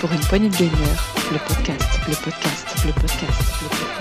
[0.00, 0.72] Pour une poignée de gamer,
[1.32, 3.94] le podcast, le podcast, le podcast, le podcast.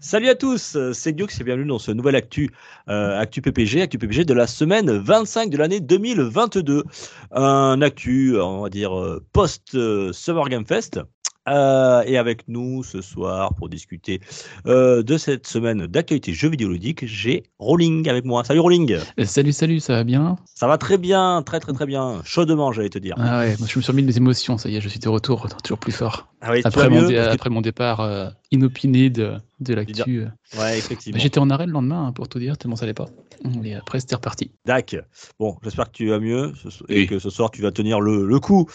[0.00, 2.50] Salut à tous, c'est Gux et bienvenue dans ce nouvel Actu,
[2.88, 6.84] euh, Actu PPG, Actu PPG de la semaine 25 de l'année 2022.
[7.30, 11.00] Un Actu, on va dire, euh, post-Summer Game Fest.
[11.48, 14.20] Euh, et avec nous ce soir pour discuter
[14.66, 18.44] euh, de cette semaine d'actualité jeux vidéo ludiques, j'ai Rolling avec moi.
[18.44, 20.36] Salut Rolling Euh, Salut, salut, ça va bien?
[20.54, 22.20] Ça va très bien, très très très bien.
[22.24, 23.16] Chaudement, j'allais te dire.
[23.18, 25.00] Ah ouais, moi je me suis remis de mes émotions, ça y est, je suis
[25.00, 26.28] de retour, toujours plus fort.
[26.42, 29.74] Ah oui, Après, mon, mieux dé- Parce que- après mon départ euh, inopiné de, de
[29.74, 30.20] l'actu.
[30.20, 31.18] euh, Ouais, effectivement.
[31.18, 33.08] J'étais en arrêt le lendemain, hein, pour tout dire, tellement ça allait pas.
[33.64, 34.52] Et après, c'était reparti.
[34.66, 34.94] Dac.
[35.40, 36.52] Bon, j'espère que tu vas mieux
[36.88, 37.06] et Oui.
[37.06, 38.68] que ce soir tu vas tenir le, le coup.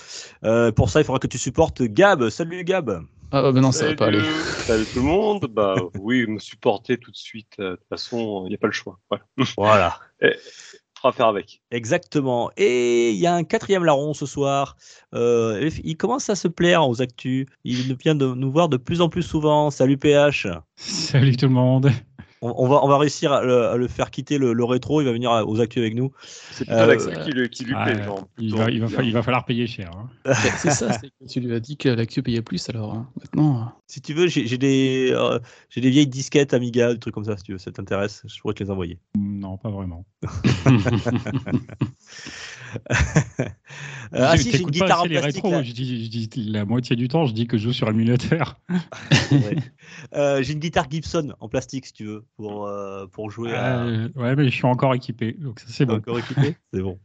[0.44, 2.28] Euh, pour ça, il faudra que tu supportes Gab.
[2.30, 3.02] Salut Gab.
[3.32, 4.20] Ah oh, bah non, ça va pas aller.
[4.68, 5.48] Salut tout le monde.
[5.50, 7.54] Bah oui, me supporter tout de suite.
[7.60, 9.00] euh, De toute façon, il n'y a pas le choix.
[9.10, 9.26] Voilà.
[9.58, 10.00] Voilà.
[11.04, 11.62] On va faire avec.
[11.72, 12.50] Exactement.
[12.58, 14.78] Et il y a un quatrième larron ce soir.
[15.14, 17.46] Euh, il commence à se plaire aux actus.
[17.64, 19.70] Il vient de nous voir de plus en plus souvent.
[19.70, 20.48] Salut PH.
[20.76, 21.92] Salut tout le monde.
[22.42, 25.02] On, on va, on va réussir à le, à le faire quitter le, le rétro.
[25.02, 26.12] Il va venir aux actus avec nous.
[26.52, 28.04] C'est plutôt Euh, qui, lui- qui lui Ah, plaît.
[28.04, 28.98] genre, il, va, il, va, bien.
[28.98, 29.92] fa- il va falloir payer cher.
[29.96, 30.08] hein.
[30.58, 33.10] C'est ça, c'est que tu lui as dit que l'actu payait plus, alors hein.
[33.20, 33.62] maintenant.
[33.62, 37.14] euh, Si tu veux, j'ai j'ai des, euh, j'ai des vieilles disquettes Amiga, des trucs
[37.16, 37.38] comme ça.
[37.38, 39.00] Si tu veux, ça t'intéresse, je pourrais te les envoyer.
[39.18, 40.06] Non, pas vraiment.
[44.14, 45.36] Euh, ah si, j'ai une guitare pas en plastique.
[45.44, 45.52] rétros.
[45.52, 45.64] là.
[45.64, 48.60] Je dis, je dis la moitié du temps, je dis que je joue sur émulateur.
[49.32, 49.58] Ouais.
[50.16, 53.84] Euh, j'ai une guitare Gibson en plastique, si tu veux, pour, euh, pour jouer à.
[53.84, 55.96] Euh, ouais, mais je suis encore équipé, donc ça c'est bon.
[55.96, 56.56] Encore équipé?
[56.74, 57.00] C'est bon.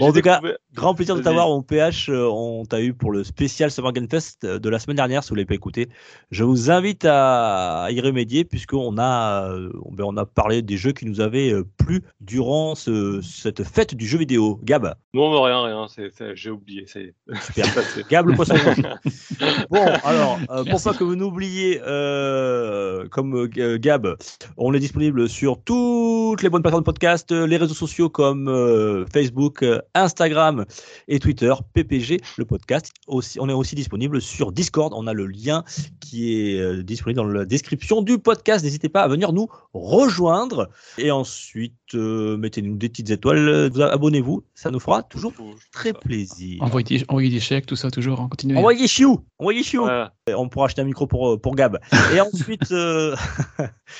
[0.00, 2.08] En tout cas, découvert- Grand plaisir de t'avoir mon PH.
[2.10, 5.34] On t'a eu pour le spécial Summer Game Fest de la semaine dernière, si vous
[5.34, 5.88] l'avez pas écouté.
[6.30, 9.52] Je vous invite à y remédier puisqu'on a,
[9.90, 14.06] ben, on a parlé des jeux qui nous avaient plu durant ce- cette fête du
[14.06, 14.60] jeu vidéo.
[14.62, 15.88] Gab, Non, mais rien, rien.
[15.88, 16.86] c'est- c'est- J'ai oublié.
[16.86, 17.14] Super.
[17.54, 18.04] c'est passé.
[18.08, 18.54] Gab le poisson.
[19.70, 24.16] Bon, alors, euh, pour pas que vous n'oubliez, euh, comme euh, Gab,
[24.56, 28.48] on est disponible sur toutes les bonnes plateformes de podcast, euh, les réseaux sociaux comme
[28.48, 30.64] euh, Facebook, euh, Instagram
[31.08, 32.92] et Twitter, PPG, le podcast.
[33.06, 34.92] Aussi, on est aussi disponible sur Discord.
[34.94, 35.64] On a le lien
[36.00, 38.64] qui est euh, disponible dans la description du podcast.
[38.64, 40.68] N'hésitez pas à venir nous rejoindre.
[40.98, 44.44] Et ensuite, euh, mettez-nous des petites étoiles, euh, vous- abonnez-vous.
[44.54, 45.32] Ça nous fera toujours
[45.72, 46.19] très plaisir.
[46.60, 48.56] Envoyer, des, envoyer des chèques, tout ça, toujours, hein, continuez.
[48.58, 49.82] Envoyez chiou, envoyez chiou.
[49.82, 50.12] Voilà.
[50.36, 51.78] On pourra acheter un micro pour, euh, pour Gab.
[52.14, 53.16] Et ensuite, euh,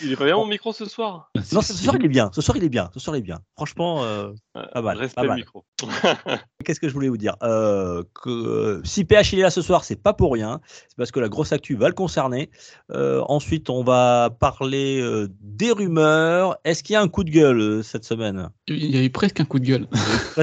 [0.03, 1.31] Il est pas bien mon micro ce soir?
[1.53, 2.31] Non, ce soir il est bien.
[2.33, 2.91] Ce soir il est bien.
[2.95, 3.41] Ce soir il est bien.
[3.57, 5.39] Franchement, euh, Pas mal, Respect pas le mal.
[5.39, 5.65] micro.
[6.65, 7.37] qu'est-ce que je voulais vous dire?
[7.43, 10.61] Euh, que, Si PH il est là ce soir, c'est pas pour rien.
[10.89, 12.51] C'est parce que la grosse actu va le concerner.
[12.93, 16.59] Euh, ensuite, on va parler euh, des rumeurs.
[16.65, 18.51] Est-ce qu'il y a un coup de gueule cette semaine?
[18.69, 19.89] Il y a eu presque un coup de gueule.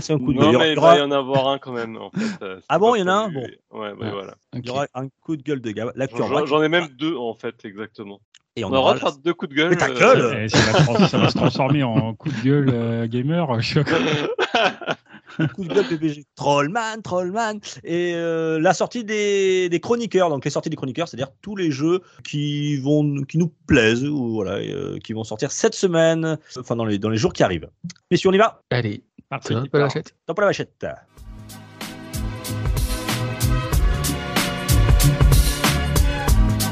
[0.01, 0.59] C'est un coup de non, gueule.
[0.59, 1.97] mais Il va y en avoir un quand même.
[1.97, 2.43] En fait.
[2.43, 3.33] euh, Ah bon, il y en a un.
[3.33, 4.09] Ouais, bah, Ah.
[4.11, 4.35] voilà.
[4.53, 7.55] il y aura un coup de gueule de en J'en ai même deux en fait,
[7.65, 8.19] exactement.
[8.55, 9.69] Et On, aura deux coups de gueule.
[9.69, 12.71] Mais ta euh, gueule ça, va trans- ça va se transformer en coup de gueule
[12.73, 13.61] euh, gamer.
[13.61, 13.81] Je-
[15.53, 16.23] coup de gueule PPG.
[16.35, 17.59] Trollman, Trollman.
[17.83, 20.29] Et euh, la sortie des, des chroniqueurs.
[20.31, 24.31] Donc les sorties des chroniqueurs, c'est-à-dire tous les jeux qui vont, qui nous plaisent ou
[24.33, 27.69] voilà, euh, qui vont sortir cette semaine, enfin dans les dans les jours qui arrivent.
[28.09, 28.63] Messieurs, on y va?
[28.71, 29.53] Allez, Parti.
[29.71, 30.15] pas la chèque.
[30.25, 30.71] Top à la vachette.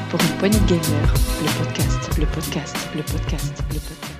[0.09, 4.15] Pour une poignée de gamer, le podcast, le podcast, le podcast, le podcast.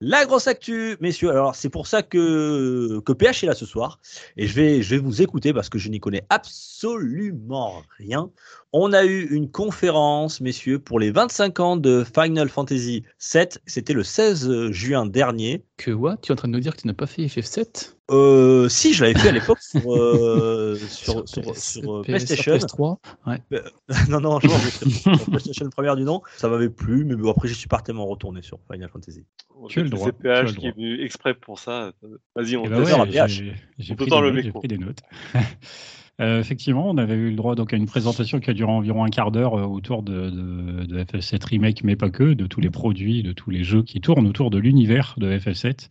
[0.00, 1.30] La grosse actu, messieurs.
[1.30, 3.98] Alors, c'est pour ça que, que PH est là ce soir.
[4.36, 8.30] Et je vais, je vais vous écouter parce que je n'y connais absolument rien.
[8.72, 13.46] On a eu une conférence, messieurs, pour les 25 ans de Final Fantasy VII.
[13.64, 15.64] C'était le 16 juin dernier.
[15.76, 16.18] Que what?
[16.18, 18.92] Tu es en train de nous dire que tu n'as pas fait FF7 Euh, si,
[18.92, 22.56] je l'avais fait à l'époque sur, euh, sur, sur, PS, sur, euh, PS, PlayStation.
[22.56, 22.96] PS3
[23.26, 23.40] Ouais.
[24.10, 26.22] non, non, je pense sur, PlayStation première du nom.
[26.36, 29.24] Ça m'avait plu, mais bon, après, j'y suis partement retourné sur Final Fantasy.
[29.68, 31.92] Tu as le droit, C'est tu as le PH qui est venu exprès pour ça.
[32.34, 33.06] Vas-y, on Eh ben ouais, On
[34.60, 35.00] pris, des notes,
[36.20, 39.04] Euh, effectivement, on avait eu le droit donc, à une présentation qui a duré environ
[39.04, 42.60] un quart d'heure euh, autour de, de, de FF7 Remake, mais pas que, de tous
[42.60, 45.88] les produits, de tous les jeux qui tournent autour de l'univers de FF7.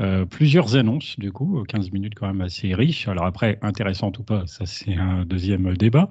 [0.00, 3.08] Euh, plusieurs annonces, du coup, 15 minutes quand même assez riches.
[3.08, 6.08] Alors après, intéressante ou pas, ça c'est un deuxième débat.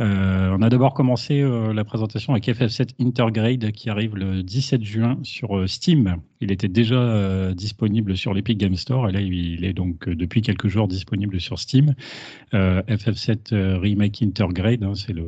[0.00, 4.82] Euh, on a d'abord commencé euh, la présentation avec FF7 Intergrade qui arrive le 17
[4.82, 6.16] juin sur euh, Steam.
[6.44, 10.14] Il était déjà euh, disponible sur l'Epic Game Store et là il est donc euh,
[10.14, 11.94] depuis quelques jours disponible sur Steam.
[12.52, 15.24] Euh, FF7 euh, Remake Intergrade, hein, c'est le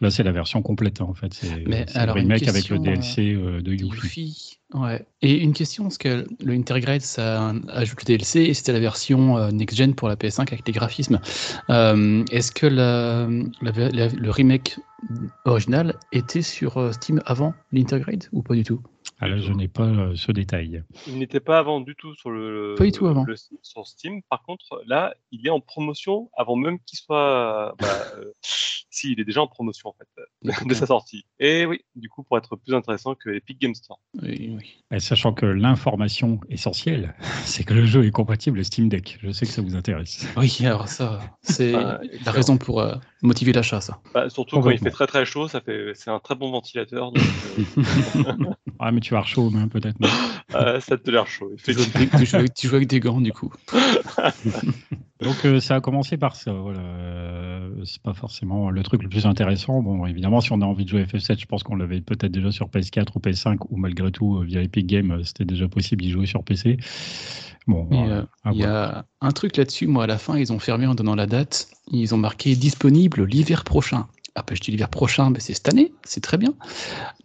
[0.00, 1.34] là c'est la version complète hein, en fait.
[1.34, 4.60] C'est le remake avec le DLC euh, de Yuffie.
[4.72, 5.04] Ouais.
[5.22, 9.36] Et une question, parce que le Intergrade, ça ajoute le DLC et c'était la version
[9.36, 11.20] euh, next-gen pour la PS5 avec les graphismes.
[11.70, 14.78] Euh, Est-ce que le remake
[15.44, 18.82] original était sur euh, Steam avant l'Intergrade ou pas du tout?
[19.20, 20.82] Ah, là je n'ai pas euh, ce détail.
[21.06, 23.24] Il n'était pas avant du tout sur le, Pas du tout avant.
[23.24, 24.22] le- sur Steam.
[24.28, 27.74] Par contre, là, il est en promotion avant même qu'il soit.
[27.78, 27.86] Bah,
[28.16, 28.32] euh,
[28.90, 30.22] si, il est déjà en promotion en fait
[30.68, 31.24] de sa sortie.
[31.40, 33.98] Et oui, du coup, pour être plus intéressant que Epic Game Store.
[34.22, 34.84] Oui, oui.
[34.92, 37.14] Et sachant que l'information essentielle,
[37.44, 39.18] c'est que le jeu est compatible Steam Deck.
[39.22, 40.26] Je sais que ça vous intéresse.
[40.36, 44.00] Oui, alors ça, c'est Ah, la raison pour euh, motiver l'achat, ça.
[44.12, 47.12] Bah, surtout quand il fait très très chaud, ça fait c'est un très bon ventilateur.
[47.12, 47.22] Donc,
[47.76, 47.84] euh,
[48.80, 49.96] Ah, mais tu as chaud, hein, peut-être.
[50.54, 51.52] euh, ça te l'air chaud.
[51.62, 53.52] Tu joues, avec des, tu joues avec- tu joues avec des gants, du coup.
[55.20, 56.52] Donc euh, ça a commencé par ça.
[56.52, 56.80] Voilà.
[56.80, 59.80] Euh, c'est pas forcément le truc le plus intéressant.
[59.82, 62.32] Bon, évidemment, si on a envie de jouer à FF7, je pense qu'on l'avait peut-être
[62.32, 66.10] déjà sur PS4 ou PS5, ou malgré tout via Epic Games, c'était déjà possible d'y
[66.10, 66.76] jouer sur PC.
[67.66, 70.86] Bon, euh, Il y a un truc là-dessus, moi, à la fin, ils ont fermé
[70.86, 71.68] en donnant la date.
[71.90, 74.06] Ils ont marqué disponible l'hiver prochain.
[74.36, 76.54] Ah, ben, je dis l'hiver prochain, ben, c'est cette année, c'est très bien.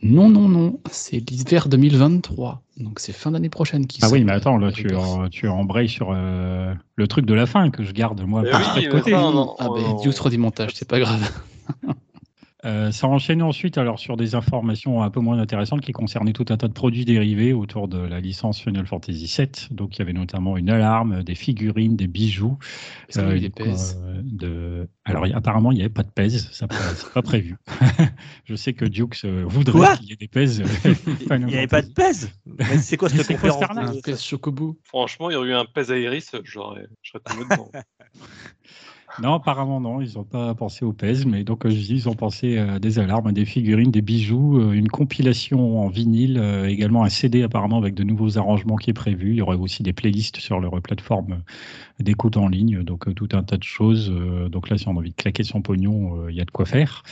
[0.04, 2.62] Non, non, non, c'est l'hiver 2023.
[2.78, 5.90] Donc, c'est fin d'année prochaine qui Ah oui, mais attends, là, tu, en- tu embrayes
[5.90, 8.88] sur euh, le truc de la fin que je garde, moi, Mais par oui, de
[8.88, 9.12] mais côté.
[9.12, 11.20] non, non, Ah, ben, on- Dieu trop du montage, c'est pas grave.
[12.66, 16.34] Euh, ça a enchaîné ensuite alors sur des informations un peu moins intéressantes qui concernaient
[16.34, 19.50] tout un tas de produits dérivés autour de la licence Final Fantasy VII.
[19.72, 22.58] Donc il y avait notamment une alarme, des figurines, des bijoux.
[23.08, 24.88] Est-ce qu'il y a eu des pèses euh, de...
[25.06, 27.56] Alors apparemment il n'y avait pas de pèse, ça c'est pas prévu.
[28.46, 30.62] Je sais que Dukes euh, voudrait qu'il y ait des pèses.
[31.32, 32.30] Il n'y avait pas de pèse
[32.82, 33.62] c'est quoi cette conférence?
[33.64, 34.78] Arnaque Un pèse Chocobo.
[34.84, 36.88] Franchement, il y aurait eu un pèse à Iris, j'aurais,
[37.26, 37.72] tombé dedans.
[39.22, 42.08] Non, apparemment non, ils n'ont pas pensé au pèse, mais donc euh, je dis, ils
[42.08, 46.38] ont pensé à des alarmes, à des figurines, des bijoux, euh, une compilation en vinyle,
[46.38, 49.32] euh, également un CD apparemment avec de nouveaux arrangements qui est prévu.
[49.32, 53.14] Il y aurait aussi des playlists sur leur plateforme euh, d'écoute en ligne, donc euh,
[53.14, 54.10] tout un tas de choses.
[54.10, 56.46] Euh, donc là, si on a envie de claquer son pognon, euh, il y a
[56.46, 57.04] de quoi faire.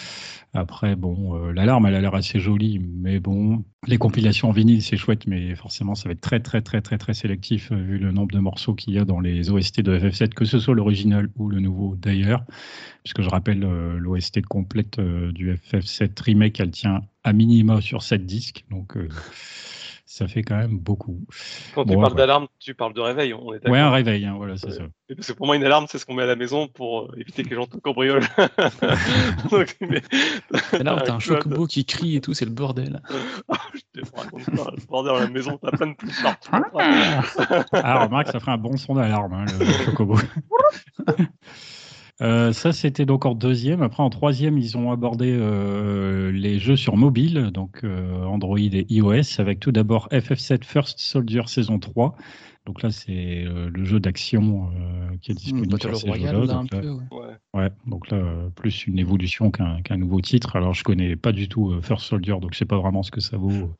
[0.58, 4.82] Après, bon, euh, l'alarme, elle a l'air assez jolie, mais bon, les compilations en vinyle,
[4.82, 8.00] c'est chouette, mais forcément, ça va être très, très, très, très, très sélectif, euh, vu
[8.00, 10.74] le nombre de morceaux qu'il y a dans les OST de FF7, que ce soit
[10.74, 12.44] l'original ou le nouveau d'ailleurs.
[13.04, 18.26] Puisque je rappelle, euh, l'OST complète du FF7 Remake, elle tient à minima sur 7
[18.26, 18.98] disques, donc
[20.18, 21.22] ça fait quand même beaucoup.
[21.76, 22.18] Quand Bon, tu parles ouais.
[22.18, 23.68] d'alarme, tu parles de réveil, on est.
[23.70, 24.74] Ouais, un réveil, hein, voilà, c'est Ouais.
[24.74, 24.84] ça.
[25.10, 27.02] Et Parce que pour moi, une alarme, c'est ce qu'on met à la maison pour
[27.04, 28.26] euh, éviter que les gens te cambriolent.
[29.52, 30.02] Donc, mais-
[30.84, 33.02] là, t'as un Chocobo qui crie et tout, c'est le bordel.
[33.74, 36.50] Je te raconte pas, le bordel à la maison, t'as plein de plumes partout.
[37.74, 40.18] Ah, remarque, ça ferait un bon son d'alarme, hein, le Chocobo.
[42.22, 43.84] Euh, ça, c'était donc en deuxième.
[43.84, 48.86] Après, en troisième, ils ont abordé euh, les jeux sur mobile, donc euh, Android et
[48.90, 52.16] iOS, avec tout d'abord FF7 First Soldier saison 3.
[52.66, 56.54] Donc là, c'est euh, le jeu d'action euh, qui est disponible Battle sur ces jeux-là.
[56.54, 56.90] Donc là- peu.
[56.90, 57.04] ouais.
[57.12, 57.28] Ouais.
[57.54, 58.22] Ouais, donc là,
[58.56, 60.56] plus une évolution qu'un nouveau titre.
[60.56, 63.12] Alors, je connais pas du tout euh, First Soldier, donc je sais pas vraiment ce
[63.12, 63.72] que ça vaut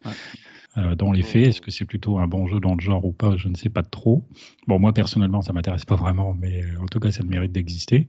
[0.78, 1.48] euh, dans les faits.
[1.48, 3.36] Est-ce que c'est plutôt un bon jeu dans le genre ou pas?
[3.38, 4.28] Je ne sais pas trop.
[4.68, 7.52] Bon, moi, personnellement, ça m'intéresse pas vraiment, mais euh, en tout cas, ça le mérite
[7.52, 8.08] d'exister.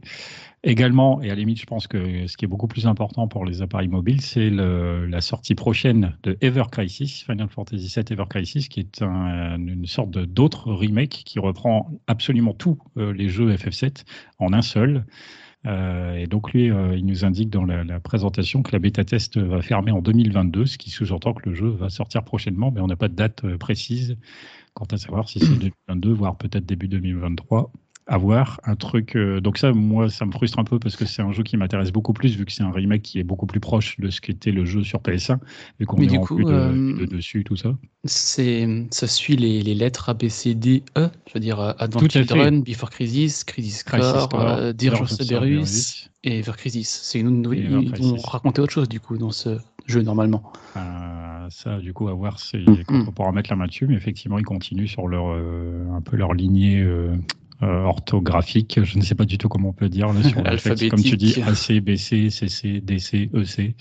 [0.65, 3.45] Également, et à la limite, je pense que ce qui est beaucoup plus important pour
[3.45, 8.69] les appareils mobiles, c'est la sortie prochaine de Ever Crisis, Final Fantasy VII Ever Crisis,
[8.69, 14.05] qui est un- une sorte d'autre remake qui reprend absolument tous euh, les jeux FF7
[14.39, 15.05] en un seul.
[15.67, 19.05] Euh, et donc lui, euh, il nous indique dans la, la présentation que la bêta
[19.05, 22.81] test va fermer en 2022, ce qui sous-entend que le jeu va sortir prochainement, mais
[22.81, 24.17] on n'a pas de date euh, précise
[24.75, 27.73] quant à savoir si c'est 2022, voire peut-être début 2023.
[28.11, 28.59] À voir.
[28.65, 29.17] Un truc.
[29.17, 31.59] euh, donc ça, moi, ça me frustre un peu parce que c'est un jeu qui
[31.59, 34.23] m'intéresse beaucoup plus vu que c'est un remake qui est beaucoup plus proche de ce
[34.23, 35.39] qu'était le jeu sur PS1,
[35.79, 37.77] vu qu'on Mais est du en coup, plus de, euh, de dessus, tout ça.
[38.05, 41.09] C'est, ça suit les, les lettres A, B, C, D, E.
[41.27, 42.09] Je veux dire, euh, Advent Tout.
[42.09, 46.11] Children, Before Crisis, Crisis Core, euh, Dirge Dirge of of Cerberus Cerberus.
[46.25, 47.01] et Ever Crisis.
[47.03, 48.11] C'est une Ever Ils Crisis.
[48.13, 50.51] vont raconter autre chose, du coup, dans ce jeu, normalement.
[50.77, 53.09] Euh, ça, du coup, à voir si, Mm, quand mm.
[53.09, 53.87] on pourra mettre la main dessus.
[53.87, 57.15] Mais effectivement, ils continuent sur leur, euh, un peu leur lignée euh,
[57.63, 60.57] euh, orthographique, je ne sais pas du tout comment on peut dire, là, sur le
[60.59, 63.75] fait, comme tu dis, AC, BC, CC, DC, EC.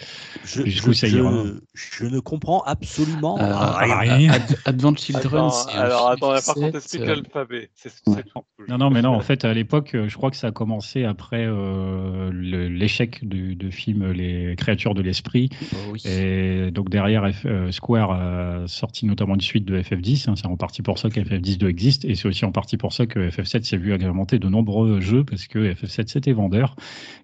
[0.43, 1.31] Je, ça ira
[1.75, 4.31] je- je ne comprends absolument Euh, rien.
[4.31, 7.69] Ad- Advanced Children, Attends, un alors attends, par contre, explique euh, l'alphabet.
[7.75, 8.24] C'est ouais.
[8.67, 11.03] Non, non, mais non, en fait, à l'époque, euh, je crois que ça a commencé
[11.03, 15.50] après euh, l'échec du, film Les créatures de l'esprit.
[15.74, 16.01] oh oui.
[16.05, 20.29] Et donc derrière, F- euh, Square a sorti notamment une suite de FF10.
[20.29, 22.05] hein, c'est en partie pour ça que FF10 existe.
[22.05, 25.24] Et c'est aussi en partie pour ça que FF7 s'est vu agrémenter de nombreux jeux
[25.24, 26.75] parce que FF7 c'était vendeur.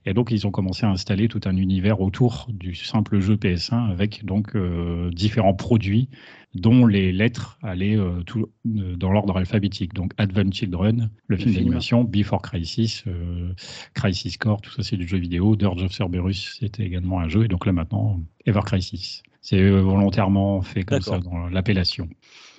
[0.05, 3.91] Et donc ils ont commencé à installer tout un univers autour du simple jeu PS1
[3.91, 6.09] avec donc euh, différents produits
[6.55, 9.93] dont les lettres allaient euh, tout, euh, dans l'ordre alphabétique.
[9.93, 11.63] Donc Advent Children, le, film film.
[11.63, 13.53] d'animation, Before Crisis, euh,
[13.93, 15.55] Crisis Core, tout ça c'est du jeu vidéo.
[15.55, 17.45] Dirge of Cerberus, c'était également un jeu.
[17.45, 19.23] Et donc là maintenant, Ever Crisis.
[19.41, 22.07] C'est volontairement fait comme ça dans l'appellation.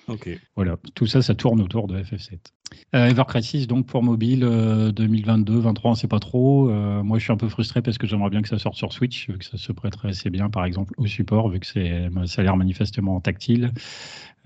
[0.09, 0.29] Ok.
[0.55, 2.39] Voilà, tout ça, ça tourne autour de FF7.
[2.95, 6.71] Euh, Ever Crisis, donc pour mobile, euh, 2022, 23, on sait pas trop.
[6.71, 8.93] Euh, moi, je suis un peu frustré parce que j'aimerais bien que ça sorte sur
[8.93, 12.09] Switch, vu que ça se prêterait assez bien, par exemple, au support, vu que c'est,
[12.27, 13.73] ça a l'air manifestement tactile.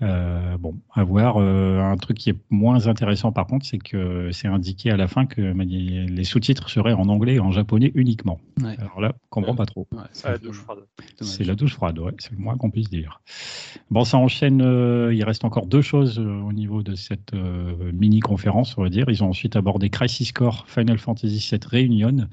[0.01, 1.35] Euh, bon, à voir.
[1.37, 5.07] Euh, un truc qui est moins intéressant, par contre, c'est que c'est indiqué à la
[5.07, 8.39] fin que les sous-titres seraient en anglais et en japonais uniquement.
[8.61, 8.77] Ouais.
[8.79, 9.87] Alors là, je comprends pas trop.
[9.91, 10.79] Ouais, c'est peu douche froide.
[11.19, 11.33] dommage.
[11.33, 13.21] C'est la douche froide, ouais, c'est le moins qu'on puisse dire.
[13.91, 14.61] Bon, ça enchaîne.
[14.61, 18.89] euh, il reste encore deux choses euh, au niveau de cette euh, mini-conférence, on va
[18.89, 19.05] dire.
[19.09, 22.27] Ils ont ensuite abordé Crisis Core Final Fantasy VII Reunion,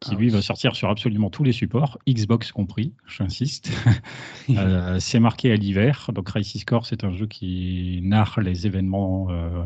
[0.00, 0.32] qui Ah lui oui.
[0.32, 3.70] va sortir sur absolument tous les supports, Xbox compris, j'insiste.
[4.50, 6.10] Euh, c'est marqué à l'hiver.
[6.12, 9.64] Donc Crisis Core, c'est un jeu qui narre les événements euh,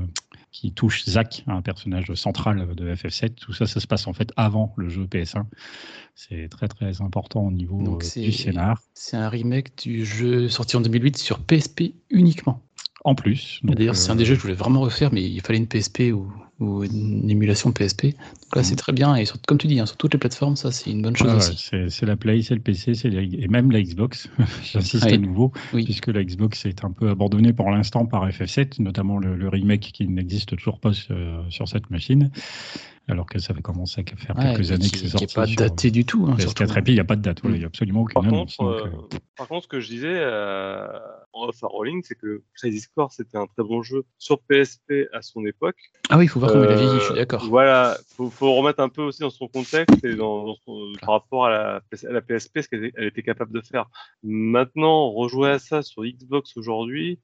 [0.53, 3.35] qui touchent Zack, un personnage central de FF7.
[3.35, 5.43] Tout ça, ça se passe en fait avant le jeu PS1.
[6.15, 8.81] C'est très très important au niveau Donc euh, du scénar.
[8.95, 12.63] C'est un remake du jeu sorti en 2008 sur PSP uniquement.
[13.05, 13.61] En plus.
[13.63, 15.69] D'ailleurs, c'est un euh, des jeux que je voulais vraiment refaire, mais il fallait une
[15.69, 18.03] PSP ou, ou une émulation PSP.
[18.07, 19.15] Donc là, c'est très bien.
[19.15, 21.33] Et sur- comme tu dis, hein, sur toutes les plateformes, ça, c'est une bonne chose
[21.33, 21.57] aussi.
[21.71, 24.29] c'est c'est la Play, c'est le PC, c'est et même la Xbox.
[24.73, 25.85] J'insiste Ah à nouveau, Oui.
[25.85, 29.91] puisque la Xbox est un peu abandonnée pour l'instant par FF7, notamment le, le remake
[29.93, 32.31] qui n'existe toujours pas euh, sur cette machine,
[33.07, 35.25] alors que ça fait commencer à faire Ouais, quelques années qui, que c'est qui sorti.
[35.25, 36.27] est pas sur daté du tout.
[36.29, 36.65] hein, surtout.
[36.65, 38.25] PS4 et puis il n'y a pas de date, il n'y a absolument aucune Par
[38.25, 38.57] annonce.
[38.57, 40.89] contre, donc, euh, euh, par contre, ce que je disais euh,
[41.33, 45.09] en off à Rolling, c'est que Crisis Core, c'était un très bon jeu sur PSP
[45.13, 45.77] à son époque.
[46.11, 47.45] Ah oui, il faut voir comment il a vieilli, Euh, je suis d'accord.
[47.49, 51.11] Voilà, faut, faut remettre un peu aussi dans son contexte et dans, dans son- par
[51.15, 51.75] rapport à la,
[52.09, 53.87] à la PSP, ce qu'elle était- capable de faire.
[54.23, 57.19] Maintenant, rejouer à ça sur Xbox aujourd'hui,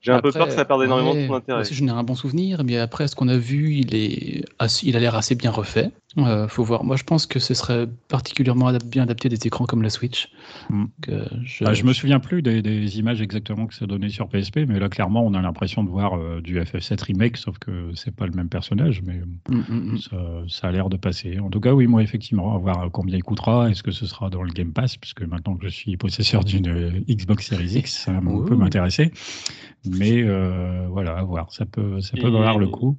[0.00, 1.60] j'ai un peu peur que ça perde énormément ouais, de son moi intérêt.
[1.60, 4.44] aussi, j'en ai un bon souvenir, mais après, ce qu'on a vu, il, est
[4.82, 5.90] il a l'air assez bien refait.
[6.16, 6.84] Euh, faut voir.
[6.84, 9.90] Moi, je pense que ce serait particulièrement adap- bien adapté à des écrans comme la
[9.90, 10.30] Switch.
[10.70, 10.84] Mm.
[10.84, 14.08] Donc, euh, je, ah, je me souviens plus des, des images exactement que ça donnait
[14.08, 17.58] sur PSP, mais là clairement on a l'impression de voir euh, du FF7 remake, sauf
[17.58, 19.98] que c'est pas le même personnage, mais Mm, mm, mm.
[19.98, 20.16] Ça,
[20.48, 21.38] ça a l'air de passer.
[21.40, 23.70] En tout cas, oui, moi, effectivement, à voir combien il coûtera.
[23.70, 26.68] Est-ce que ce sera dans le Game Pass Puisque maintenant que je suis possesseur d'une
[26.68, 28.12] euh, Xbox Series X, ça
[28.46, 29.10] peut m'intéresser.
[29.86, 31.50] Mais euh, voilà, à voir.
[31.52, 32.96] Ça peut, ça peut Et- valoir le coup.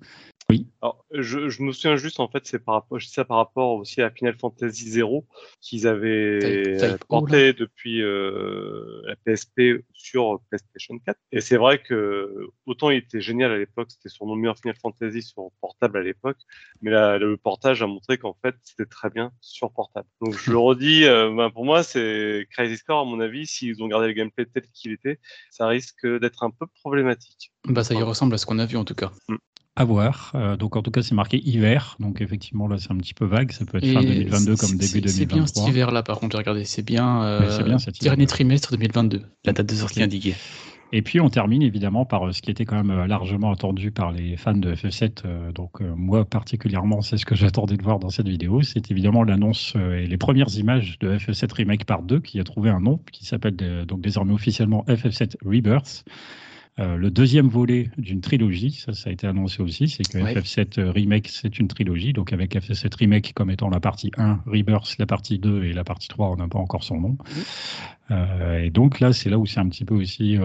[0.82, 3.38] Alors, je, je me souviens juste, en fait, c'est par rapport, je dis ça par
[3.38, 5.28] rapport aussi à Final Fantasy Zero
[5.62, 6.40] qu'ils avaient
[7.10, 11.18] porté depuis euh, la PSP sur PlayStation 4.
[11.34, 14.76] Et c'est vrai que autant il était génial à l'époque, c'était sur mon meilleur Final
[14.82, 16.38] Fantasy sur portable à l'époque,
[16.82, 20.08] mais la- le portage a montré qu'en fait c'était très bien sur portable.
[20.22, 23.84] Donc je le redis, euh, ben, pour moi c'est Crisis Core à mon avis, s'ils
[23.84, 25.20] ont gardé le gameplay tel qu'il était,
[25.52, 27.52] ça risque d'être un peu problématique.
[27.66, 29.12] Bah, ça y ressemble à ce qu'on a vu en tout cas.
[29.80, 30.32] À voir.
[30.36, 31.96] Euh, donc, en tout cas, c'est marqué hiver.
[32.00, 33.52] Donc, effectivement, là, c'est un petit peu vague.
[33.52, 35.64] Ça peut être fin Et 2022 c'est- comme début c'est- C'est bien 2023.
[35.64, 36.66] cet hiver-là, par contre, j'ai regardé.
[36.66, 38.28] C'est bien, euh, bien cet dernier hiver.
[38.28, 40.36] trimestre 2022, la date de sortie indiquée.
[40.92, 43.92] Et puis on termine évidemment par euh, ce qui était quand même euh, largement attendu
[43.92, 45.22] par les fans de FF7.
[45.24, 48.64] euh, donc moi particulièrement, c'est ce que j'attendais de voir dans cette vidéo.
[48.64, 52.72] C'est évidemment l'annonce et les premières images de FF7 Remake Part 2 qui a trouvé
[52.72, 53.56] un nom qui s'appelle
[53.88, 56.04] donc désormais officiellement FF7 Rebirth.
[56.78, 60.34] Euh, le deuxième volet d'une trilogie, ça, ça a été annoncé aussi, c'est que Ouais.
[60.34, 64.96] FF7 Remake, c'est une trilogie, donc avec FF7 Remake comme étant la partie 1, Rebirth,
[64.98, 67.18] la partie 2 et la partie 3, on n'a pas encore son nom.
[68.12, 70.38] Euh, et donc là, c'est là où c'est un petit peu aussi.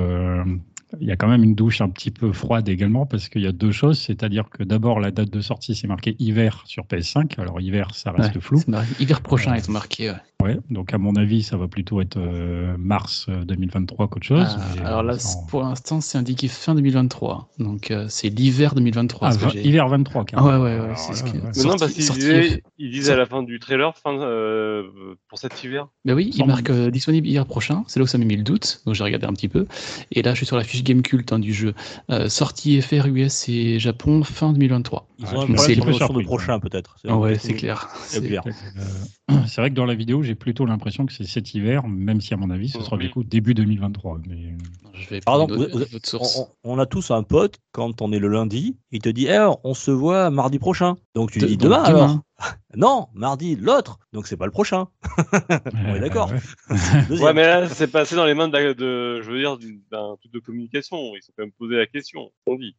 [0.94, 3.42] Euh, il y a quand même une douche un petit peu froide également parce qu'il
[3.42, 6.84] y a deux choses, c'est-à-dire que d'abord la date de sortie c'est marqué hiver sur
[6.84, 8.60] PS5, alors hiver ça reste Ouais, flou,
[9.00, 10.10] Hiver prochain, Euh, ont marqué.
[10.10, 10.16] ouais.
[10.42, 14.46] ouais, donc à mon avis ça va plutôt être euh, mars euh, 2023 qu'autre chose.
[14.46, 17.48] Ah, mais, alors euh, là, en- pour l'instant, c'est indiqué fin 2023.
[17.58, 19.28] Donc, euh, c'est l'hiver 2023.
[19.28, 20.62] Ah, ce que hiver 23 Ah carrément.
[20.62, 23.26] ouais, ouais, ouais, c'est ce Sorti- non, parce qu'ils sorti- disaient, ils disent à la
[23.26, 24.82] fin du trailer, fin euh,
[25.28, 25.88] pour cet hiver.
[26.04, 27.84] Ben oui, il marque euh, disponible hiver prochain.
[27.86, 28.82] C'est là où ça m'a mis le doute.
[28.86, 29.66] Donc, j'ai regardé un petit peu.
[30.12, 31.74] Et là, je suis sur la fiche game cult hein, du jeu.
[32.10, 35.08] Euh, sortie FR, US et Japon fin 2023.
[35.18, 36.96] Ils ont je un problème prochain, peut-être.
[37.06, 37.88] Ah ouais, c'est clair.
[38.06, 38.42] C'est C'est- clair.
[38.46, 42.20] Euh, c'est vrai que dans la vidéo, j'ai plutôt l'impression que c'est cet hiver, même
[42.20, 44.20] si à mon avis, ce sera du coup début 2023.
[44.28, 44.54] Mais
[44.94, 46.38] Je vais Par exemple, d'autres sources.
[46.64, 49.46] On, on a tous un pote, quand on est le lundi, il te dit Eh,
[49.64, 50.96] on se voit mardi prochain.
[51.14, 52.18] Donc tu De- dis donc demain, alors
[52.76, 53.98] Non, mardi, l'autre.
[54.12, 54.88] Donc c'est pas le prochain.
[55.74, 56.30] On est d'accord.
[56.30, 57.32] ouais.
[57.32, 59.56] Mais là, c'est passé dans les mains de, la- de je veux dire,
[59.90, 60.96] d'un truc de communication.
[61.14, 62.32] Ils sont quand même posé la question.
[62.46, 62.76] On dit.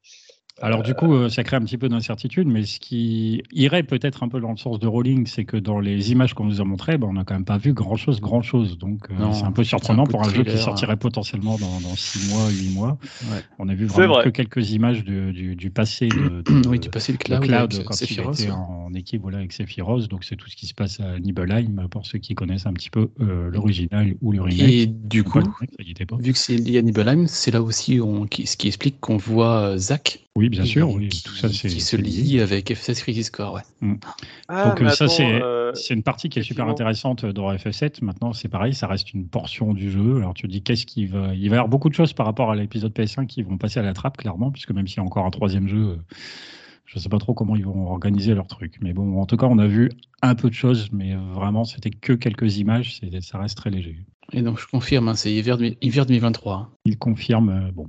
[0.62, 4.24] Alors du coup, euh, ça crée un petit peu d'incertitude, mais ce qui irait peut-être
[4.24, 6.64] un peu dans le sens de Rowling, c'est que dans les images qu'on nous a
[6.64, 8.78] montrées, ben, on n'a quand même pas vu grand-chose, grand-chose.
[8.78, 11.80] Donc euh, c'est un peu un surprenant pour un jeu qui thriller, sortirait potentiellement dans,
[11.82, 12.98] dans 6 mois, 8 mois.
[13.32, 13.42] Ouais.
[13.60, 14.24] On a vu vraiment vrai.
[14.26, 17.74] que quelques images de- du, du passé de, de- oui, passais le de cloud, Cloud
[17.74, 18.58] avec quand Sephiroth, il était ouais.
[18.58, 20.08] en équipe voilà, avec Sephiroth.
[20.08, 22.90] Donc c'est tout ce qui se passe à Nibelheim, pour ceux qui connaissent un petit
[22.90, 24.62] peu euh, l'original ou le remake.
[24.70, 26.18] Et du coup, pas.
[26.18, 29.18] vu que c'est lié à Nibelheim, c'est là aussi on- qui- ce qui explique qu'on
[29.18, 33.00] voit Zack Oui, bien sûr, oui, qui- tout ça c'est qui se lie avec FF7
[33.00, 33.54] Crisis Core.
[33.54, 33.62] Ouais.
[34.50, 38.02] Ah, Donc, ça, c'est- euh, C'est une partie qui est super intéressante dans FF7.
[38.02, 40.18] Maintenant, c'est pareil, ça reste une portion du jeu.
[40.18, 41.34] Alors, tu te dis, qu'est-ce qui va.
[41.36, 43.80] Il va y avoir beaucoup de choses par rapport à l'épisode PS5 qui vont passer
[43.80, 45.96] à la trappe, clairement, puisque même s'il y a encore un troisième jeu, euh,
[46.86, 48.76] je ne sais pas trop comment ils vont organiser leur truc.
[48.82, 51.90] Mais bon, en tout cas, on a vu un peu de choses, mais vraiment, c'était
[51.90, 53.00] que quelques images.
[53.22, 53.98] Ça reste très léger.
[54.34, 56.56] Et donc je confirme, hein, c'est hiver, hiver 2023.
[56.56, 56.70] hein.
[56.86, 57.88] Ils confirment, euh, bon,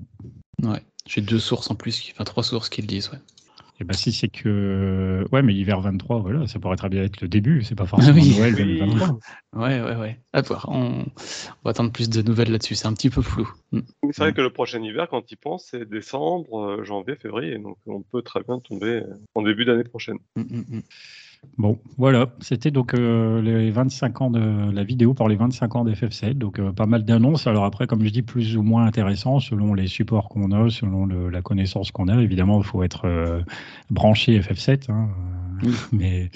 [0.62, 0.82] Ouais.
[1.06, 3.10] J'ai deux sources en plus, enfin trois sources qui le disent.
[3.10, 3.18] Ouais.
[3.78, 5.26] Et ben si c'est que.
[5.32, 8.18] Ouais, mais hiver 23, voilà, ça pourrait très bien être le début, c'est pas forcément
[8.18, 8.34] oui.
[8.38, 8.78] Noël Oui.
[8.78, 9.18] 2023.
[9.54, 10.18] Ouais, ouais, ouais.
[10.32, 10.66] À voir.
[10.70, 11.02] On...
[11.02, 11.04] on
[11.64, 12.74] va attendre plus de nouvelles là-dessus.
[12.74, 13.50] C'est un petit peu flou.
[13.72, 13.80] Mm.
[14.02, 17.58] Oui, C'est vrai que le prochain hiver, quand il pense, c'est décembre, euh, janvier, février.
[17.58, 20.18] Donc on peut très bien tomber euh, en début d'année prochaine.
[20.36, 20.82] Mm, mm, mm.
[21.58, 25.84] Bon, voilà, c'était donc euh, les 25 ans de la vidéo pour les 25 ans
[25.84, 26.34] d'FF7.
[26.38, 27.46] Donc euh, pas mal d'annonces.
[27.46, 31.06] Alors après, comme je dis, plus ou moins intéressant selon les supports qu'on a, selon
[31.06, 32.20] le- la connaissance qu'on a.
[32.22, 33.40] Évidemment, il faut être euh,
[33.90, 34.90] branché FF7.
[34.90, 35.08] hein,
[35.62, 35.74] Oui.
[35.92, 36.30] mais,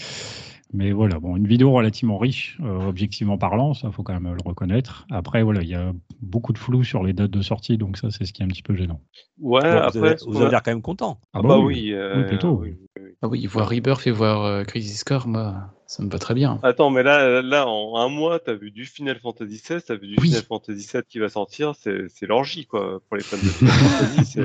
[0.72, 4.42] mais voilà, bon, une vidéo relativement riche, euh, objectivement parlant, ça faut quand même le
[4.44, 5.06] reconnaître.
[5.10, 8.10] Après, voilà, il y a beaucoup de flou sur les dates de sortie, donc ça,
[8.10, 9.00] c'est ce qui est un petit peu gênant.
[9.38, 11.18] Ouais, Bon, après, vous avez l'air quand même content.
[11.34, 12.60] Ah bah oui, euh, oui, plutôt.
[12.62, 12.86] oui, oui.
[13.22, 16.58] Ah oui, voir Rebirth et voir euh, Crisis Core, moi, ça me va très bien.
[16.62, 20.06] Attends, mais là, là, en un mois, t'as vu du Final Fantasy XVI, t'as vu
[20.08, 20.28] du Oui.
[20.28, 23.74] Final Fantasy VII qui va sortir, c'est c'est l'orgie, quoi, pour les fans de Final
[23.78, 24.38] Fantasy.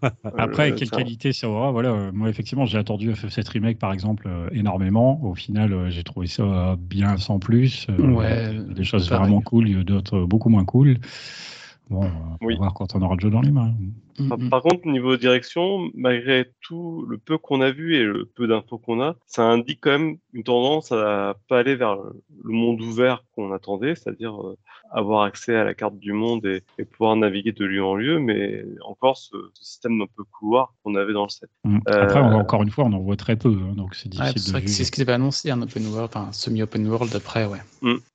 [0.38, 3.78] Après, Euh, quelle ça- qualité ça aura Voilà, euh, moi effectivement, j'ai attendu FF7 Remake
[3.78, 5.22] par exemple euh, énormément.
[5.22, 7.86] Au final, euh, j'ai trouvé ça euh, bien sans plus.
[7.90, 9.26] Euh, Ouais, des choses pareil.
[9.28, 10.96] vraiment cool, il y a d'autres euh, beaucoup moins cool.
[11.90, 12.08] Bon,
[12.40, 12.54] on Oui.
[12.54, 13.74] va voir quand on aura le jeu dans les mains.
[14.20, 14.48] Mm, Par, mm.
[14.50, 18.78] par contre, niveau direction, malgré tout le peu qu'on a vu et le peu d'infos
[18.78, 23.24] qu'on a, ça indique quand même une tendance à pas aller vers le monde ouvert
[23.34, 24.56] qu'on attendait, c'est-à-dire euh,
[24.92, 28.18] avoir accès à la carte du monde et, et pouvoir naviguer de lieu en lieu,
[28.18, 31.48] mais encore ce, ce système un peu couloir qu'on avait dans le set.
[31.64, 31.78] Mm.
[31.86, 34.32] Après, on Euh, encore une fois, on en voit très peu, hein, donc c'est Ouais,
[34.32, 36.86] difficile c'est vrai de que c'est ce qu'ils avaient annoncé, un open world, enfin semi-open
[36.88, 37.58] world après, ouais.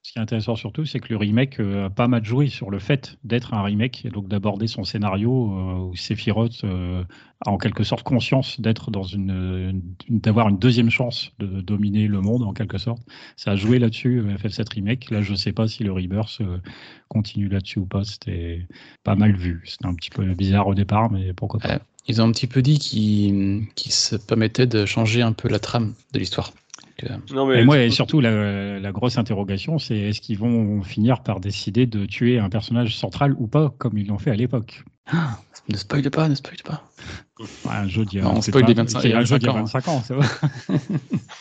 [0.02, 2.70] Ce qui est intéressant surtout, c'est que le remake euh, a pas mal joué sur
[2.70, 7.02] le fait d'être un remake et donc d'aborder son scénario euh, Sephiroth euh,
[7.44, 12.06] a en quelque sorte conscience d'être dans une, une- d'avoir une deuxième chance de dominer
[12.08, 13.02] le monde en quelque sorte.
[13.36, 15.10] Ça a joué là-dessus euh, FF7 remake.
[15.10, 16.58] Là, je sais pas si le Rebirth euh,
[17.08, 18.04] continue là-dessus ou pas.
[18.04, 18.66] C'était
[19.04, 19.62] pas mal vu.
[19.66, 21.68] C'était un petit peu bizarre au départ, mais pourquoi pas.
[21.68, 21.78] Ouais.
[22.08, 25.58] Ils ont un petit peu dit qu'ils qu'ils se permettaient de changer un peu la
[25.58, 26.52] trame de l'histoire.
[27.02, 30.20] Donc, euh, Non, mais Et moi, et surtout- surtout, la, la grosse interrogation, c'est est-ce
[30.20, 34.18] qu'ils vont finir par décider de tuer un personnage central ou pas, comme ils l'ont
[34.18, 34.84] fait à l'époque?
[35.68, 36.82] Ne spoil pas, ne spoil pas.
[37.68, 39.38] Un jeu d'il y a, Non, on c'est spoil pas- des 25 c'est un jeu
[39.38, 40.26] d'il y a 25 25 ans, c'est vrai.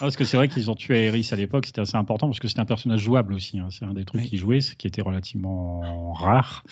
[0.01, 2.39] Non, parce que c'est vrai qu'ils ont tué Aerys à l'époque, c'était assez important parce
[2.39, 3.60] que c'était un personnage jouable aussi.
[3.60, 3.67] hein.
[3.69, 4.27] C'est un des trucs Oui.
[4.29, 6.63] qui jouait, ce qui était relativement rare.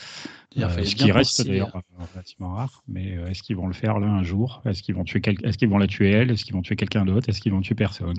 [0.56, 2.84] Il Euh, ce qui reste d'ailleurs euh, relativement rare.
[2.88, 4.62] Mais euh, est-ce qu'ils vont le faire là un jour?
[4.66, 6.30] Est-ce qu'ils vont tuer quel- Est-ce qu'ils vont la tuer elle?
[6.32, 7.28] Est-ce qu'ils vont tuer quelqu'un d'autre?
[7.30, 8.14] Est-ce qu'ils vont tuer personne?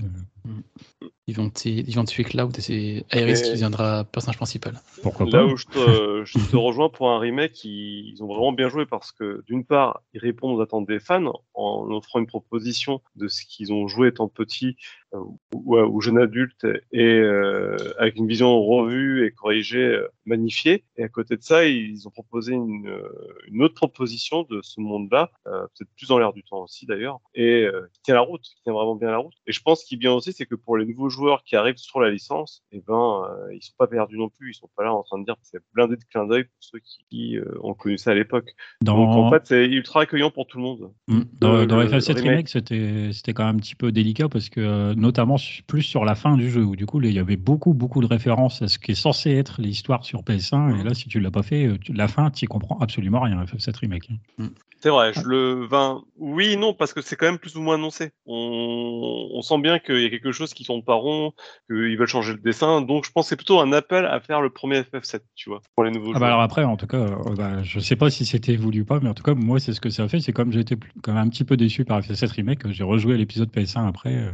[1.27, 4.81] Ils vont, tuer- ils vont tuer Cloud et c'est Aerys Mais- qui deviendra personnage principal.
[5.03, 5.45] Pourquoi Là pas?
[5.45, 8.85] où je te, je te rejoins pour un remake, ils, ils ont vraiment bien joué
[8.87, 13.29] parce que d'une part, ils répondent aux attentes des fans en offrant une proposition de
[13.29, 14.77] ce qu'ils ont joué étant petits
[15.15, 20.85] euh, ou, jeunes adultes et euh, avec une vision revue et corrigée, euh, magnifiée.
[20.97, 23.09] Et à côté de ça, ils ont proposé une, euh,
[23.49, 27.21] une autre proposition de ce monde-là, euh, peut-être plus dans l'air du temps aussi d'ailleurs,
[27.35, 29.35] et euh, qui tient la route, qui tient vraiment bien la route.
[29.47, 31.77] Et je pense qu'il est bien aussi, c'est que pour les nouveaux joueurs qui arrivent
[31.77, 33.23] sur la licence, eh ben,
[33.53, 34.51] ils sont pas perdus non plus.
[34.51, 36.53] Ils sont pas là en train de dire que c'est blindé de clins d'œil pour
[36.61, 38.51] ceux qui, qui, ont connu ça à l'époque.
[38.83, 40.91] Dans- Donc en fait, c'est ultra accueillant pour tout le monde.
[41.09, 41.21] Mm.
[41.41, 42.49] Dans, Euh, dans le FF7 remake.
[42.49, 45.37] C'était c'était quand même un petit peu délicat parce que notamment
[45.67, 48.07] plus sur la fin du jeu, où du coup, il y avait beaucoup, beaucoup de
[48.07, 50.81] références à ce qui est censé être l'histoire sur PS1.
[50.81, 53.77] Et là, si tu l'as pas fait, euh, la fin, tu comprends absolument rien, FF7
[53.77, 54.11] Remake.
[54.39, 54.49] Hein.
[54.85, 55.67] C'est vrai, je le.
[55.67, 58.13] vin oui, non, parce que c'est quand même plus ou moins annoncé.
[58.27, 61.33] On, sent bien qu'il y a quelque chose qui tourne pas rond,
[61.71, 62.83] qu'ils veulent changer le dessin.
[62.83, 65.63] Donc, je pense que c'est plutôt un appel à faire le premier FF7, tu vois,
[65.75, 68.11] pour les nouveaux ah bah alors après, en tout cas, euh, bah, je sais pas
[68.11, 70.09] si c'était voulu ou pas, mais en tout cas, moi, c'est ce que ça a
[70.09, 70.21] fait.
[70.21, 73.51] C'est comme j'étais quand même un petit peu déçu par FF7 Remake, j'ai rejoué l'épisode
[73.51, 74.33] PS1 après, euh,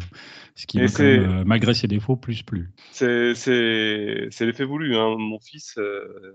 [0.61, 2.71] ce qui m'a euh, malgré ses défauts, plus plus.
[2.93, 3.35] C'est
[4.41, 4.95] l'effet voulu.
[4.95, 5.17] Hein.
[5.19, 5.79] Mon fils,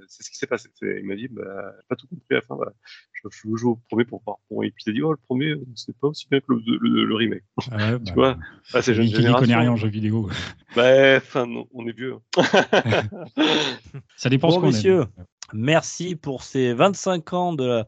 [0.07, 0.69] c'est ce qui s'est passé.
[0.81, 1.43] Il m'a dit, bah,
[1.87, 2.55] pas tout compris à la fin.
[2.55, 2.73] Bah,
[3.13, 4.37] je veux jouer au premier pour voir.
[4.63, 7.15] et puis il a dit, oh, le premier, c'est pas aussi bien que le, le,
[7.15, 7.43] remake.
[7.71, 8.37] Ah tu bah, vois?
[8.73, 9.39] Ah, C'est jeune génération.
[9.39, 10.29] connaît rien en jeu vidéo.
[10.75, 12.15] Bah, enfin, on est vieux.
[14.17, 15.05] Ça dépend bon, ce messieurs,
[15.53, 17.83] merci pour ces 25 ans de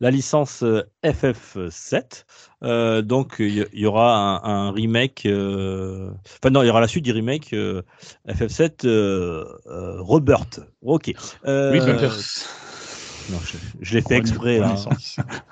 [0.00, 2.24] la, licence euh, FF7.
[2.62, 5.26] Euh, donc, il y, aura un, remake.
[5.26, 6.10] Euh,
[6.42, 7.54] enfin, non, il y aura la suite du remake
[8.28, 8.86] FF7
[9.66, 10.60] Rebirth.
[10.82, 11.12] Ok.
[13.30, 13.38] Non,
[13.80, 14.60] je, l'ai fait exprès.
[14.60, 14.74] Hein.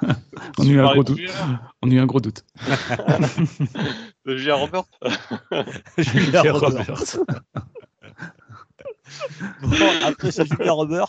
[0.58, 1.20] on, a eu un gros doute.
[1.82, 2.44] on a eu un gros doute.
[4.26, 4.84] Julien Robert.
[5.98, 7.18] Julien Robert.
[9.62, 11.08] bon, après ce Julien Robert,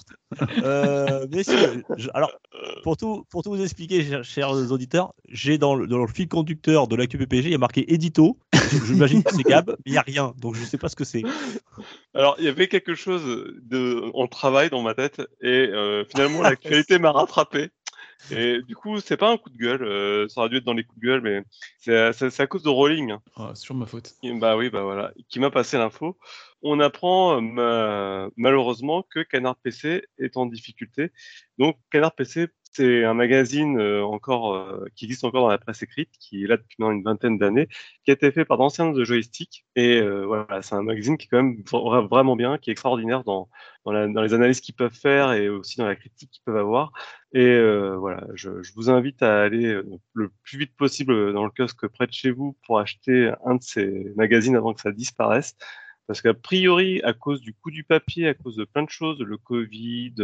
[0.64, 1.84] euh, messieurs,
[2.14, 2.32] alors
[2.84, 6.96] pour tout, pour tout vous expliquer, chers, auditeurs, j'ai dans, dans, le fil conducteur de
[6.96, 8.38] l'actu PPG, il y a marqué édito.
[8.86, 10.96] J'imagine que c'est Gab, mais il n'y a rien, donc je ne sais pas ce
[10.96, 11.24] que c'est.
[12.14, 13.24] Alors, il y avait quelque chose
[13.62, 17.70] de, en travail dans ma tête, et euh, finalement, l'actualité m'a rattrapé.
[18.32, 20.74] Et du coup, c'est pas un coup de gueule, euh, ça aurait dû être dans
[20.74, 21.44] les coups de gueule, mais
[21.80, 23.16] c'est à cause de Rolling.
[23.38, 24.14] Oh, c'est toujours ma faute.
[24.24, 26.18] bah oui, bah voilà, qui m'a passé l'info.
[26.62, 27.42] On apprend
[28.36, 31.12] malheureusement que Canard PC est en difficulté.
[31.58, 35.82] Donc, Canard PC c'est un magazine euh, encore euh, qui existe encore dans la presse
[35.82, 37.68] écrite, qui est là depuis maintenant une vingtaine d'années,
[38.06, 39.66] qui a été fait par d'anciens de joystick.
[39.76, 41.64] Et euh, voilà, c'est un magazine qui est quand même
[42.08, 43.50] vraiment bien, qui est extraordinaire dans,
[43.86, 46.92] dans, les analyses qu'ils peuvent faire et aussi dans la critique qu'ils peuvent avoir.
[47.34, 47.60] Et
[47.98, 49.80] voilà, je, je, vous invite à aller
[50.14, 53.64] le plus vite possible dans le kiosque près de chez vous pour acheter un de
[53.64, 55.56] ces magazines avant que ça disparaisse.
[56.10, 59.20] Parce qu'a priori, à cause du coût du papier, à cause de plein de choses,
[59.20, 60.16] le Covid,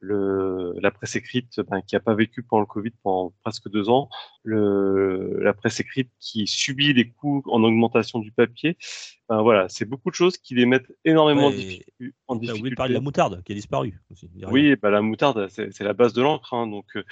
[0.00, 3.88] le, la presse écrite ben, qui n'a pas vécu pendant le Covid pendant presque deux
[3.88, 4.08] ans,
[4.42, 8.76] le, la presse écrite qui subit les coûts en augmentation du papier,
[9.40, 11.92] voilà, c'est beaucoup de choses qui les mettent énormément en difficulté.
[12.52, 14.30] Vous voulez parler de la moutarde qui a disparu aussi.
[14.50, 16.54] Oui, bah, la moutarde, c'est la base de l'encre.
[16.54, 17.02] Hein, donc, euh,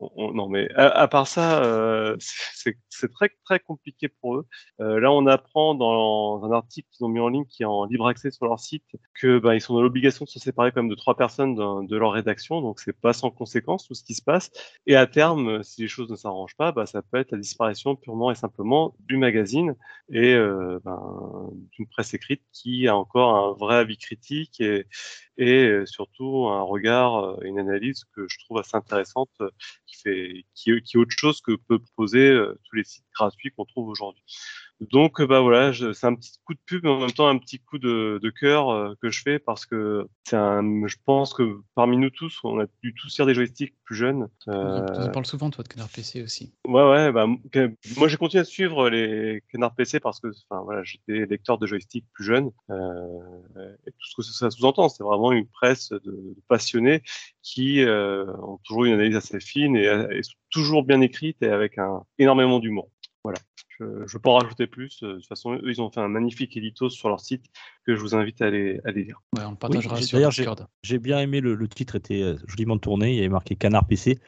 [0.00, 4.46] non, mais à, part ça, euh, c'est très très compliqué pour eux.
[4.80, 7.84] Euh, là, on apprend dans un article qu'ils ont mis en ligne, qui est en
[7.84, 10.82] libre accès sur leur site, que bah, ils sont dans l'obligation de se séparer quand
[10.82, 12.60] même de trois personnes de, leur rédaction.
[12.60, 14.50] Donc, c'est pas sans conséquence tout ce qui se passe.
[14.86, 17.96] Et à terme, si les choses ne s'arrangent pas, bah, ça peut être la disparition
[17.96, 19.74] purement et simplement du magazine
[20.10, 20.34] et
[20.84, 24.86] ben, d'une presse écrite qui a encore un vrai avis critique et,
[25.36, 29.30] et surtout un regard, une analyse que je trouve assez intéressante,
[29.86, 33.64] qui fait, qui, qui est autre chose que peut proposer tous les sites gratuits qu'on
[33.64, 34.24] trouve aujourd'hui.
[34.80, 37.58] Donc bah voilà, c'est un petit coup de pub, mais en même temps un petit
[37.58, 41.60] coup de, de cœur euh, que je fais parce que c'est un, je pense que
[41.74, 44.28] parmi nous tous, on a dû tous faire des joysticks plus jeunes.
[44.46, 44.86] Euh...
[45.04, 46.54] Tu parles souvent toi de Canard PC aussi.
[46.66, 47.26] Ouais ouais, bah
[47.96, 51.66] moi j'ai continué à suivre les Canard PC parce que enfin voilà, j'étais lecteur de
[51.66, 56.36] joysticks plus jeune euh, et tout ce que ça sous-entend, c'est vraiment une presse de,
[56.46, 57.02] passionnés
[57.42, 61.78] qui euh, ont toujours une analyse assez fine et, et toujours bien écrite et avec
[61.78, 62.88] un énormément d'humour.
[63.24, 63.38] Voilà.
[63.78, 65.02] Je ne peux pas en rajouter plus.
[65.02, 67.44] Euh, de toute façon, eux, ils ont fait un magnifique édito sur leur site
[67.86, 69.22] que je vous invite à aller, à lire.
[69.36, 70.66] Ouais, on le partagera sur Discord.
[70.82, 73.10] J'ai bien aimé le, titre, était euh, joliment tourné.
[73.10, 74.18] Il y avait marqué Canard PC,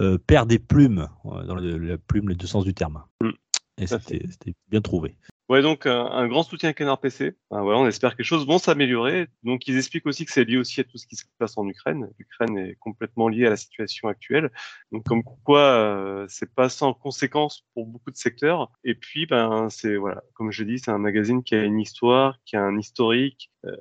[0.00, 3.02] euh, père des plumes, dans la plume, les deux sens du terme.
[3.22, 3.30] Mm.
[3.78, 5.16] Et c'était bien trouvé.
[5.48, 7.34] Ouais, donc un, grand soutien à Canard PC.
[7.48, 9.28] voilà, on espère que les choses vont s'améliorer.
[9.44, 11.66] Donc ils expliquent aussi que c'est lié aussi à tout ce qui se passe en
[11.66, 12.10] Ukraine.
[12.18, 14.50] L'Ukraine est complètement liée à la situation actuelle.
[14.92, 18.70] Donc comme quoi, euh, c'est pas sans conséquences pour beaucoup de secteurs.
[18.84, 22.38] Et puis, ben c'est voilà, comme je dis, c'est un magazine qui a une histoire,
[22.44, 23.50] qui a un historique.
[23.64, 23.72] Euh,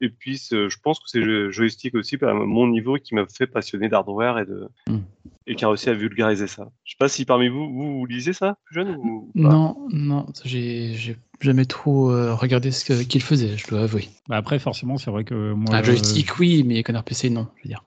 [0.00, 3.88] et puis, je pense que c'est joystick aussi, à mon niveau, qui m'a fait passionner
[3.88, 5.00] d'hardware et de, mmh
[5.46, 6.70] et qui a réussi à vulgariser ça.
[6.84, 11.16] Je sais pas si parmi vous, vous, lisez ça, plus jeune ou Non, non, j'ai
[11.42, 14.08] jamais trop euh, regardé ce qu'il faisait, je dois avouer.
[14.28, 15.74] Bah après, forcément, c'est vrai que moi.
[15.74, 17.84] Un joystick, oui, mais Connard PC, non, je veux dire.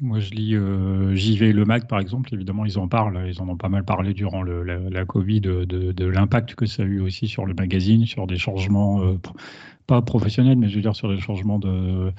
[0.00, 3.48] Moi, je lis euh, JV Le Mag, par exemple, évidemment, ils en parlent, ils en
[3.48, 7.00] ont pas mal parlé durant le, la, Covid, de, de, l'impact que ça a eu
[7.00, 9.02] aussi sur le magazine, sur des changements.
[9.02, 9.18] Euh,
[9.88, 12.12] pas professionnel, mais je veux dire sur les changements de,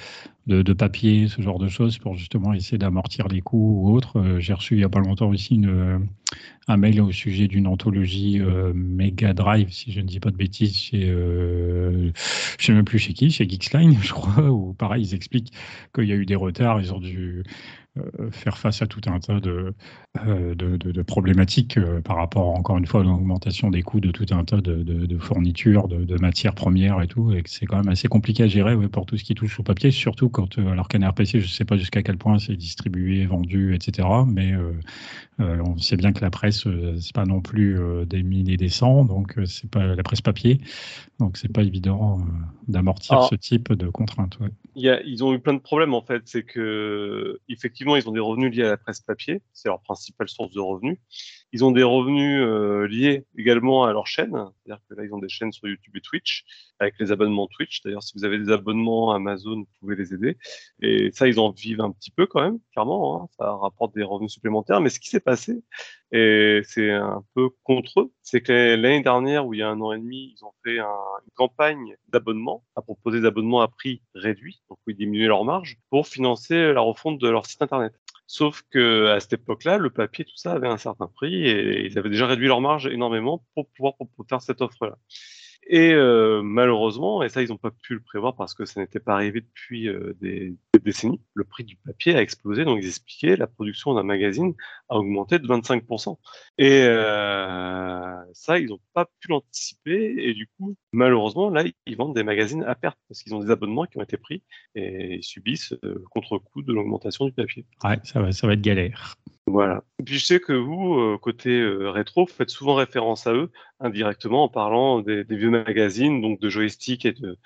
[0.48, 4.20] de, papier, ce genre de choses, pour justement essayer d'amortir les coûts ou autre.
[4.20, 6.08] Euh, j'ai reçu il n'y a pas longtemps aussi une,
[6.68, 10.38] un mail au sujet d'une anthologie euh, Mega Drive, si je ne dis pas de
[10.38, 12.12] bêtises, chez, je ne
[12.60, 15.54] sais même plus chez qui, chez Geeksline, je crois, où pareil, ils expliquent
[15.94, 17.44] qu'il y a eu des retards, ils ont dû euh,
[18.32, 19.74] faire face à tout un tas de,
[20.26, 24.26] euh, de, problématiques euh, par rapport, encore une fois, à l'augmentation des coûts de tout
[24.32, 28.08] un tas de, fournitures, de, matières premières et tout, et que c'est quand même assez
[28.08, 31.40] compliqué à gérer pour tout ce qui touche au papier, surtout quand, alors qu'un RPC,
[31.40, 34.54] je ne sais pas jusqu'à quel point c'est distribué, vendu, etc., mais
[35.38, 36.66] on sait bien que la presse,
[37.00, 40.60] c'est pas non plus des mines et des cents, donc c'est pas la presse papier,
[41.20, 42.20] donc c'est pas évident
[42.68, 44.38] d'amortir ce type de contraintes.
[44.76, 48.56] ils ont eu plein de problèmes en fait, c'est que effectivement ils ont des revenus
[48.56, 50.98] liés à la presse papier, c'est leur principale source de revenus.
[51.52, 55.20] Ils ont des revenus euh, liés également à leur chaîne, c'est-à-dire que là, ils ont
[55.20, 56.46] des chaînes sur YouTube et Twitch,
[56.80, 57.82] avec les abonnements Twitch.
[57.84, 60.38] D'ailleurs, si vous avez des abonnements Amazon, vous pouvez les aider.
[60.82, 63.24] Et ça, ils en vivent un petit peu quand même, clairement.
[63.24, 63.28] Hein.
[63.38, 64.82] ça rapporte des revenus supplémentaires.
[64.82, 65.62] Mais ce qui s'est passé,
[66.12, 69.80] et c'est un peu contre eux, c'est que l'année dernière, où il y a un
[69.82, 74.02] an et demi, ils ont fait une campagne d'abonnement à proposer des abonnements à prix
[74.16, 77.94] réduit, donc ils diminuaient leur marge, pour financer la refonte de leur site internet.
[78.26, 81.98] Sauf que à cette époque-là, le papier, tout ça avait un certain prix et ils
[81.98, 83.96] avaient déjà réduit leur marge énormément pour pouvoir
[84.30, 84.98] faire cette offre-là.
[85.72, 89.00] Et euh, malheureusement, et ça ils n'ont pas pu le prévoir parce que ça n'était
[89.00, 92.66] pas arrivé depuis euh, des, décennies, le prix du papier a explosé.
[92.66, 94.56] Donc ils expliquaient la production d'un magazine
[94.90, 96.18] a augmenté de 25%.
[96.58, 100.16] Et euh, ça, ils n'ont pas pu l'anticiper.
[100.18, 103.52] Et du coup, malheureusement, là, ils vendent des magazines à perte parce qu'ils ont des
[103.52, 104.42] abonnements qui ont été pris
[104.74, 107.68] et ils subissent le contre-coup de l'augmentation du papier.
[107.84, 109.18] Ouais, ça va, ça va être galère.
[109.50, 109.84] Voilà.
[110.00, 113.34] Et puis je sais que vous, euh, côté euh, rétro, vous faites souvent référence à
[113.34, 117.38] eux indirectement en parlant des, vieux magazines, donc de joystick et de,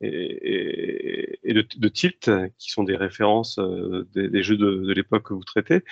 [0.00, 5.82] et, de, Tilt, qui sont des références euh, des, jeux de, l'époque que vous traitez.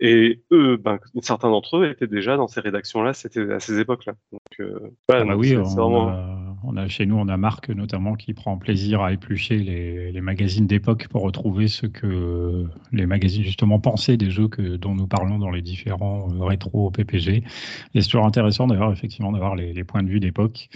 [0.00, 4.14] Et eux, ben, certains d'entre eux étaient déjà dans ces rédactions-là, c'était à ces époques-là.
[4.32, 6.53] Donc, euh, ah bah oui, on, a,
[6.88, 11.22] chez nous, on a Marc notamment qui prend plaisir à éplucher les, magazines d'époque pour
[11.22, 15.60] retrouver ce que les magazines justement pensaient des jeux que, dont nous parlons dans les
[15.60, 17.42] différents euh, rétro PPG.
[17.94, 20.68] Et c'est toujours intéressant d'ailleurs, effectivement, d'avoir les, les points de vue d'époque.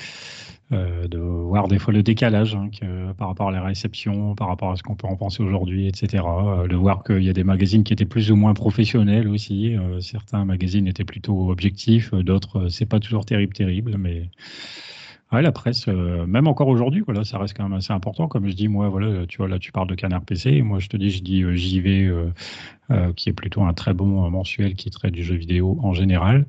[0.70, 2.68] Euh, de voir des fois le décalage hein,
[3.16, 6.22] par rapport à la réception, par rapport à ce qu'on peut en penser aujourd'hui, etc.
[6.26, 9.74] Euh, de voir qu'il y a des magazines qui étaient plus ou moins professionnels aussi.
[9.74, 14.28] Euh, certains magazines étaient plutôt objectifs, d'autres c'est pas toujours terrible, terrible, mais
[15.30, 18.28] Ouais, la presse, même encore aujourd'hui, voilà, ça reste quand même assez important.
[18.28, 20.62] Comme je dis, moi, voilà, tu vois, là, tu parles de Canard PC.
[20.62, 22.10] Moi, je te dis, je dis JV,
[23.14, 26.46] qui est plutôt un très bon mensuel qui traite du jeu vidéo en général.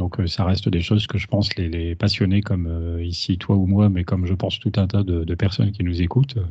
[0.00, 3.54] Donc euh, ça reste des choses que je pense les, passionnés comme euh, ici toi
[3.54, 6.44] ou moi, mais comme je pense tout un tas de, personnes qui nous écoutent, euh,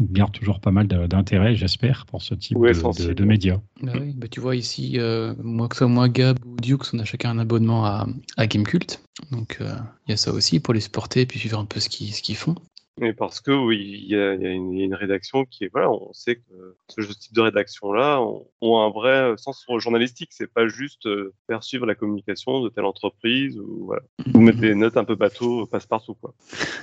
[0.00, 3.58] gardent toujours pas mal d'intérêt, j'espère, pour ce type de, médias.
[3.82, 4.98] Bah oui, bah tu vois ici,
[5.42, 9.02] moi que ça, moi Gab ou Dukes, on a chacun un abonnement à, à Gamecult.
[9.32, 11.88] Donc il y a ça aussi pour les supporter et puis suivre un peu ce
[11.88, 12.54] qu'ils ce qu'ils font.
[12.98, 16.14] Mais parce que oui, il y a, y a une, rédaction qui est voilà, on
[16.14, 18.22] sait que ce, type de rédaction-là
[18.62, 20.30] ont, un vrai sens journalistique.
[20.32, 24.02] C'est pas juste euh, faire suivre la communication de telle entreprise ou voilà.
[24.32, 26.32] Vous mettez des notes un peu bateau, passe partout quoi.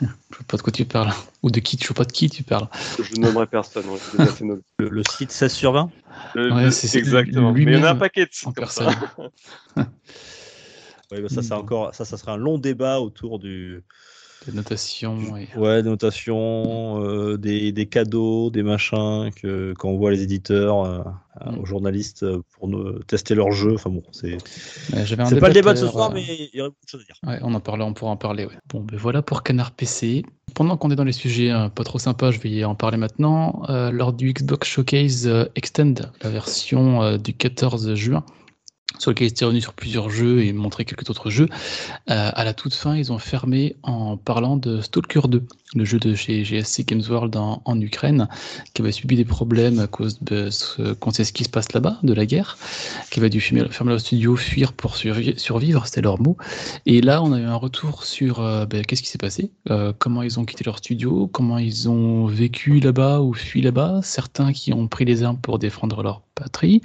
[0.01, 2.29] je sais pas de quoi tu parles ou de qui, je sais pas de qui
[2.29, 2.67] tu parles.
[2.99, 3.85] Je nommerai personne.
[4.77, 5.89] le, le, site 16 sur 20.
[6.35, 7.53] ouais, c'est exactement.
[7.53, 8.91] Mais il y en a un paquet de sites comme ça.
[9.77, 9.83] oui,
[11.21, 13.83] bah ça, ça encore, ça, ça sera un long débat autour du
[14.45, 15.17] des notations.
[15.55, 20.83] Ouais, des notations, euh, des, des, cadeaux, des machins que quand on voit les éditeurs
[20.83, 20.99] euh,
[21.45, 21.59] mm.
[21.59, 23.75] aux journalistes euh, pour nous, tester leur jeu.
[23.75, 24.37] Enfin bon, c'est.
[25.05, 27.05] c'est pas le débat de ce soir, mais il y aurait beaucoup de choses à
[27.05, 27.17] dire.
[27.23, 28.45] Ouais, on en parlait, on pourra en parler.
[28.45, 28.57] Ouais.
[28.69, 30.23] Bon, ben voilà pour Canard PC.
[30.53, 33.63] Pendant qu'on est dans les sujets pas trop sympas, je vais en parler maintenant.
[33.69, 38.23] lors du Xbox Showcase Extend, la version du 14 juin
[38.99, 41.47] sur lequel ils étaient revenus sur plusieurs jeux et montré quelques autres jeux.
[42.09, 45.43] Euh, à la toute fin, ils ont fermé en parlant de Stalker 2,
[45.75, 48.27] le jeu de chez GSC Games World en, Ukraine,
[48.73, 51.73] qui avait subi des problèmes à cause de ce qu'on sait ce qui se passe
[51.73, 52.57] là-bas, de la guerre,
[53.09, 56.37] qui avait dû fermer, leur studio, fuir pour survivre, c'était leur mot.
[56.85, 59.93] Et là, on a eu un retour sur euh, ben, qu'est-ce qui s'est passé, euh,
[59.97, 64.53] comment ils ont quitté leur studio, comment ils ont vécu là-bas ou fui là-bas, certains
[64.53, 66.81] qui ont pris les armes pour défendre leur patrie.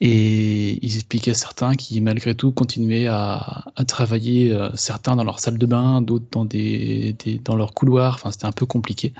[0.00, 5.58] Et ils expliquaient certains qui, malgré tout, continuaient à, travailler, euh, certains dans leur salle
[5.58, 8.14] de bain, d'autres dans, des, dans leur couloir.
[8.14, 9.12] Enfin, c'était un peu compliqué.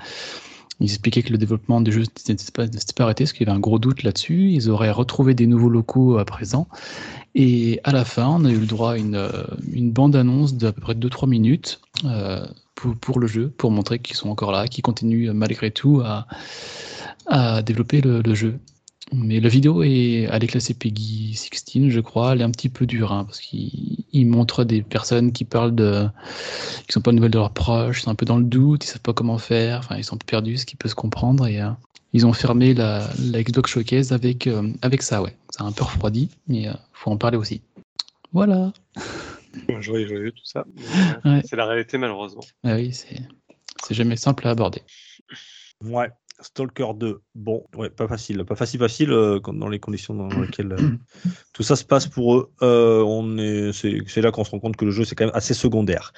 [0.79, 3.55] Ils expliquaient que le développement du jeu n'était pas, pas, arrêté, parce qu'il y avait
[3.55, 4.51] un gros doute là-dessus.
[4.51, 6.67] Ils auraient retrouvé des nouveaux locaux à présent.
[7.35, 9.29] Et à la fin, on a eu le droit à une,
[9.71, 14.29] une bande-annonce d'à peu près 2-3 minutes euh, pour, le jeu, pour montrer qu'ils sont
[14.29, 16.25] encore là, qu'ils continuent malgré tout à,
[17.61, 18.59] développer le jeu.
[19.13, 22.33] Mais la vidéo est, elle est classée Peggy 16, je crois.
[22.33, 25.75] Elle est un petit peu dure, hein, parce qu'il il montre des personnes qui parlent
[25.75, 26.07] de,
[26.87, 28.87] qui sont pas nouvelles de leurs proches, ils sont un peu dans le doute, ils
[28.87, 31.47] savent pas comment faire, enfin ils sont perdus, ce qui peut se comprendre.
[31.47, 31.69] Et euh,
[32.13, 35.35] ils ont fermé la, la Xbox Showcase avec euh, avec ça, ouais.
[35.49, 37.61] Ça a un peu refroidi, mais euh, faut en parler aussi.
[38.31, 38.73] Voilà.
[39.79, 40.65] Joyeux, joyeux, tout ça.
[41.23, 41.41] Ouais.
[41.45, 42.41] C'est la réalité, malheureusement.
[42.63, 43.21] Ah oui, c'est
[43.83, 44.81] c'est jamais simple à aborder.
[45.83, 46.09] Ouais.
[46.43, 50.73] Stalker 2, bon, ouais, pas facile, pas facile, facile euh, dans les conditions dans lesquelles
[50.73, 50.89] euh,
[51.53, 52.51] tout ça se passe pour eux.
[52.61, 55.35] Euh, on est, c'est, là qu'on se rend compte que le jeu c'est quand même
[55.35, 56.13] assez secondaire.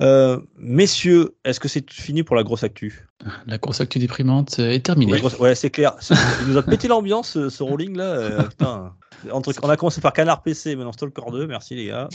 [0.00, 3.06] Euh, messieurs, est-ce que c'est fini pour la grosse actu?
[3.46, 5.18] La course actu déprimante est terminée.
[5.18, 5.94] Grosse- Ouais, c'est clair.
[6.42, 8.04] Il nous a pété l'ambiance ce, ce rolling là.
[8.04, 8.92] euh, putain.
[9.32, 11.46] Entre, on a commencé par Canard PC, maintenant Stalker 2.
[11.46, 12.08] Merci les gars.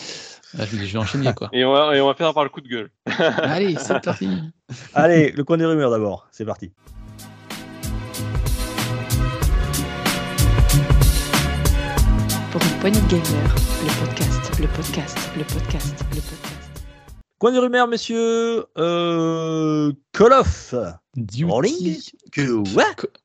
[0.58, 1.50] Ah, je, vais- je vais enchaîner quoi.
[1.54, 2.90] Et on va, et on va faire par le coup de gueule.
[3.18, 4.30] Allez, c'est parti.
[4.94, 6.28] Allez, le coin des rumeurs d'abord.
[6.32, 6.72] C'est parti.
[12.60, 16.72] Pour une poignée de gamers, le podcast, le podcast, le podcast, le podcast.
[17.38, 18.66] Coin des rumeurs, messieurs.
[18.78, 20.76] Euh, Call of.
[21.16, 22.12] Duty.
[22.32, 22.84] Que ouais.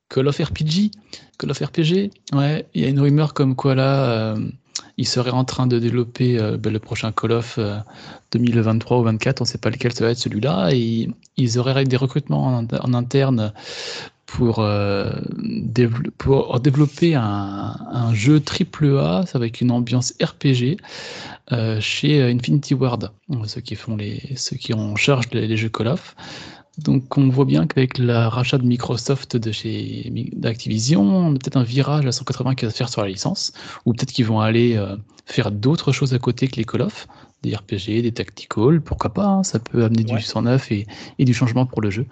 [0.09, 0.91] Call of RPG,
[1.39, 4.49] Call of RPG, ouais, il y a une rumeur comme quoi là, euh,
[4.97, 7.79] ils seraient en train de développer euh, ben, le prochain Call of euh,
[8.33, 11.85] 2023 ou 24, on ne sait pas lequel ça va être celui-là, et ils auraient
[11.85, 13.53] des recrutements en interne
[14.35, 15.13] pour, euh,
[16.19, 20.77] pour développer un, un jeu triple A avec une ambiance RPG
[21.53, 23.13] euh, chez Infinity Ward,
[23.47, 26.17] ceux qui font les, ceux qui ont en charge les, les jeux Call of.
[26.79, 31.57] Donc on voit bien qu'avec le rachat de Microsoft de chez d'Activision, on a peut-être
[31.57, 33.53] un virage à 180 qui va se faire sur la licence,
[33.87, 37.07] ou peut-être qu'ils vont aller euh, faire d'autres choses à côté que les Call of,
[37.45, 40.19] des RPG, des tactical, pourquoi pas, hein, ça peut amener Ouais.
[40.19, 40.87] du 109 et,
[41.21, 42.07] et du changement pour le jeu.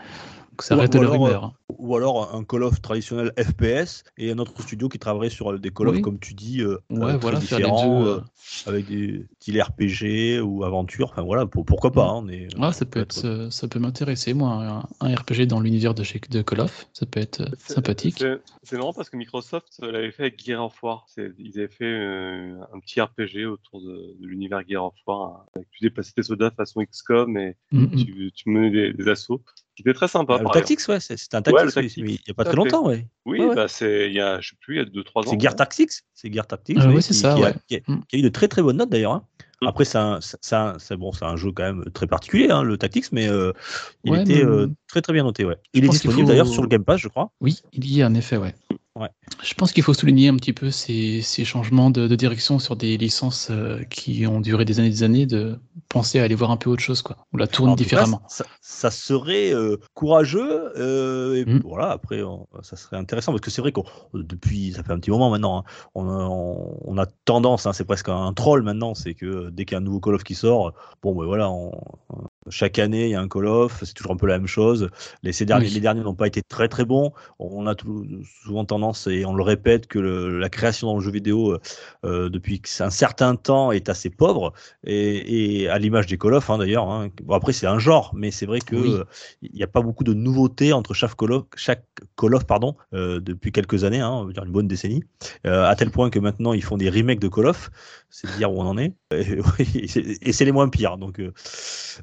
[0.53, 1.45] Donc ça Ou- reste ou de la alors, rumeur.
[1.45, 1.53] hein.
[1.79, 5.59] Ou alors un Call of traditionnel FPS et un autre studio qui travaillerait sur euh,
[5.59, 6.03] des Call of, Oui.
[6.03, 8.21] comme tu dis, euh, Ouais, euh, très voilà, faire des différents, jeux, euh,
[8.67, 11.09] avec des styles RPG ou aventure.
[11.11, 12.05] Enfin voilà, pour- pourquoi pas.
[12.07, 15.47] hein, on est- Ouais, ça peut être, euh, ça peut m'intéresser moi, un, un RPG
[15.47, 18.23] dans l'univers de, chez- de Call of, ça peut être euh, sympathique.
[18.63, 21.07] C'est marrant parce que Microsoft euh, l'avait fait avec Gear of War.
[21.39, 25.47] Ils avaient fait euh, un petit RPG autour de, de l'univers Gear of War.
[25.57, 29.41] hein, tu déplaçais tes soldats façon XCOM et Mm, tu, tu menais des, des assauts.
[29.77, 30.37] C'était très sympa.
[30.39, 33.07] Ah, le Tactics, ouais, c'est un Tactics, il n'y a pas très longtemps, ouais.
[33.25, 33.55] Oui, Ouais, ouais.
[33.55, 35.31] bah c'est il y a je sais plus il y a 2-3 ans.
[35.31, 37.55] C'est Gear Tactics, c'est Gear Tactics, Ah oui, qui, ça, qui a, ouais.
[37.69, 38.01] qui a- Mm.
[38.09, 39.13] qui a eu de très très bonnes notes d'ailleurs.
[39.13, 39.25] hein.
[39.63, 39.69] Mm.
[39.69, 40.19] Après, c'est un,
[40.99, 43.53] bon, c'est un jeu quand même très particulier, hein, le Tactics, mais euh,
[44.05, 45.45] il Ouais, était mais- euh, très très bien noté.
[45.45, 45.57] Ouais.
[45.73, 47.31] Je Il est disponible faut- d'ailleurs sur le Game Pass, je crois.
[47.41, 48.55] Oui, il y a en effet, ouais.
[48.95, 49.09] Ouais.
[49.43, 52.77] Je pense qu'il faut souligner un petit peu ces, ces changements de, de direction sur
[52.77, 56.35] des licences euh, qui ont duré des années et des années, de penser à aller
[56.35, 57.17] voir un peu autre chose, quoi.
[57.33, 58.21] Ou la cas, différemment.
[58.29, 61.61] ça, ça serait euh, courageux euh, et Mm.
[61.65, 61.91] voilà.
[61.91, 65.11] Après, on- ça serait intéressant parce que c'est vrai qu'on depuis ça fait un petit
[65.11, 68.95] moment maintenant, hein, on, a, on- on a tendance, hein, c'est presque un troll maintenant,
[68.95, 71.51] c'est que dès qu'il y a un nouveau Call of qui sort, bon ben voilà,
[71.51, 71.73] on-
[72.51, 74.89] chaque année il y a un Call of, c'est toujours un peu la même chose.
[75.23, 75.75] Les, ces derniers, Oui.
[75.75, 77.13] les derniers n'ont pas été très très bons.
[77.39, 78.07] On a tout-
[78.45, 81.59] souvent tendance et on le répète que le- la création dans le jeu vidéo
[82.05, 84.53] euh, depuis un certain temps est assez pauvre
[84.85, 86.89] et, et à l'image des Call of hein, d'ailleurs.
[86.91, 87.09] hein.
[87.23, 88.93] Bon, après c'est un genre, mais c'est vrai que Oui.
[88.93, 89.05] euh,
[89.43, 91.85] il n'y a pas beaucoup de nouveautés entre chaque Call of, chaque
[92.17, 95.05] Call of pardon, euh, depuis quelques années, hein, on va dire une bonne décennie,
[95.47, 97.71] euh, à tel point que maintenant ils font des remakes de Call of,
[98.11, 99.39] c'est dire où on en est, et,
[100.23, 100.99] et c'est les moins pires.
[100.99, 101.21] Donc,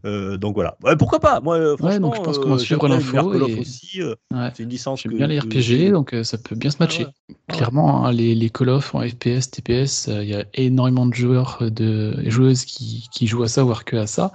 [0.05, 0.77] euh, euh, donc voilà.
[0.83, 1.39] Ouais, pourquoi pas?
[1.41, 4.01] Moi, euh, franchement, donc je pense qu'on va euh, suivre l'info et- aussi.
[4.01, 4.15] euh,
[4.53, 6.77] c'est une licence J'aime que bien les que- RPG, donc euh, ça peut bien se
[6.79, 7.05] matcher.
[7.05, 7.35] ouais.
[7.47, 11.13] Clairement, hein, les, les Call of en FPS, TPS, euh, il y a énormément de
[11.13, 14.31] joueurs, euh, de et joueuses qui, qui jouent à ça, voire que à ça.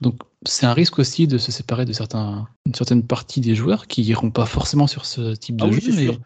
[0.00, 3.88] Donc c'est un risque aussi de se séparer de certains, une certaine partie des joueurs
[3.88, 5.92] qui iront pas forcément sur ce type de Ah oui, jeu.
[5.96, 6.18] mais...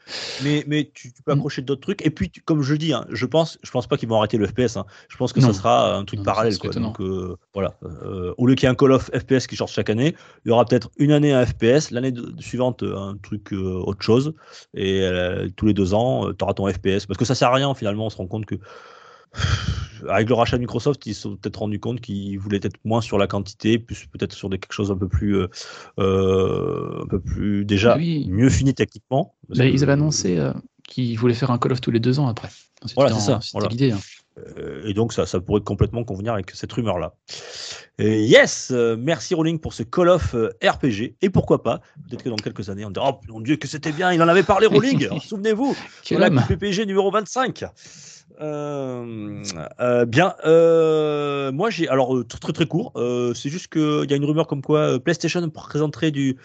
[0.42, 1.36] Mais, mais tu, tu peux Mm.
[1.38, 2.04] accrocher d'autres trucs.
[2.04, 4.36] Et puis, tu- comme je dis, hein, je pense, je pense pas qu'ils vont arrêter
[4.36, 4.76] le FPS.
[4.76, 4.84] hein.
[5.08, 5.46] Je pense que Non.
[5.48, 6.58] ça sera un truc Non, parallèle.
[6.58, 6.70] Quoi.
[6.72, 7.74] Donc euh, voilà.
[7.84, 10.48] Euh, au lieu qu'il y ait un Call of FPS qui change chaque année, il
[10.48, 14.34] y aura peut-être une année un FPS, l'année de- suivante un truc euh, autre chose,
[14.74, 17.06] et euh, tous les deux ans, tu auras ton FPS.
[17.06, 18.06] Parce que ça sert à rien finalement.
[18.06, 18.56] On se rend compte que
[20.08, 23.00] avec le rachat de Microsoft, ils se sont peut-être rendus compte qu'ils voulaient être moins
[23.00, 25.48] sur la quantité, plus peut-être sur des, quelque chose un peu plus, euh,
[26.00, 28.26] euh, un peu plus déjà Oui.
[28.28, 29.34] mieux fini techniquement.
[29.48, 30.52] Bah, que- ils avaient annoncé euh,
[30.88, 32.48] qu'ils voulaient faire un Call of tous les deux ans après.
[32.96, 33.92] Voilà, c'est ça, C'était l'idée.
[33.92, 34.00] hein.
[34.38, 37.14] Euh, et donc ça, ça pourrait complètement convenir avec cette rumeur-là.
[37.98, 41.16] Et yes, euh, merci Rowling pour ce Call of euh, RPG.
[41.20, 43.92] Et pourquoi pas, peut-être que dans quelques années, on dira Oh mon Dieu, que c'était
[43.92, 45.76] bien, il en avait parlé Rowling, souvenez-vous,
[46.12, 46.30] la.
[46.30, 47.64] PPG numéro 25.
[48.40, 49.42] Euh,
[49.80, 52.92] euh, bien, euh, moi j'ai alors euh, très très très court.
[52.96, 56.38] euh, c'est juste qu'il y a une rumeur comme quoi euh, PlayStation présenterait du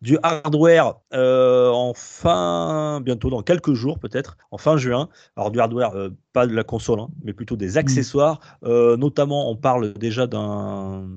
[0.00, 5.08] du hardware euh, en fin bientôt dans quelques jours peut-être en fin juin.
[5.36, 8.40] Alors du hardware, euh, pas de la console, hein, mais plutôt des accessoires.
[8.64, 11.08] Euh, notamment, on parle déjà d'un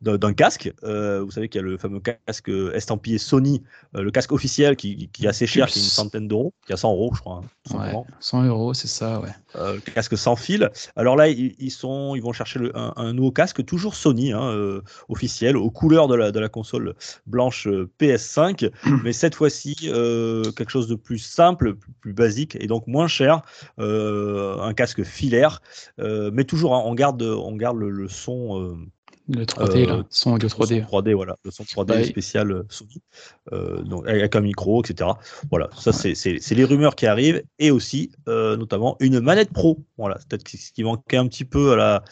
[0.00, 0.72] d'un casque.
[0.84, 3.62] Euh, vous savez qu'il y a le fameux casque estampillé Sony,
[3.96, 6.72] euh, le casque officiel qui, qui est assez cher, qui est une centaine d'euros, qui
[6.72, 7.36] est à 100 euros, je crois.
[7.36, 8.06] hein, tout Ouais, simplement.
[8.20, 9.30] 100 euros, c'est ça, ouais.
[9.56, 10.70] Euh, le casque sans fil.
[10.96, 14.32] Alors là, ils, ils sont, ils vont chercher le- un, un nouveau casque, toujours Sony,
[14.32, 16.94] hein, officiel, aux couleurs de la, de la console
[17.26, 18.70] blanche euh, PS5,
[19.04, 23.42] mais cette fois-ci quelque chose de plus simple, plus, plus basique et donc moins cher,
[23.78, 25.60] un casque filaire,
[25.98, 28.76] mais toujours, hein, on garde, on garde le, le son.
[29.28, 29.94] Le 3D, là.
[29.96, 30.86] Euh, Son audio le son 3D.
[30.86, 33.02] 3D, voilà, le son 3D Bah, spécial euh, Sony,
[33.52, 35.10] euh, donc avec un micro, etc.
[35.50, 39.78] Voilà, ça c'est- c'est c'est les rumeurs qui arrivent et aussi notamment une manette pro.
[39.98, 42.04] Voilà, peut-être ce qui manquait un petit peu à la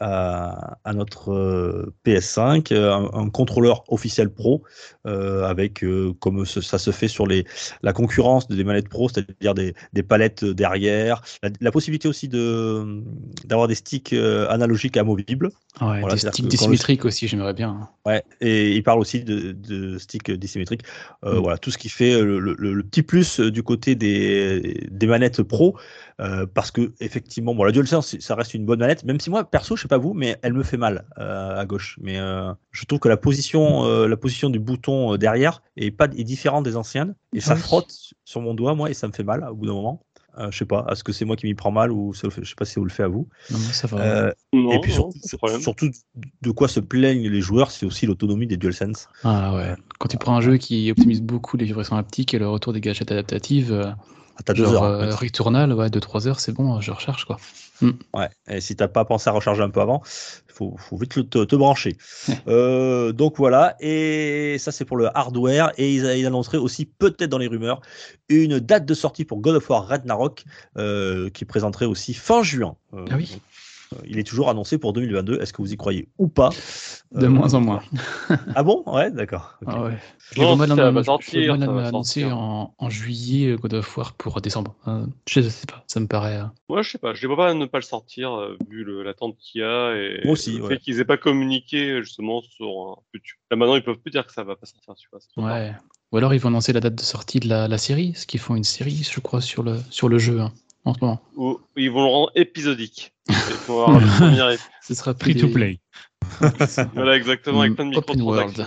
[0.00, 4.62] à, à notre euh, PS5, euh, un, un contrôleur officiel pro
[5.06, 5.84] euh, avec
[6.20, 7.44] comme ce- ça se fait sur les
[7.82, 13.02] la concurrence des manettes pro, c'est-à-dire des, des palettes derrière, la, la possibilité aussi de
[13.44, 14.12] d'avoir des sticks
[14.48, 15.50] analogiques amovibles.
[15.80, 17.88] Ouais, Voilà, des sticks le- dissymétriques aussi, j'aimerais bien.
[18.06, 20.82] Ouais, et il parle aussi de, de sticks dissymétriques.
[21.24, 21.42] Euh, Mm.
[21.42, 25.42] Voilà, tout ce qui fait le, le- le petit plus du côté des, des manettes
[25.42, 25.76] pro,
[26.20, 29.44] euh, parce que effectivement, bon, la DualSense, ça reste une bonne manette, même si moi,
[29.44, 31.98] perso, je sais pas vous, mais elle me fait mal euh, à gauche.
[32.02, 35.90] Mais euh, je trouve que la position, euh, la position du bouton euh, derrière est
[35.90, 37.60] pas est différente des anciennes, et ça Oui.
[37.60, 40.02] frotte sur mon doigt, moi, et ça me fait mal au bout d'un moment.
[40.38, 42.30] Euh, je sais pas, est-ce que c'est moi qui m'y prends mal ou ça le
[42.30, 43.26] fait- je sais pas si vous le fait à vous.
[43.50, 43.98] Non, non, ça va.
[43.98, 45.60] Euh, Non, et puis non, surtout, de problème.
[45.62, 45.90] surtout
[46.42, 49.08] de quoi se plaignent les joueurs, c'est aussi l'autonomie des DualSense.
[49.24, 49.74] Ah ouais.
[49.98, 52.82] Quand tu prends un jeu qui optimise beaucoup les vibrations haptiques et le retour des
[52.82, 53.86] gâchettes adaptatives, euh,
[54.38, 54.82] Ah, T'as deux heures.
[54.82, 55.26] en euh, fait.
[55.26, 57.38] Returnal, ouais, 2-3 heures, c'est bon, je recharge quoi.
[58.14, 58.28] Ouais.
[58.48, 60.02] Et si t'as pas pensé à recharger un peu avant,
[60.48, 61.96] faut, faut vite le- te, te brancher.
[62.48, 63.76] Euh, donc voilà.
[63.80, 65.72] Et ça, c'est pour le hardware.
[65.78, 67.80] Et ils, ils annonceraient aussi, peut-être dans les rumeurs,
[68.28, 70.44] une date de sortie pour God of War Ragnarok,
[70.78, 72.76] euh, qui présenterait aussi fin juin.
[72.94, 73.38] Euh, Ah oui.
[73.94, 75.40] Euh, il est toujours annoncé pour 2022.
[75.40, 76.50] Est-ce que vous y croyez ou pas?
[77.12, 77.82] De Euh, moins en moins.
[78.54, 78.82] Ah bon?
[78.86, 79.58] Ouais, d'accord.
[79.62, 79.68] Ok.
[79.72, 79.98] Ah ouais.
[80.32, 82.36] Je Non, ça va annoncé- sortir, ça va annoncé sortir.
[82.38, 84.74] en, en juillet euh, God of War pour décembre.
[84.88, 86.38] Euh, je sais pas, ça me paraît.
[86.38, 88.84] euh, Moi, je sais pas, je les vois pas ne pas le sortir, euh, vu
[89.04, 90.68] l'attente qu'il y a et Moi aussi, le ouais.
[90.70, 93.36] fait qu'ils aient pas communiqué justement sur un futur.
[93.50, 95.46] Là maintenant, ils peuvent plus dire que ça va pas sortir, tu vois.
[95.52, 95.72] Ouais.
[96.12, 98.40] Ou alors ils vont annoncer la date de sortie de la, la série, ce qu'ils
[98.40, 100.52] font une série, je crois, sur le, sur le jeu hein,
[100.86, 101.20] en ce moment.
[101.36, 103.12] Ou ils vont le rendre épisodique.
[104.82, 105.80] Ce sera Free to play.
[106.94, 108.66] Voilà, exactement, avec Mm, plein de microtransactions.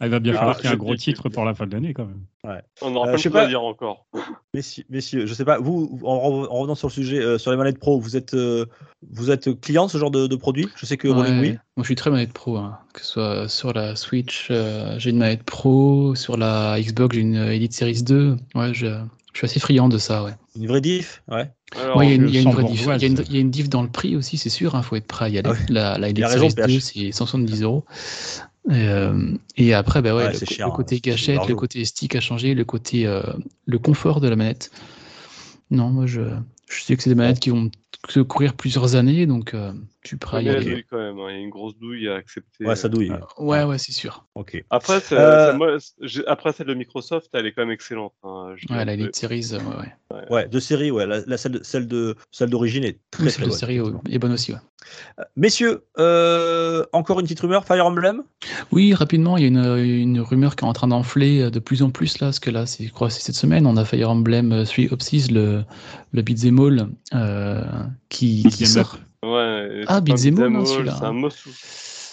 [0.00, 1.66] Ah, il va bien Ah, falloir qu'il y ait un gros titre pour la fin
[1.66, 2.22] de l'année quand même.
[2.82, 3.46] On aura Euh, sais de à pas.
[3.48, 4.06] dire encore.
[4.54, 6.12] Messieurs, messieurs, je sais pas, vous, en,
[6.50, 8.64] en revenant sur le sujet, euh, sur les manettes pro, vous êtes, euh,
[9.10, 10.68] vous êtes client de ce genre de, de produit?
[10.76, 11.40] Je sais que Rolling, Ouais.
[11.40, 11.58] oui.
[11.76, 12.78] Moi je suis très manette pro, hein.
[12.94, 17.20] que ce soit sur la Switch, euh, j'ai une manette pro, sur la Xbox j'ai
[17.22, 18.36] une Elite Series 2.
[18.54, 18.86] Ouais, je,
[19.32, 20.32] je suis assez friand de ça, ouais.
[20.56, 21.50] Une vraie diff Ouais.
[21.78, 22.80] Alors, Ouais, il y a une, y a une sens vraie diff.
[22.80, 23.26] Il y, a une- bourgeoise.
[23.28, 25.26] il y a une diff dans le prix aussi, c'est sûr, il faut être prêt
[25.26, 25.48] à y aller.
[25.50, 25.58] Ah ouais.
[25.68, 26.66] La, la Elite Series PH.
[26.72, 27.84] 2, c'est 170 euros.
[28.70, 31.84] Et, euh, et après, bah ouais, Ouais, le, cher, hein, côté c'est gâchette, le côté
[31.84, 33.22] stick a changé, le côté euh,
[33.66, 34.70] le confort de la manette.
[35.70, 36.20] Non, moi je,
[36.68, 37.70] je sais que c'est des manettes qui vont
[38.08, 39.72] se courir plusieurs années, donc euh,
[40.20, 40.84] prêt à y aller.
[40.88, 41.26] quand même, hein.
[41.30, 42.64] il y a une grosse douille à accepter.
[42.64, 43.10] Ouais, ça douille.
[43.10, 44.26] Euh, ouais, ouais, c'est sûr.
[44.34, 44.62] Ok.
[44.70, 45.76] Après, Euh, moi,
[46.26, 48.12] après celle de Microsoft, elle est quand même excellente.
[48.22, 48.54] hein.
[48.56, 49.58] Je Ouais, la Elite Series, ouais,
[50.12, 50.24] ouais.
[50.30, 51.06] Ouais, de série, ouais.
[51.06, 53.58] La, la- celle, de- celle de celle d'origine est très Oui, très celle de bonne.
[53.58, 53.80] série
[54.10, 54.58] est bonne aussi, ouais.
[55.36, 58.22] Messieurs, euh, encore une petite rumeur, Fire Emblem?
[58.72, 61.82] Oui, rapidement, il y a une, une rumeur qui est en train d'enfler de plus
[61.82, 63.84] en plus là, parce que là, c'est, je crois, que c'est cette semaine, on a
[63.84, 65.64] Fire Emblem euh, Three Hopsis, le,
[66.12, 67.62] le beat'em all, euh,
[68.08, 68.98] qui, qui sort.
[69.24, 71.08] Ouais, Ah, non, all, celui-là, C'est hein.
[71.08, 71.50] un Mossou.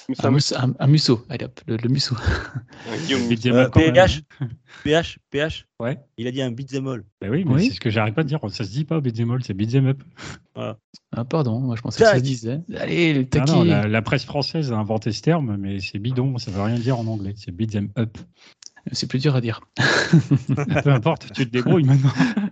[0.08, 2.16] C'est Un, mus- un, un musso, allez hop, le, le musso.
[3.12, 3.70] Euh.
[3.70, 4.22] PH
[4.84, 5.98] PH PH Ouais.
[6.18, 7.04] Il a dit un beat'em all.
[7.20, 7.68] Bah oui, mais Oui.
[7.68, 8.40] c'est ce que j'arrête pas de dire.
[8.50, 10.04] Ça se dit pas beat'em all, c'est beat'em up.
[10.56, 10.78] Ah,
[11.28, 12.62] pardon, moi je pensais que ça se disait.
[12.78, 13.52] Allez, le Ah taquet.
[13.52, 16.78] non, la, la presse française a inventé ce terme, mais c'est bidon, ça veut rien
[16.80, 17.34] dire en anglais.
[17.36, 18.18] C'est beat'em up.
[18.92, 19.62] C'est plus dur à dire.
[20.84, 22.12] Peu importe, tu te débrouilles maintenant.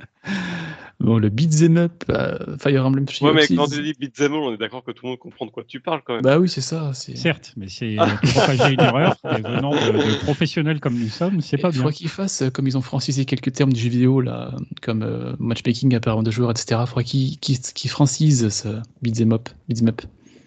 [1.04, 4.54] Bon, le beat'em up, euh, Fire Emblem Ouais, mais quand tu dis beat'em all, on
[4.54, 6.24] est d'accord que tout le monde comprend de quoi tu parles quand même.
[6.24, 6.94] Bah oui, c'est ça.
[6.94, 11.42] Certes, mais c'est euh, propager une erreur, et venant de, de professionnels comme nous sommes,
[11.42, 11.82] c'est pas Il bien.
[11.82, 15.04] faudrait qu'ils fassent, euh, comme ils ont francisé quelques termes du jeu vidéo, là, comme
[15.04, 16.82] euh, matchmaking apparemment de joueurs, etc.
[16.84, 19.50] Il faudrait qu'ils qu'ils francisent ce beat'em up.
[19.68, 20.02] beat'em up.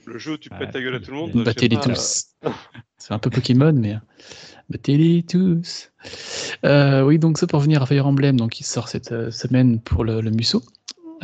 [0.06, 1.32] Le jeu où tu Ah, pètes ta gueule à tout le monde.
[1.34, 2.24] bah, Battez-les tous.
[2.98, 3.94] C'est un peu Pokémon, mais.
[3.94, 3.98] euh,
[4.70, 5.90] Battez-les tous.
[6.64, 9.80] Euh, oui, donc ça pour revenir à Fire Emblem, donc il sort cette euh, semaine
[9.80, 10.62] pour le, le Musso.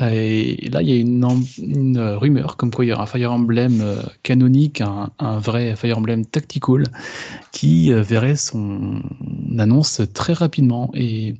[0.00, 3.30] Et là, il y a une, euh, rumeur comme quoi il y aura un Fire
[3.30, 6.84] Emblem canonique, un, vrai Fire Emblem tactical,
[7.52, 9.02] qui verrait son
[9.58, 10.90] annonce très rapidement.
[10.94, 11.34] Et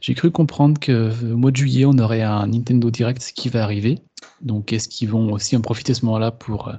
[0.00, 3.62] j'ai cru comprendre que au mois de juillet, on aurait un Nintendo Direct qui va
[3.62, 4.00] arriver.
[4.42, 6.72] Donc, est-ce qu'ils vont aussi en profiter à ce moment-là pour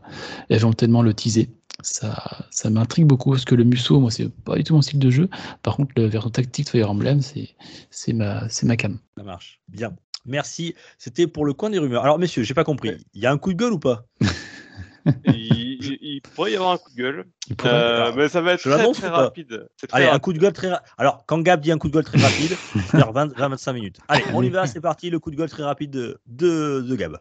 [0.50, 1.50] éventuellement le teaser?
[1.86, 5.00] Ça, ça m'intrigue beaucoup parce que le Musso, moi, c'est pas du tout mon style
[5.00, 5.30] de jeu.
[5.64, 7.50] Par contre, le version tactique de Fire Emblem, c'est
[7.92, 8.98] c'est ma, c'est ma cam.
[9.18, 9.62] Ça marche.
[9.68, 9.94] Bien.
[10.26, 10.74] Merci.
[10.98, 12.04] C'était pour le coin des rumeurs.
[12.04, 12.98] Alors, messieurs, j'ai pas compris.
[13.14, 14.06] Il y a un coup de gueule ou pas?
[15.28, 17.26] Il, il- il pourrait y avoir un coup de gueule,
[17.66, 19.68] euh, mais ça va être très, très rapide.
[19.78, 20.24] C'est très Allez, un rapide.
[20.24, 20.88] coup de gueule très rapide.
[20.98, 24.00] Alors, quand Gab dit un coup de gueule très rapide, c'est-à-dire 20 25 minutes.
[24.08, 25.12] Allez, on y va, c'est parti.
[25.12, 27.20] Le coup de gueule très rapide de, de, de Gab.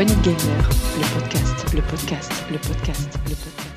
[0.00, 3.70] Poignée de gamers, le podcast, le podcast, le podcast, le podcast.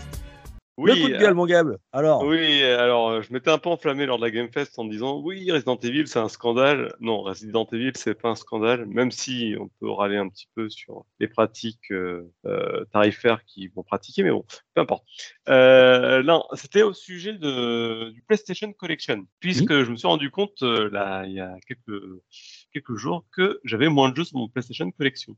[0.78, 1.78] Oui, le coup de gueule, mon Gab.
[1.92, 4.86] Alors, Oui, alors euh, je m'étais un peu enflammé lors de la Game Fest en
[4.86, 6.96] disant oui, Resident Evil c'est un scandale.
[7.02, 10.70] Non, Resident Evil c'est pas un scandale, même si on peut râler un petit peu
[10.70, 14.46] sur les pratiques euh, euh, tarifaires qui vont pratiquer, mais bon,
[14.76, 15.04] peu importe.
[15.50, 20.62] Euh, non, c'était au sujet de, du PlayStation Collection, puisque je me suis rendu compte
[20.62, 22.02] là il y a quelques
[22.74, 25.36] quelques jours que j'avais moins de jeux sur mon PlayStation Collection.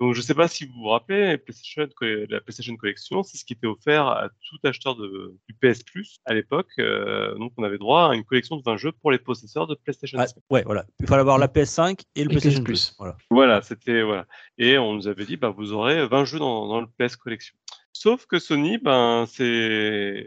[0.00, 3.52] Donc je sais pas si vous vous rappelez, PlayStation, la PlayStation Collection, c'est ce qui
[3.52, 6.70] était offert à tout acheteur de, du PS Plus à l'époque.
[6.78, 9.74] Euh, donc on avait droit à une collection de 20 jeux pour les possesseurs de
[9.74, 10.18] PlayStation.
[10.18, 10.86] ah, ouais, voilà.
[11.00, 12.94] Il fallait avoir la PS5 et le Et PlayStation Plus.
[12.98, 13.16] Voilà.
[13.30, 14.26] Voilà, c'était voilà.
[14.56, 17.54] Et on nous avait dit, bah, vous aurez 20 jeux dans, dans le PS Collection.
[18.00, 20.24] Sauf que Sony, ben, c'est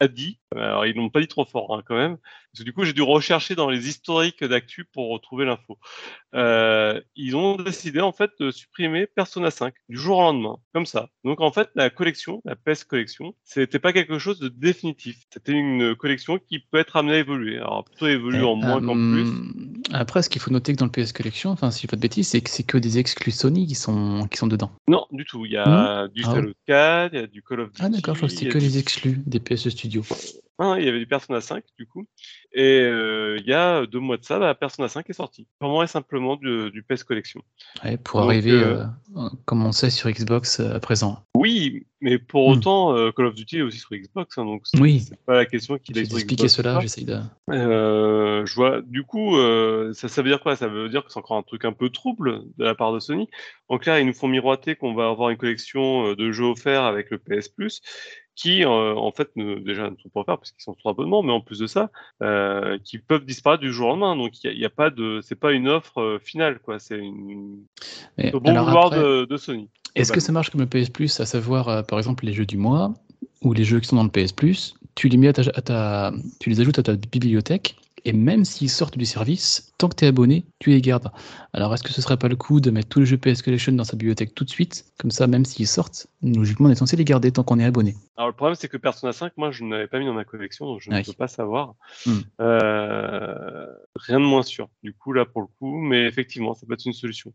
[0.00, 0.38] a dit.
[0.54, 2.92] Alors ils l'ont pas dit trop fort hein, quand même, parce que du coup j'ai
[2.92, 5.78] dû rechercher dans les historiques d'actu pour retrouver l'info.
[6.34, 10.86] Euh, ils ont décidé en fait de supprimer Persona 5 du jour au lendemain, comme
[10.86, 11.08] ça.
[11.24, 15.24] Donc en fait la collection, la PS Collection, c'était pas quelque chose de définitif.
[15.32, 17.56] C'était une collection qui peut être amenée à évoluer.
[17.56, 19.28] Alors plutôt évoluer en moins qu'en plus.
[19.92, 21.96] Après, ce qu'il faut noter que dans le PS Collection, enfin, si je dis pas
[21.96, 24.72] de bêtises, c'est que c'est que des exclus Sony qui sont, qui sont dedans.
[24.88, 25.46] Non, du tout.
[25.46, 27.82] Il y a du Ah Halo 4, il y a du Call of Duty.
[27.84, 30.02] Ah d'accord, je crois que c'était que du- les exclus des PS Studio.
[30.58, 32.06] Ah, il y avait du Persona 5 du coup.
[32.52, 35.46] Et euh, il y a deux mois de ça, bah, Persona 5 est sorti.
[35.60, 37.42] Vraiment et simplement du, du PS Collection.
[37.84, 38.84] Ouais, pour Donc, arriver, euh,
[39.16, 41.22] euh, comme on sait, sur Xbox à présent.
[41.46, 42.52] Oui, mais pour Hmm.
[42.52, 45.00] autant, euh, Call of Duty est aussi sur Xbox, hein, donc c'est Oui.
[45.26, 47.20] pas la question qu'il est sur Xbox ou cela, j'essaye de...
[47.50, 48.82] Euh, je vois.
[48.82, 50.56] Du coup, euh, ça, ça veut dire quoi?
[50.56, 52.98] Ça veut dire que c'est encore un truc un peu trouble de la part de
[52.98, 53.28] Sony.
[53.68, 57.10] En clair, ils nous font miroiter qu'on va avoir une collection de jeux offerts avec
[57.10, 57.80] le PS Plus,
[58.36, 61.22] qui euh, en fait ne, déjà ne sont pas offerts parce qu'ils sont sur abonnement,
[61.22, 61.90] mais en plus de ça,
[62.22, 64.14] euh, qui peuvent disparaître du jour au lendemain.
[64.14, 66.78] Donc il y a, pas de, c'est pas une offre euh, finale, quoi.
[66.78, 67.56] C'est une
[68.18, 69.68] Mais bon vouloir après, de, de Sony.
[69.94, 72.58] Est-ce que ça marche comme le PS Plus, à savoir, par exemple, les jeux du
[72.58, 72.92] mois
[73.42, 75.62] ou les jeux qui sont dans le PS Plus, tu les, mets à ta, à
[75.62, 77.76] ta- tu les ajoutes à ta bibliothèque
[78.06, 81.10] et même s'ils sortent du service, tant que tu es abonné, tu les gardes.
[81.52, 83.72] Alors est-ce que ce serait pas le coup de mettre tous les jeux PS Collection
[83.72, 84.84] dans sa bibliothèque tout de suite?
[85.00, 87.96] Comme ça, même s'ils sortent, logiquement, on est censé les garder tant qu'on est abonné.
[88.16, 90.24] Alors le problème c'est que Persona 5, moi je ne l'avais pas mis dans ma
[90.24, 91.74] collection, donc je ne peux pas savoir.
[92.06, 92.20] Hmm.
[92.40, 94.68] Euh, rien de moins sûr.
[94.84, 97.32] Du coup là pour le coup, mais effectivement ça peut être une solution.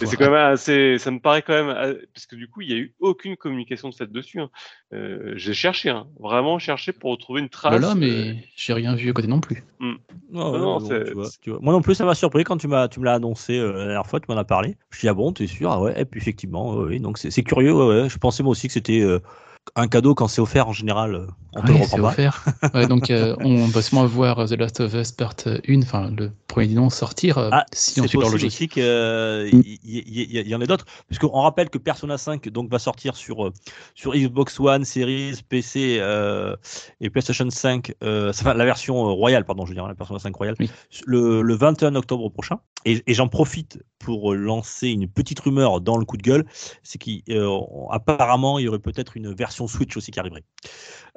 [0.00, 2.70] C'est quand même assez, ça me paraît quand même, euh, parce que du coup il
[2.70, 4.40] y a eu aucune communication de fait dessus.
[4.40, 4.50] hein.
[4.92, 7.70] Euh, J'ai cherché, hein, vraiment cherché pour retrouver une trace.
[7.72, 9.62] Voilà, euh, mais j'ai rien vu à côté non plus.
[9.80, 9.94] Ouais,
[10.32, 11.58] Non, ouais, non, bon, c'est- tu vois, tu vois.
[11.62, 13.84] Moi non plus, ça m'a surpris quand tu m'as, tu me l'as annoncé euh, la
[13.84, 14.76] dernière fois, tu m'en as parlé.
[14.90, 15.70] Je dis ah bon, t'es sûr?
[15.70, 17.72] Ah ouais, et puis effectivement, ouais, donc c'est c'est curieux.
[17.72, 18.08] Ouais, ouais.
[18.08, 19.20] Je pensais moi aussi que c'était euh,
[19.74, 21.14] un cadeau quand c'est offert en général.
[21.14, 22.08] euh, On te Ouais, le reprend pas.
[22.08, 22.44] offert.
[22.74, 26.30] Ouais, donc euh, on va sûrement voir The Last of Us Part 1, enfin le
[26.46, 28.70] premier nom sortir, euh, Ah, si on C'est suit leur logique.
[28.72, 32.78] qu'il y, y- y- y en ait d'autres, puisqu'on rappelle que Persona 5 donc va
[32.78, 33.50] sortir sur
[33.94, 36.54] sur Xbox One, Series, PC euh,
[37.00, 40.34] et PlayStation 5, euh, enfin la version royale, pardon, je veux dire la Persona 5
[40.36, 40.70] royale, Oui.
[41.06, 42.60] le, le 21 octobre prochain.
[42.84, 46.46] Et, et j'en profite pour lancer une petite rumeur dans le coup de gueule,
[46.84, 50.44] c'est qu'apparemment il y aurait peut-être une version Switch aussi qui arriverait.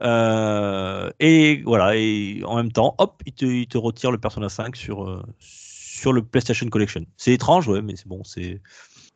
[0.02, 4.48] Euh, et voilà, et en même temps, hop, il te, il te retire le Persona
[4.48, 7.06] 5 sur, euh, sur le PlayStation Collection.
[7.18, 8.62] C'est étrange, ouais, mais c'est bon, c'est.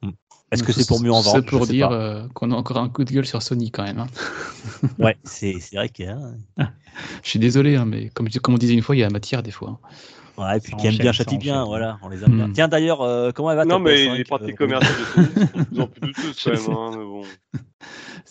[0.01, 0.09] Hmm.
[0.51, 1.37] Est-ce que c'est pour mieux en vendre?
[1.37, 3.99] C'est pour dire euh, qu'on a encore un coup de gueule sur Sony quand même.
[3.99, 4.07] hein.
[4.99, 6.19] Ouais, c'est c'est vrai qu'il y a.
[7.23, 9.41] Je suis désolé, hein, mais comme, comme on disait une fois, il y a matière
[9.41, 9.79] des fois.
[9.83, 9.87] hein.
[10.35, 12.47] Ouais, et puis qui aime bien châtie bien, voilà, on les aime bien.
[12.47, 12.53] Hmm.
[12.53, 15.27] Tiens d'ailleurs, euh, comment elle va Non, mais PS5, les pratiques euh, commerciales de Sony
[15.27, 16.77] sont de plus en plus douteuses quand même.
[16.77, 17.23] hein, mais bon.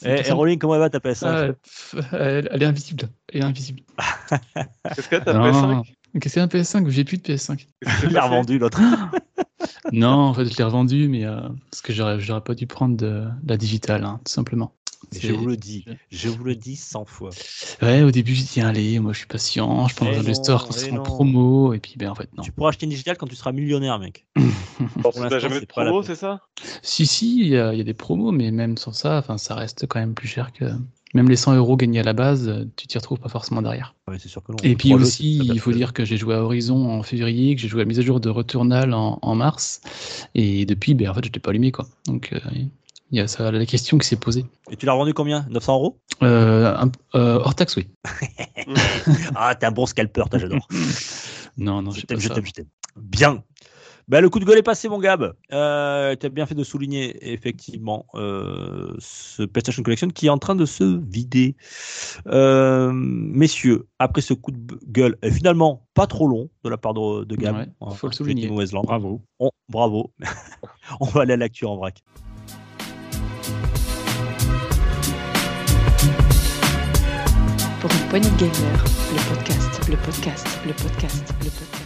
[0.02, 2.66] C'est Eh, une eh, Rolling, comment elle va ta PS5 Ah, pff, elle, elle est
[2.66, 3.08] invisible.
[3.32, 3.82] Elle est invisible.
[4.94, 5.50] Qu'est-ce que t'as Non.
[5.50, 5.84] PS5
[6.14, 7.56] Qu'est-ce que c'est un PS5 J'ai plus de PS5.
[7.56, 8.80] Qu'est-ce qui s'est Il l'a revendu l'autre.
[9.92, 11.40] non, en fait, je l'ai revendu, mais euh,
[11.70, 14.74] parce que j'aurais, j'aurais pas dû prendre de, la digitale, hein, tout simplement.
[15.10, 17.30] Je vous le dis, je vous le dis 100 fois.
[17.80, 20.66] Ouais, au début, j'ai dit, allez, moi, je suis patient, je prends dans le store
[20.66, 22.42] quand eh c'est en promo, et puis, ben, en fait, non.
[22.42, 24.26] Tu pourras acheter une digitale quand tu seras millionnaire, mec.
[25.02, 26.40] Parce que l'instant, T'as jamais de promo, c'est ça?
[26.82, 29.38] Si, si, il y, a il y a des promos, mais même sans ça, enfin,
[29.38, 30.64] ça reste quand même plus cher que.
[31.14, 33.94] Même les 100 euros gagnés à la base, tu t'y retrouves pas forcément derrière.
[34.08, 34.56] Ouais, c'est sûr que non.
[34.62, 37.68] Et puis aussi, il faut dire que j'ai joué à Horizon en février, que j'ai
[37.68, 39.82] joué à la mise à jour de Returnal en, en mars,
[40.34, 41.86] et depuis, ben, en fait, je l'ai pas allumé, quoi.
[42.06, 42.38] Donc, euh,
[43.12, 44.44] il y a ça, la question qui s'est posée.
[44.70, 45.46] Et tu l'as revendu combien?
[45.50, 45.98] 900 euros?
[46.22, 47.88] Euh, un- euh, hors taxe, oui.
[49.34, 50.66] Ah, t'es un bon scalper, toi, j'adore.
[51.58, 52.66] Non, non, Je t'aime, je t'aime, je t'aime.
[52.96, 53.42] Bien.
[54.08, 55.34] Bah, le coup de gueule est passé, mon Gab.
[55.52, 60.38] Euh, tu as bien fait de souligner, effectivement, euh, ce PlayStation Collection qui est en
[60.38, 61.54] train de se vider.
[62.26, 66.94] Euh, messieurs, après ce coup de gueule, et finalement pas trop long de la part
[66.94, 68.48] de, de Gab, Ouais, on va faut le souligner.
[68.82, 69.20] Bravo.
[69.38, 70.10] On- bravo.
[71.00, 72.02] on va aller à l'actu en vrac.
[77.82, 81.81] Pour une poignée de gamer, le podcast, le podcast, le podcast, le podcast.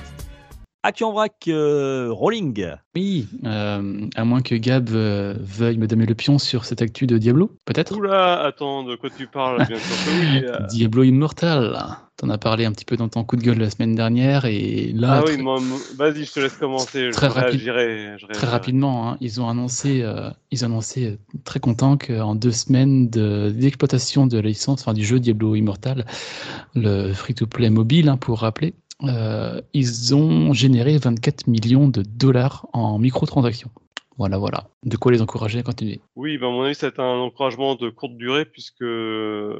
[0.88, 2.64] Actu en vrac, euh, Rolling.
[2.94, 7.08] Oui, euh, à moins que Gab euh, veuille me donner le pion sur cette actu
[7.08, 7.96] de Diablo, peut-être?
[7.96, 9.66] Oula, attends, de quoi tu parles?
[9.66, 10.44] Bien sûr que oui.
[10.44, 10.66] euh.
[10.68, 11.76] Diablo Immortal.
[12.18, 14.92] T'en as parlé un petit peu dans ton coup de gueule la semaine dernière, et
[14.94, 15.42] là, Ah oui,
[15.96, 17.10] vas-y, je te laisse commencer.
[17.12, 18.14] Très je rapide- réagirai.
[18.18, 22.52] je très rapidement, hein, ils ont annoncé, euh, ils ont annoncé très content qu'en deux
[22.52, 26.06] semaines de- d'exploitation de la licence, enfin du jeu Diablo Immortal,
[26.74, 28.72] le free-to-play mobile, hein, pour rappeler, euh,
[29.02, 33.70] ils ont généré 24 millions de dollars en microtransactions.
[34.18, 34.64] Voilà, voilà.
[34.84, 36.00] De quoi les encourager à continuer?
[36.14, 39.52] Oui, ben, à mon avis, c'est un encouragement de courte durée puisque euh,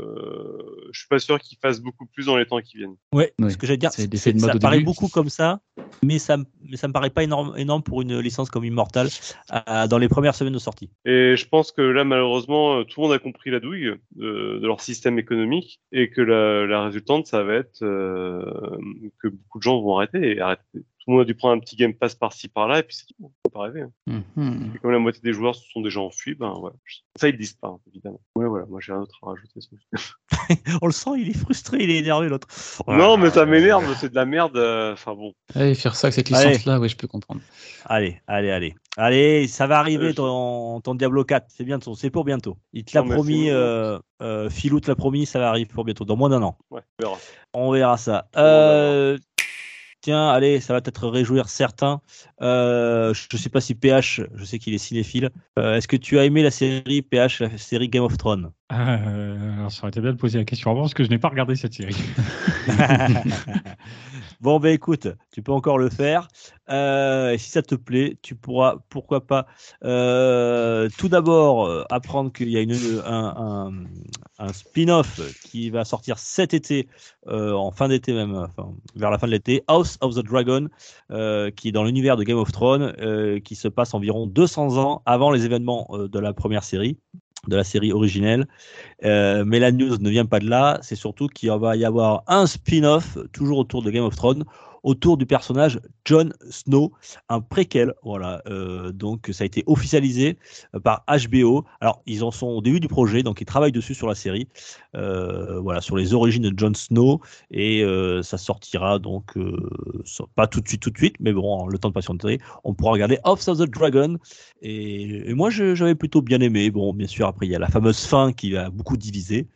[0.93, 2.97] je suis pas sûr qu'ils fassent beaucoup plus dans les temps qui viennent.
[3.13, 4.87] Ouais, Oui, ce que j'allais dire, c'est c'est- ça paraît début.
[4.87, 5.61] beaucoup comme ça,
[6.03, 9.09] mais ça, me- mais ça me paraît pas énorme, énorme pour une licence comme Immortal
[9.53, 10.91] euh, dans les premières semaines de sortie.
[11.05, 14.59] Et je pense que là, malheureusement, euh, tout le monde a compris la douille de,
[14.59, 18.79] de leur système économique et que la, la résultante, ça va être euh,
[19.21, 20.63] que beaucoup de gens vont arrêter et arrêter.
[21.07, 23.07] Tout le monde a dû prendre un petit Game Pass par-ci par-là et puis c'est
[23.07, 23.15] tout.
[23.45, 23.83] Faut pas rêver.
[23.83, 23.93] hein.
[24.37, 24.73] Mhm.
[24.75, 26.75] Et comme la moitié des joueurs se sont déjà enfuis, ben voilà.
[27.17, 28.21] Ça, ils disent pas, hein, évidemment.
[28.35, 28.67] Ouais, voilà.
[28.67, 29.61] Moi, j'ai rien d'autre à rajouter.
[29.61, 30.15] sur le sujet.
[30.83, 32.49] On le sent, il est frustré, il est énervé l'autre.
[32.89, 33.85] Non, mais ça m'énerve.
[34.01, 34.57] C'est de la merde.
[34.57, 35.33] euh, Enfin bon.
[35.55, 37.41] Allez, faire ça avec cette licence-là, oui, je peux comprendre.
[37.85, 38.75] Allez, allez, allez.
[38.97, 42.57] Allez, ça va arriver Euh, je- ton, ton Diablo 4, c'est bientôt, c'est pour bientôt.
[42.73, 43.55] Il te l'a promis, bon.
[43.55, 46.57] euh, euh, Philou te l'a promis, ça va arriver pour bientôt, dans moins d'un an.
[46.71, 47.19] Ouais, on verra.
[47.53, 48.29] On verra ça.
[48.37, 49.19] Euh,
[50.07, 52.01] tiens, allez, ça va peut-être réjouir certains.
[52.41, 55.31] Euh, je ne sais pas si PH, je sais qu'il est cinéphile.
[55.59, 58.53] Euh, Est-ce que tu as aimé la série PH, la série Game of Thrones?
[58.73, 61.19] Euh, alors, ça aurait été bien de poser la question avant parce que je n'ai
[61.19, 61.97] pas regardé cette série.
[64.41, 66.29] Bon, ben écoute, tu peux encore le faire.
[66.69, 69.47] Euh, si ça te plaît, tu pourras, pourquoi pas,
[69.85, 72.61] euh, tout d'abord euh, apprendre qu'il y a
[73.07, 76.89] un, spin-off qui va sortir cet été,
[77.27, 78.47] en fin d'été même,
[78.95, 80.69] vers la fin de l'été, House of the Dragon,
[81.57, 85.31] qui est dans l'univers de Game of Thrones, qui se passe environ 200 ans avant
[85.31, 86.99] les événements de la première série
[87.49, 88.47] de la série originelle.
[89.05, 92.23] Euh, mais la news ne vient pas de là, c'est surtout qu'il va y avoir
[92.27, 94.45] un spin-off, toujours autour de Game of Thrones,
[94.87, 96.93] autour du personnage Jon Snow,
[97.29, 97.93] un préquel.
[98.05, 100.39] Voilà, euh, donc ça a été officialisé
[100.75, 101.65] euh, par HBO.
[101.81, 104.47] Alors, ils en sont au début du projet, donc ils travaillent dessus sur la série,
[104.95, 107.21] euh, voilà, sur les origines de Jon Snow,
[107.51, 107.85] et
[108.23, 109.35] ça sortira donc
[110.37, 112.93] pas tout de suite, tout de suite, mais bon, le temps de patienter, on pourra
[112.93, 114.19] regarder House of the Dragon.
[114.63, 116.71] Et, moi, j'avais plutôt bien aimé.
[116.71, 119.49] Bon, bien sûr, après il y a la fameuse fin qui a beaucoup divisé,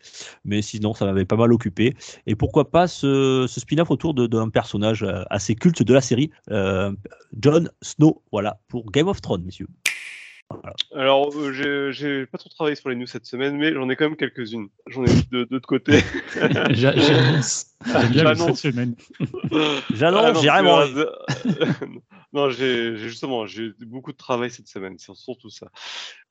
[0.44, 1.94] mais sinon ça m'avait pas mal occupé.
[2.26, 6.92] Et pourquoi pas ce, spin-off autour d'un personnage assez culte de la série, euh,
[7.42, 9.68] Jon Snow, voilà, pour Game of Thrones, messieurs.
[10.94, 14.06] Alors, euh, j'ai- pas trop travaillé sur les news cette semaine, mais j'en ai quand
[14.06, 14.66] même quelques-unes.
[14.88, 16.00] J'en ai de d'autres côtés.
[16.74, 17.66] J'a- J'annonce.
[17.86, 18.94] J'aime bien cette semaine.
[19.94, 21.66] J'annonce, Ah que, euh,
[22.32, 25.68] non, j'ai justement j'ai eu beaucoup de travail cette semaine, c'est surtout ça.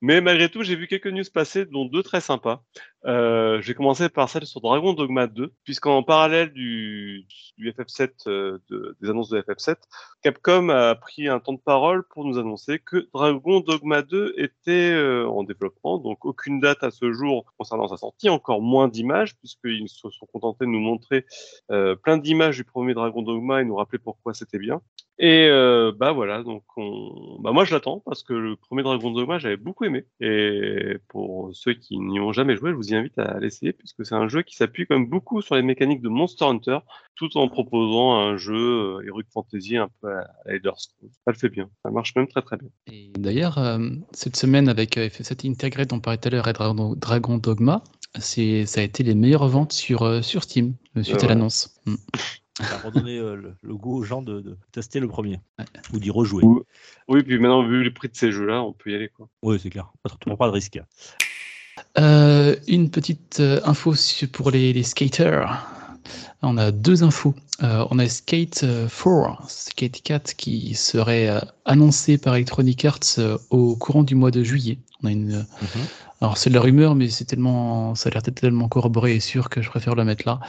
[0.02, 2.64] Mais malgré tout, j'ai vu quelques news passer, dont deux très sympas.
[3.06, 7.26] Euh, j'ai commencé par celle sur Dragon Dogma 2, puisqu'en parallèle du,
[7.58, 9.76] du FF7, euh, de, des annonces de FF7,
[10.22, 14.92] Capcom a pris un temps de parole pour nous annoncer que Dragon Dogma 2 était
[14.92, 19.38] euh, en développement, donc aucune date à ce jour concernant sa sortie, encore moins d'images,
[19.38, 23.66] puisqu'ils se sont contentés de nous montrer euh, plein d'images du premier Dragon Dogma et
[23.66, 24.82] nous rappeler pourquoi c'était bien.
[25.22, 27.42] Et euh, bah voilà, donc on...
[27.42, 30.06] bah moi je l'attends parce que le premier Dragon Dogma j'avais beaucoup aimé.
[30.22, 34.16] Et pour ceux qui n'y ont jamais joué, je vous invite à l'essayer puisque c'est
[34.16, 36.80] un jeu qui s'appuie quand même beaucoup sur les mécaniques de Monster Hunter,
[37.16, 41.10] tout en proposant un jeu euh, Heroic Fantasy un peu à Elder Scrolls.
[41.26, 42.70] Ça le fait bien, ça marche même très très bien.
[42.88, 46.54] Et d'ailleurs, euh, cette semaine avec euh, FF7 intégré dont on parlait tout à l'heure
[46.54, 47.84] Dragon, Dragon Dogma,
[48.18, 51.28] c'est ça a été les meilleures ventes sur, euh, sur Steam euh, suite à ouais.
[51.30, 51.76] l'annonce.
[51.86, 51.96] Mm.
[52.62, 55.66] Ça a redonné euh, le, le goût aux gens de, de tester le premier Ouais.
[55.94, 56.44] ou d'y rejouer.
[56.44, 56.60] Oui.
[57.08, 59.30] Oui, puis maintenant vu les prix de ces jeux-là, on peut y aller quoi.
[59.44, 59.92] Oui, c'est clair.
[60.04, 60.80] Pas, trop- pas de risque.
[61.98, 63.94] Euh, une petite euh, info
[64.34, 65.68] pour les, les skaters.
[66.42, 67.36] On a deux infos.
[67.64, 73.00] Euh, on a Skate euh, 4, Skate 4 qui serait euh, annoncé par Electronic Arts
[73.20, 74.80] euh, au courant du mois de juillet.
[75.04, 75.86] On a une, Mhm.
[76.22, 79.50] Alors c'est de la rumeur, mais c'est tellement, ça a l'air tellement corroboré et sûr
[79.50, 80.40] que je préfère le mettre là.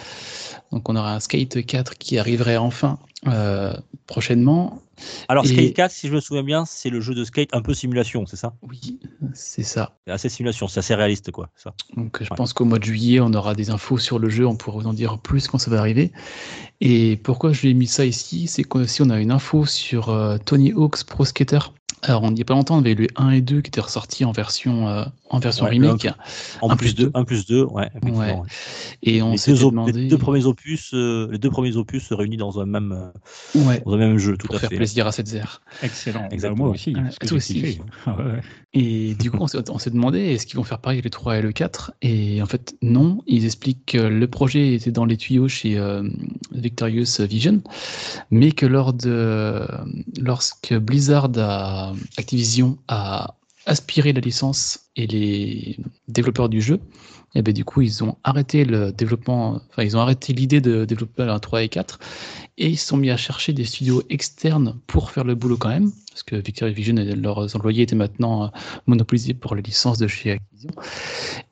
[0.73, 2.99] Donc on aura un Skate 4 qui arriverait enfin
[3.29, 3.73] euh,
[4.07, 4.81] prochainement.
[5.29, 7.63] Alors, Et- Skate 4, si je me souviens bien, c'est le jeu de skate un
[7.63, 8.55] peu simulation, c'est ça?
[8.63, 8.99] Oui,
[9.33, 9.93] c'est ça.
[10.07, 11.49] C'est assez simulation, c'est assez réaliste, quoi.
[11.57, 11.73] Ça.
[11.97, 12.37] Donc je Ouais.
[12.37, 14.87] pense qu'au mois de juillet, on aura des infos sur le jeu, on pourra vous
[14.87, 16.13] en dire plus quand ça va arriver.
[16.81, 20.11] Et pourquoi je lui ai mis ça ici, c'est qu'aussi on a une info sur
[20.11, 21.61] euh, Tony Hawk's Pro Skater.
[22.03, 23.81] Alors, on n'y a pas longtemps, on avait eu le 1 et 2 qui étaient
[23.81, 26.09] ressortis en version, euh, en version Ouais, remake.
[26.63, 27.91] En Un plus plus 2, 1 plus 2, ouais.
[28.03, 28.11] Ouais.
[28.11, 28.37] ouais.
[29.03, 31.77] Et on Les, s'était deux, op- demandé les deux premiers opus, euh, les deux premiers
[31.77, 34.61] opus se réunis dans un même, euh, ouais, dans un même jeu, tout pour à
[34.61, 34.77] faire fait.
[34.77, 35.61] plaisir à cette zère.
[35.83, 36.21] Excellent.
[36.21, 36.65] Bah, Exactement.
[36.65, 36.95] moi aussi.
[36.95, 37.81] Ouais, parce que aussi.
[38.07, 38.41] Ah ouais.
[38.73, 41.51] Et du coup, on s'est demandé est-ce qu'ils vont faire pareil le 3 et le
[41.51, 43.21] 4 Et en fait, non.
[43.27, 46.09] Ils expliquent que le projet était dans les tuyaux chez euh,
[46.53, 47.63] Victorious Vision,
[48.31, 49.67] mais que lors de,
[50.21, 53.35] lorsque Blizzard a, Activision a
[53.67, 56.81] aspiré la licence et les développeurs du jeu,
[57.35, 60.85] et ben du coup, ils ont arrêté le développement, enfin, ils ont arrêté l'idée de
[60.85, 61.99] développer un 3 et 4
[62.59, 65.69] et ils se sont mis à chercher des studios externes pour faire le boulot quand
[65.69, 68.49] même, parce que Victorious Vision et leurs employés étaient maintenant euh,
[68.87, 70.71] monopolisés pour les licences de chez Activision.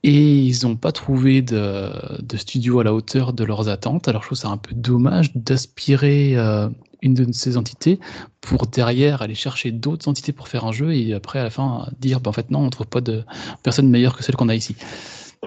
[0.03, 1.91] Et ils n'ont pas trouvé de,
[2.21, 4.09] de studio à la hauteur de leurs attentes.
[4.09, 6.69] Alors je trouve ça un peu dommage d'aspirer euh,
[7.03, 7.99] une de ces entités
[8.41, 11.89] pour derrière aller chercher d'autres entités pour faire un jeu et après à la fin
[11.99, 13.25] dire bah, en fait non, on trouve pas de
[13.63, 14.77] personne meilleure que celle qu'on a ici.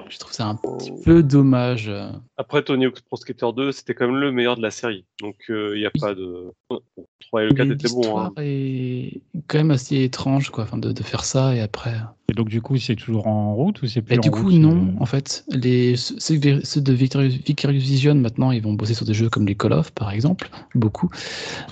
[0.07, 1.89] Je trouve ça un petit peu dommage.
[1.89, 2.09] euh.
[2.37, 5.05] Après Tony Hawk's Pro Skater 2, c'était quand même le meilleur de la série.
[5.19, 6.51] Donc il n'y a pas de.
[6.69, 6.79] Bon,
[7.19, 8.17] 3 et le 4 Mais étaient bons.
[8.17, 8.31] Hein.
[8.37, 11.95] est quand même assez étrange quoi, enfin, de, de faire ça et après.
[12.31, 14.43] Et donc, du coup, c'est toujours en route ou c'est plus Et en du coup,
[14.43, 15.43] route, non, euh, en fait.
[15.51, 19.73] Les, ceux, de Vicarious Vision, maintenant, ils vont bosser sur des jeux comme les Call
[19.73, 21.09] of, par exemple, beaucoup.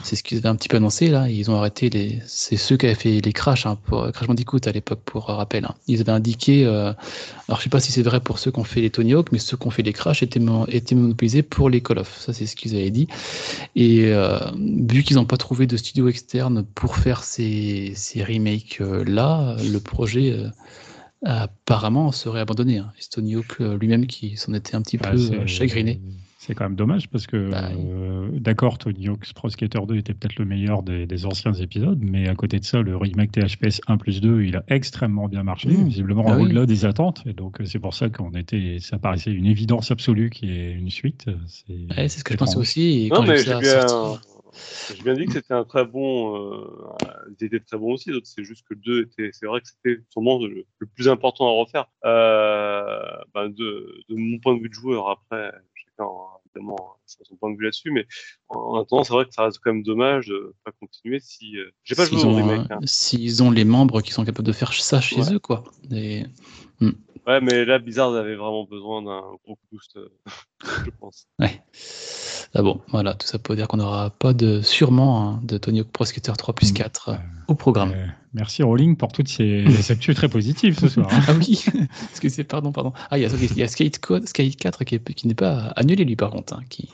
[0.04, 1.30] C'est ce qu'ils avaient un petit peu annoncé, là.
[1.30, 2.20] Ils ont arrêté les.
[2.26, 5.64] C'est ceux qui avaient fait les Crash, hein, pour Crash Bandicoot à l'époque, pour rappel.
[5.64, 5.76] hein.
[5.88, 6.66] Ils avaient indiqué.
[6.66, 6.92] euh,
[7.48, 9.32] alors, je sais pas si c'est vrai pour ceux qui ont fait les Tony Hawk,
[9.32, 12.20] mais ceux qui ont fait les Crash étaient, mon- étaient monopolisés pour les Call of.
[12.20, 13.08] Ça, c'est ce qu'ils avaient dit.
[13.78, 14.38] Et euh,
[14.90, 20.49] vu qu'ils n'ont pas trouvé de studio externe pour faire ces, ces remakes-là, le projet.
[21.28, 22.78] Euh, apparemment serait abandonné.
[22.80, 22.92] Hein.
[22.98, 26.00] Et c'est Tony Hawk euh, lui-même qui s'en était un petit bah, peu euh, chagriné.
[26.42, 30.14] C'est quand même dommage parce que, Bah, euh, d'accord, Tony Hawk's Pro Skater 2 était
[30.14, 33.82] peut-être le meilleur des, des anciens épisodes, mais à côté de ça, le remake THPS
[33.88, 35.88] 1 plus 2, il a extrêmement bien marché, Mmh.
[35.90, 36.44] visiblement Ah oui.
[36.46, 37.22] au-delà des attentes.
[37.26, 40.72] Et donc, c'est pour ça qu'on était, ça paraissait une évidence absolue qu'il y ait
[40.72, 41.26] une suite.
[41.48, 43.06] C'est Ouais, c'est ce que je pensais aussi.
[43.06, 44.22] Et Non, quand j'ai mais vu j'ai ça bien, sortir-
[44.96, 46.36] j'ai bien dit que c'était un très bon.
[46.38, 46.68] Euh,
[47.40, 48.12] ils étaient très bons aussi.
[48.12, 49.30] d'autres, C'est juste que le 2 était.
[49.34, 51.86] C'est vrai que c'était sûrement le, le plus important à refaire.
[52.06, 53.00] Euh,
[53.34, 57.52] ben de, de mon point de vue de joueur, après, chacun a évidemment son point
[57.52, 58.06] de vue là-dessus, mais
[58.48, 61.58] en en attendant, c'est vrai que ça reste quand même dommage de pas continuer si.
[61.58, 62.68] euh, J'ai pas s'ils ont, hein.
[63.46, 65.34] ont les membres qui sont capables de faire ça chez Ouais.
[65.34, 65.64] eux, quoi.
[65.92, 66.24] Et-
[67.30, 70.10] Ouais, mais là, Blizzard avait vraiment besoin d'un gros boost, euh,
[70.86, 71.28] je pense.
[71.38, 71.62] Ouais.
[72.56, 75.82] Ah bon, voilà, tout ça pour dire qu'on n'aura pas de, sûrement, hein, de Tony
[75.82, 76.74] Hawk Pro Skater 3 plus Mm.
[76.74, 77.16] 4 euh,
[77.48, 77.92] au programme.
[77.96, 81.08] Euh, merci Rowling pour toutes ces, ces actus très positives ce soir.
[81.12, 81.22] hein.
[81.28, 81.64] Ah oui,
[82.08, 82.92] parce que c'est, pardon, pardon.
[83.12, 85.36] Ah, il y a, il y a Skate, Co- Skate 4 qui, est- qui n'est
[85.36, 86.90] pas annulé, lui, par contre, hein, qui,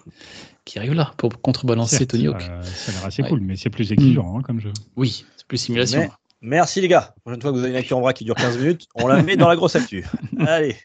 [0.66, 2.42] qui arrive là pour contrebalancer Certes, Tony Hawk.
[2.42, 3.30] euh, ça a l'air assez Ouais.
[3.30, 4.74] cool, mais c'est plus exigeant hein, comme jeu.
[4.98, 6.00] Oui, c'est plus simulation.
[6.02, 6.10] Mais-
[6.42, 7.14] Merci les gars.
[7.16, 9.08] La prochaine fois que vous avez une actu en vrac qui dure 15 minutes, on
[9.08, 10.06] la met dans la grosse actu.
[10.40, 10.76] Allez,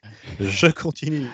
[0.40, 1.26] je continue.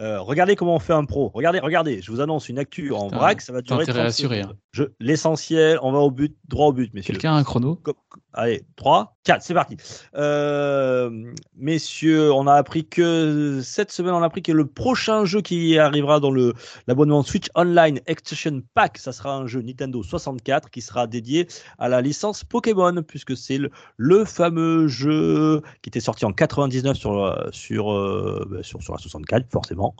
[0.00, 1.30] Euh, regardez comment on fait un pro.
[1.34, 2.00] Regardez, regardez.
[2.00, 4.08] Je vous annonce une actu en Putain, vrac, ça va t'as durer intérêt à 30
[4.08, 4.56] assurer, secondes.
[4.72, 7.14] Je- L'essentiel, on va au but, droit au but, messieurs.
[7.14, 7.94] Quelqu'un a un chrono Comme,
[8.32, 9.76] Allez, 3, 4, c'est parti.
[10.14, 11.10] Euh,
[11.56, 15.76] messieurs, on a appris que cette semaine, on a appris que le prochain jeu qui
[15.76, 16.54] arrivera dans le
[16.86, 21.48] l'abonnement Switch Online Extension Pack, ça sera un jeu Nintendo 64 qui sera dédié
[21.80, 26.96] à la licence Pokémon, puisque c'est le, le fameux jeu qui était sorti en 99
[26.96, 29.96] sur sur euh, bah, sur, sur la 64, forcément.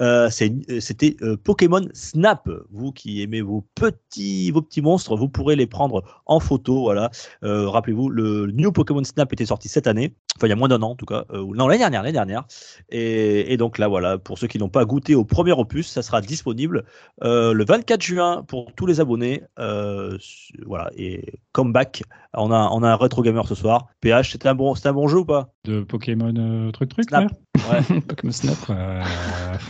[0.00, 2.48] Euh, c'est- C'était euh, Pokémon Snap.
[2.72, 4.07] Vous qui aimez vos petits
[4.52, 6.82] vos petits monstres, vous pourrez les prendre en photo.
[6.82, 7.10] Voilà.
[7.44, 10.68] Euh, Rappelez-vous, le New Pokémon Snap était sorti cette année, enfin il y a moins
[10.68, 12.46] d'un an en tout cas, euh, non l'année dernière, l'année dernière.
[12.90, 16.20] Et, donc là voilà, pour ceux qui n'ont pas goûté au premier opus, ça sera
[16.20, 16.84] disponible
[17.22, 19.42] euh, le 24 juin pour tous les abonnés.
[19.56, 22.02] Voilà et comeback.
[22.34, 23.88] On a on a un rétro gamer ce soir.
[24.00, 25.52] PH, c'était un bon un bon jeu ou pas?
[25.68, 27.30] De Pokémon euh, truc truc Snap.
[27.70, 28.56] là Pokémon Snap.
[28.70, 29.02] Euh,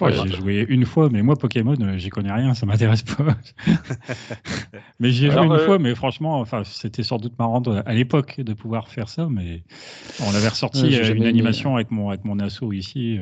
[0.00, 3.36] ouais, J'ai joué une fois, mais moi Pokémon, euh, j'y connais rien, ça m'intéresse pas.
[5.00, 7.92] mais j'y ai joué une fois, mais franchement, enfin, c'était sans doute marrant de- à
[7.94, 9.64] l'époque de pouvoir faire ça, mais
[10.20, 13.16] on avait ressorti Ouais, une animation avec mon avec mon asso ici.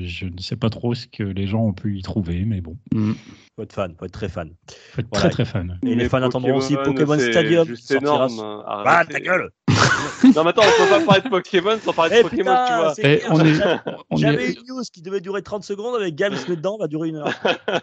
[0.00, 2.76] je ne sais pas trop ce que les gens ont pu y trouver, mais bon,
[2.94, 3.12] Mm.
[3.56, 4.54] Faut être fan, faut être très fan.
[4.92, 5.28] faut être Voilà.
[5.28, 5.78] très très fan.
[5.84, 7.66] Et les fans attendront aussi Pokémon Stadium.
[7.66, 8.40] juste sortira énorme.
[8.40, 8.64] hein.
[8.66, 9.50] Ah ta gueule
[10.34, 12.74] Non, mais attends, on peut pas parler de Pokémon sans parler de Eh Pokémon, tu
[12.74, 12.94] vois.
[12.98, 13.80] Eh, on est- j'avais-
[14.10, 17.08] On J'avais est, une news qui devait durer 30 secondes avec met dedans, va durer
[17.10, 17.28] une heure.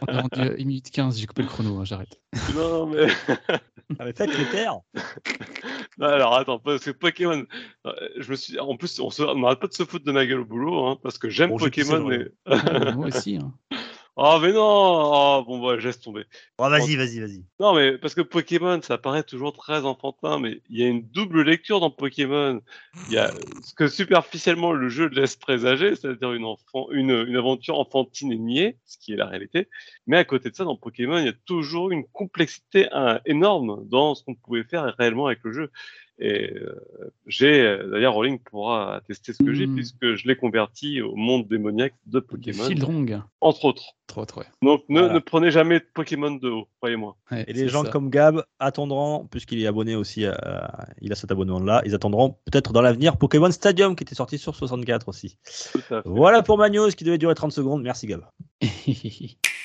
[0.08, 2.20] on est rendu à 1 minute 15, j'ai coupé le chrono, hein, j'arrête.
[2.56, 3.06] Non, mais.
[3.98, 4.78] Ah, mais faites les terres.
[5.98, 7.44] Non, alors attends, parce que Pokémon,
[7.88, 10.28] euh, je me suis, en plus, on se- n'arrête pas de se foutre de ma
[10.28, 11.98] gueule au boulot, hein, parce que j'aime Bon, Pokémon.
[11.98, 12.18] dans Mais...
[12.48, 13.38] Ouais, moi aussi.
[13.38, 13.52] hein.
[14.22, 16.26] Oh, mais non, oh, bon, bah, je laisse tomber.
[16.58, 17.42] Oh, vas-y, vas-y, vas-y.
[17.62, 21.04] Non, mais parce que Pokémon, ça paraît toujours très enfantin, mais il y a une
[21.04, 22.62] double lecture dans Pokémon.
[23.08, 23.32] Il y a
[23.64, 28.38] ce que superficiellement le jeu laisse présager, c'est-à-dire une, enfant, une, une aventure enfantine et
[28.38, 29.70] niée, ce qui est la réalité.
[30.06, 33.88] Mais à côté de ça, dans Pokémon, il y a toujours une complexité hein, énorme
[33.88, 35.72] dans ce qu'on pouvait faire réellement avec le jeu.
[36.22, 36.78] Et euh,
[37.28, 39.76] j'ai, euh, d'ailleurs, Rowling pourra attester ce que j'ai, Mm.
[39.76, 43.22] puisque je l'ai converti au monde démoniaque de Pokémon, Fildrong.
[43.40, 43.94] entre autres.
[44.08, 44.26] Trop.
[44.38, 44.44] ouais.
[44.62, 45.14] Donc ne, Voilà.
[45.14, 47.16] ne prenez jamais Pokémon de haut, croyez-moi.
[47.32, 47.92] Ouais, Et les gens ça.
[47.92, 52.74] comme Gab attendront, puisqu'il est abonné aussi, à- il a cet abonnement-là, ils attendront peut-être
[52.74, 55.38] dans l'avenir Pokémon Stadium qui était sorti sur 64 aussi.
[55.72, 56.10] Tout à fait.
[56.10, 57.82] Voilà pour ma news qui devait durer 30 secondes.
[57.84, 58.26] Merci Gab.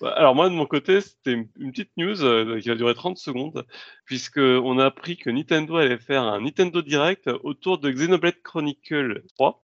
[0.00, 3.18] Ouais, Alors moi de mon côté, c'était une, petite news euh, qui va durer 30
[3.18, 3.66] secondes,
[4.04, 9.22] puisque on a appris que Nintendo allait faire un Nintendo Direct autour de Xenoblade Chronicle
[9.36, 9.62] 3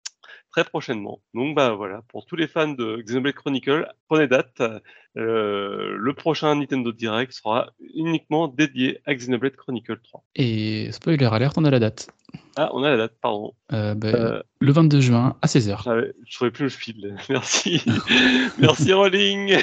[0.50, 1.20] très prochainement.
[1.34, 4.62] Donc bah voilà, pour tous les fans de Xenoblade Chronicle, prenez date.
[5.16, 10.24] Euh, le prochain Nintendo Direct sera uniquement dédié à Xenoblade Chronicle 3.
[10.36, 12.08] Et spoiler alerte, on a la date.
[12.56, 13.52] Ah, on a la date, pardon.
[13.72, 15.82] Euh, bah, Euh, Le 22 juin à 16h.
[15.84, 17.16] j'avais- je trouvais plus le fil.
[17.28, 17.82] Merci.
[18.58, 19.56] Merci Rolling.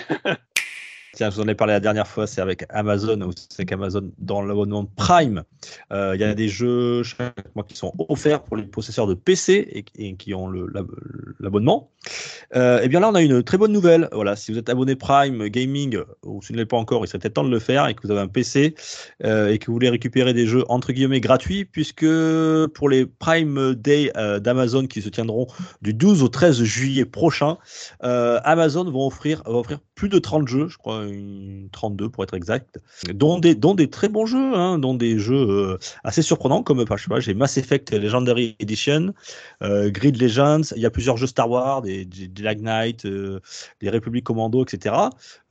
[1.13, 3.17] Tiens, je vous en ai parlé la dernière fois, c'est avec Amazon.
[3.19, 5.43] Vous savez qu'Amazon, dans l'abonnement Prime,
[5.91, 9.13] euh, il y a des jeux chaque mois qui sont offerts pour les possesseurs de
[9.13, 10.49] PC et, qui ont
[11.39, 11.91] l'abonnement.
[12.55, 14.07] Euh, et bien là, on a une très bonne nouvelle.
[14.13, 17.09] Voilà, si vous êtes abonné Prime Gaming, ou si vous ne l'êtes pas encore, il
[17.09, 18.73] serait peut-être temps de le faire, et que vous avez un PC
[19.25, 22.05] euh, et que vous voulez récupérer des jeux entre guillemets gratuits, puisque
[22.73, 25.47] pour les Prime Day euh, d'Amazon qui se tiendront
[25.81, 27.57] du 12 au 13 juillet prochain,
[27.99, 32.33] Amazon vont offrir, va offrir plus de 30 jeux, je crois une 32 pour être
[32.33, 32.79] exact,
[33.13, 36.85] dont des, dont des très bons jeux, hein, dont des jeux euh, assez surprenants comme
[36.97, 39.13] je sais pas, j'ai Mass Effect Legendary Edition,
[39.61, 43.05] euh, Grid Legends, il y a plusieurs jeux Star Wars, des, des, des Lag Knight,
[43.05, 43.39] euh,
[43.79, 44.95] des Republic Commando, etc.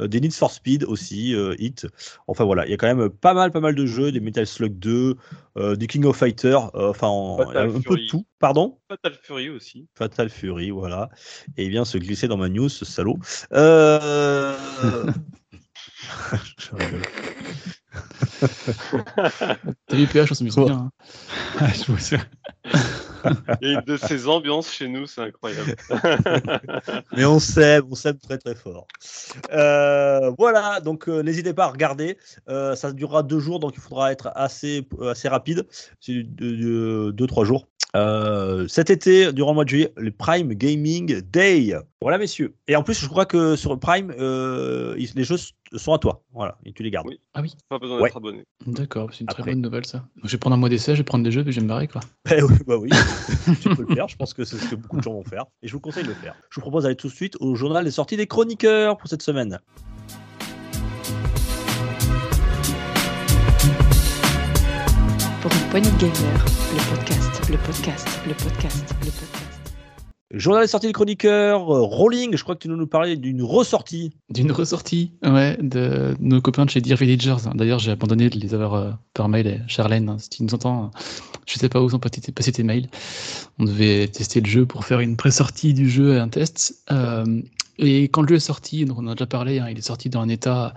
[0.01, 1.87] Euh, des Need for Speed aussi, Hit.
[2.27, 4.47] Enfin voilà, il y a quand même pas mal, pas mal de jeux, des Metal
[4.47, 5.17] Slug 2,
[5.57, 7.09] euh, des King of Fighters, euh, enfin
[7.55, 8.25] un peu de tout.
[8.39, 8.79] Pardon?
[8.89, 9.87] Fatal Fury aussi.
[9.95, 11.11] Fatal Fury, voilà.
[11.57, 13.19] Et vient se glisser dans ma news, ce salaud.
[13.53, 14.57] Euh...
[16.59, 17.03] Je rigole.
[19.89, 20.65] T'as vu PH, on s'est mis Bon.
[20.67, 20.91] bien.
[21.59, 21.67] hein.
[21.75, 22.17] Je vois ça.
[23.61, 25.75] Il y a une de ces ambiances chez nous, c'est incroyable.
[27.17, 28.87] Mais on s'aime, on s'aime très très fort.
[29.53, 32.17] Euh, voilà, donc euh, n'hésitez pas à regarder.
[32.49, 35.67] Euh, ça durera deux jours, donc il faudra être assez, assez rapide.
[36.01, 37.67] C'est deux, deux, deux, trois jours.
[37.97, 41.75] Euh, cet été, durant le mois de juillet, le Prime Gaming Day.
[42.01, 42.55] Voilà, messieurs.
[42.69, 45.37] Et en plus, je crois que sur Prime, euh, les jeux
[45.77, 46.23] sont à toi.
[46.33, 47.09] Voilà, et tu les gardes.
[47.09, 47.21] Oui.
[47.35, 48.05] Ah oui, Pas besoin Ouais.
[48.09, 48.45] d'être abonné.
[48.67, 50.05] d'accord, c'est une très bonne nouvelle ça.
[50.23, 51.69] Je vais prendre un mois d'essai, je vais prendre des jeux, puis je vais me
[51.69, 52.01] barrer quoi.
[52.37, 52.91] Eh oui, bah oui,
[53.61, 54.07] tu peux le faire.
[54.09, 55.47] Je pense que c'est ce que beaucoup de gens vont faire.
[55.63, 56.35] Et je vous conseille de le faire.
[56.51, 59.23] Je vous propose d'aller tout de suite au journal des sorties des chroniqueurs pour cette
[59.23, 59.59] semaine.
[65.43, 67.20] Pour une poignée de gamer, le podcast,
[67.51, 69.51] le podcast, le podcast, le podcast.
[70.33, 74.13] Journal des sorties de chroniqueurs, euh, Rolling, je crois que tu nous parlais d'une ressortie.
[74.29, 77.49] D'une ressortie, ouais, de nos copains de chez Dear Villagers.
[77.57, 79.49] D'ailleurs, j'ai abandonné de les avoir euh, par mail.
[79.49, 80.93] Et Charlène, hein, si tu nous entends,
[81.45, 82.89] je sais pas où sont passés tes, passés tes mails.
[83.59, 86.85] On devait tester le jeu pour faire une pré-sortie du jeu et un test.
[86.93, 87.43] Euh,
[87.81, 89.83] et quand le jeu est sorti, donc on en a déjà parlé, hein, il est
[89.83, 90.75] sorti dans un état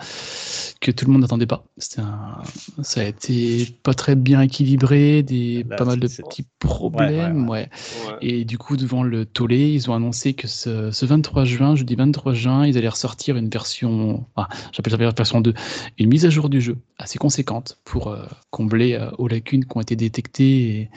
[0.79, 1.65] que tout le monde n'attendait pas.
[1.97, 2.41] Un...
[2.81, 5.65] Ça a été pas très bien équilibré, des...
[5.69, 7.49] Là, pas mal de petits problèmes.
[7.49, 7.69] ouais.
[8.07, 8.17] Ouais.
[8.21, 11.95] Et du coup, devant le tollé, ils ont annoncé que ce, ce 23 juin, jeudi
[11.95, 15.53] 23 juin, ils allaient ressortir une version, ah, j'appelle ça version 2,
[15.99, 19.77] une mise à jour du jeu assez conséquente pour euh, combler euh, aux lacunes qui
[19.77, 20.89] ont été détectées et,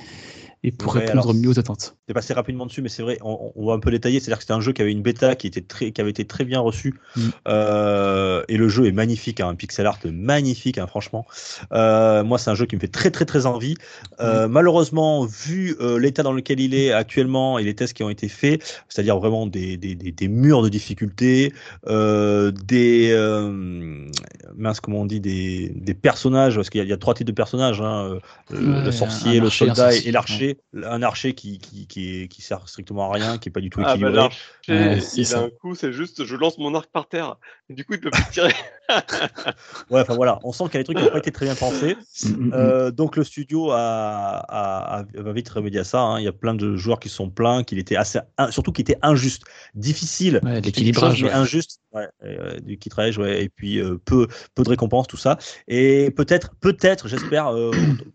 [0.67, 1.97] et pour Ouais, répondre alors, mieux aux attentes.
[2.09, 4.19] C'est passé rapidement dessus, mais c'est vrai, on, on va un peu détailler.
[4.21, 6.25] C'est-à-dire que c'était un jeu qui avait une bêta qui, était très, qui avait été
[6.25, 6.95] très bien reçue.
[7.15, 7.21] Mm.
[7.47, 11.25] Euh, et le jeu est magnifique, hein, un pixel art magnifique, hein, franchement.
[11.73, 13.77] Euh, moi, c'est un jeu qui me fait très, très, très envie.
[14.21, 18.27] Euh, Malheureusement, vu l'état dans lequel il est actuellement et les tests qui ont été
[18.29, 21.53] faits, c'est-à-dire vraiment des, des, des, des murs de difficulté,
[21.87, 23.17] des.
[24.57, 27.15] mince, comment on dit Des, des personnages, parce qu'il y, a- il y a trois
[27.15, 28.19] types de personnages hein,
[28.51, 32.69] Ouais, le sorcier, le soldat et- sorcier, Un archer qui, qui, qui, est, qui sert
[32.69, 34.29] strictement à rien, qui est pas du tout Ah bah équilibré.
[35.01, 35.39] c'est il ça.
[35.41, 37.37] a un coup, c'est juste je lance mon arc par terre.
[37.69, 38.53] Et du coup, il peut plus tirer.
[39.91, 41.47] Ouais, enfin voilà, on sent qu'il y a des trucs qui n'ont pas été très
[41.47, 41.97] bien pensés.
[42.25, 42.53] Mm, mm, mm.
[42.55, 46.01] Euh, donc le studio a, a, a- va vite remédier à ça.
[46.01, 46.21] hein.
[46.21, 48.99] Il y a plein de joueurs qui sont plaints, qu'il était assez, surtout qu'il était
[49.03, 49.43] injuste,
[49.75, 51.33] difficile, Ouais, l'équilibrage, ouais.
[51.33, 55.37] injuste, ouais, euh, du kitrage, ouais, et puis euh, peu, peu de récompenses, tout ça.
[55.69, 57.73] Et peut-être, peut-être, j'espère, euh,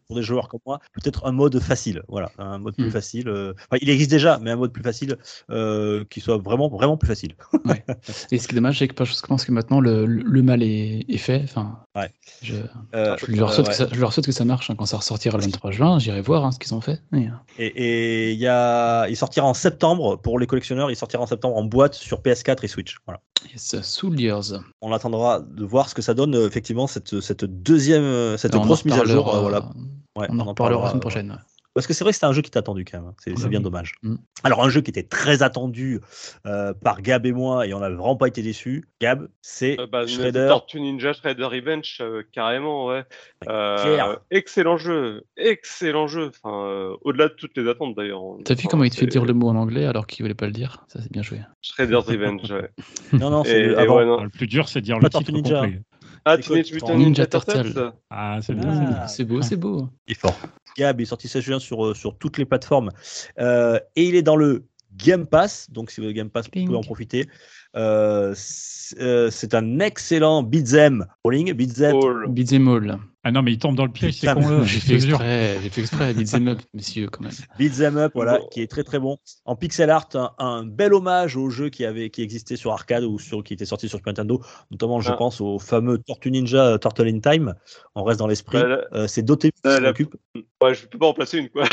[0.07, 2.91] pour des joueurs comme moi, peut-être un mode facile, voilà, un mode plus Mm.
[2.91, 3.29] facile.
[3.29, 5.17] euh, enfin, il existe déjà, mais un mode plus facile
[5.49, 7.33] euh, qui soit vraiment, vraiment plus facile.
[8.31, 11.05] Et ce qui est dommage, c'est que je pense que maintenant le, le mal est,
[11.09, 11.41] est fait.
[11.43, 12.09] Enfin, Ouais.
[12.41, 12.55] je,
[12.95, 13.71] Euh, je, leur souhaite ouais.
[13.71, 15.99] que ça, je leur souhaite que ça marche hein, quand ça ressortira le 23 juin.
[15.99, 17.01] J'irai voir hein, ce qu'ils ont fait.
[17.13, 20.89] Et, euh, Et, et il, y a, il sortira en septembre pour les collectionneurs.
[20.89, 22.97] Il sortira en septembre en boîte sur PS4 et Switch.
[23.05, 23.19] Voilà.
[23.51, 24.57] yes, Soldiers.
[24.81, 28.93] On attendra de voir ce que ça donne effectivement cette, cette deuxième, cette grosse mise
[28.99, 29.35] à jour.
[29.41, 29.69] voilà.
[30.17, 31.37] Ouais, on en reparlera la semaine prochaine.
[31.73, 33.07] Parce que c'est vrai que c'était un jeu qui t'a attendu quand même.
[33.07, 33.15] hein.
[33.19, 33.63] C'est bien oui.
[33.63, 33.93] dommage.
[34.03, 34.15] Mm.
[34.43, 36.01] Alors un jeu qui était très attendu
[36.45, 38.89] euh, par Gab et moi et on n'avait vraiment pas été déçus.
[38.99, 40.47] Gab, c'est Euh, bah, Shredder.
[40.49, 43.03] Tortue Ninja Shredder Revenge, euh, carrément, ouais.
[43.47, 44.17] Euh, Claire.
[44.31, 46.31] excellent jeu, excellent jeu.
[46.43, 48.21] Enfin, euh, au-delà de toutes les attentes d'ailleurs.
[48.43, 50.47] T'as vu comment il te fait dire le mot en anglais alors qu'il voulait pas
[50.47, 50.83] le dire?
[50.89, 51.39] Ça, c'est bien joué.
[51.61, 52.69] Shredder's Revenge, ouais.
[53.13, 54.23] Non, non, c'est le- ouais, non.
[54.23, 55.61] Le plus dur, c'est de dire Pas le Tortue titre Ninja.
[55.61, 55.81] complet.
[56.23, 57.63] Ah, Teenage Mutant Ninja Ninja Turtles.
[57.73, 57.93] Turtle.
[58.11, 58.55] Ah, c'est Ah.
[58.55, 59.07] bien.
[59.07, 59.89] C'est beau, c'est beau.
[60.07, 60.37] Il est fort.
[60.77, 62.91] Gab est sorti 16 juin sur, euh, sur toutes les plateformes
[63.39, 64.65] Euh, et il est dans le
[64.95, 65.69] Game Pass.
[65.71, 67.27] Donc, si vous avez Game Pass, vous pouvez en profiter.
[67.75, 71.53] Euh, c'est euh, c'est un excellent beat'em rolling.
[71.53, 71.95] Beat'em.
[71.95, 72.25] All.
[72.27, 72.99] Beat'em all.
[73.23, 74.63] Ah non, mais il tombe dans le piège, c'est con là.
[74.65, 76.13] J'ai fait exprès, j'ai fait exprès.
[76.13, 77.31] Beat'em up, messieurs, quand même.
[77.57, 78.47] Beat'em up, voilà, Bon.
[78.51, 79.17] qui est très très bon.
[79.45, 83.03] En pixel art, un, un bel hommage au jeu qui avait qui existait sur arcade
[83.05, 84.41] ou sur qui était sorti sur Super Nintendo.
[84.71, 85.15] Notamment, je Ah.
[85.15, 87.53] pense au fameux Tortue Ninja euh, Turtle in Time.
[87.95, 88.57] On reste dans l'esprit.
[88.61, 90.15] Bah, Euh, c'est s'en là- occupe.
[90.61, 91.63] Ouais, je peux pas en placer une, quoi.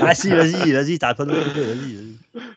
[0.00, 1.94] Ah si, vas-y, vas-y, t'arrêtes pas de me vas-y.
[1.94, 2.15] vas-y.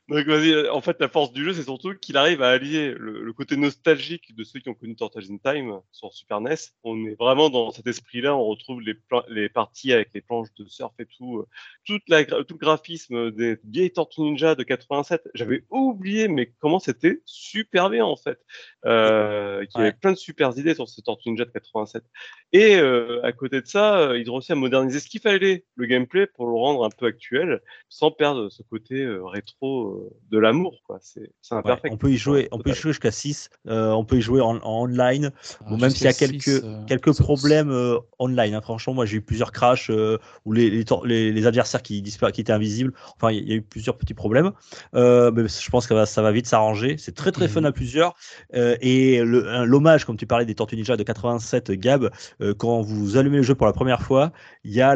[0.09, 3.21] Donc vas-y, en fait la force du jeu c'est surtout qu'il arrive à allier le,
[3.23, 6.55] le côté nostalgique de ceux qui ont connu Turtles in Time sur Super NES.
[6.83, 10.93] On est vraiment dans cet esprit-là, on retrouve les, parties avec les planches de surf
[10.97, 11.47] et tout, euh,
[11.85, 15.29] toute la, gra- tout le graphisme des vieilles Tortues Ninja de 87.
[15.35, 18.39] J'avais oublié mais comment c'était super bien en fait.
[18.85, 22.03] Euh, qu'il y avait plein de super idées sur ces Tortues Ninja de 87.
[22.51, 25.65] Et euh, à côté de ça, euh, ils ont réussi à moderniser ce qu'il fallait,
[25.75, 29.98] le gameplay, pour le rendre un peu actuel, sans perdre ce côté euh, rétro euh,
[30.31, 30.75] de l'amour.
[31.01, 33.49] C'est Ouais, on peut y jouer, on peut y jouer jusqu'à 6.
[33.65, 35.31] on peut y jouer en, en online.
[35.69, 38.53] Bon, même s'il y a quelques, euh, quelques problèmes euh, online.
[38.55, 38.61] hein.
[38.61, 41.97] Franchement, moi j'ai eu plusieurs crashs euh, où les, les, tor- les- les adversaires qui,
[41.99, 42.93] étaient invisibles.
[43.15, 44.51] Enfin, il y, a eu plusieurs petits problèmes.
[44.95, 46.97] Euh, mais je pense que ça va, ça va vite s'arranger.
[46.97, 47.51] C'est très très Mhm.
[47.51, 48.15] fun à plusieurs.
[48.55, 52.09] Euh, et l'hommage, comme tu parlais des Tortues Ninja de 87, Gab,
[52.41, 54.31] euh, quand vous allumez le jeu pour la première fois,
[54.63, 54.95] il y a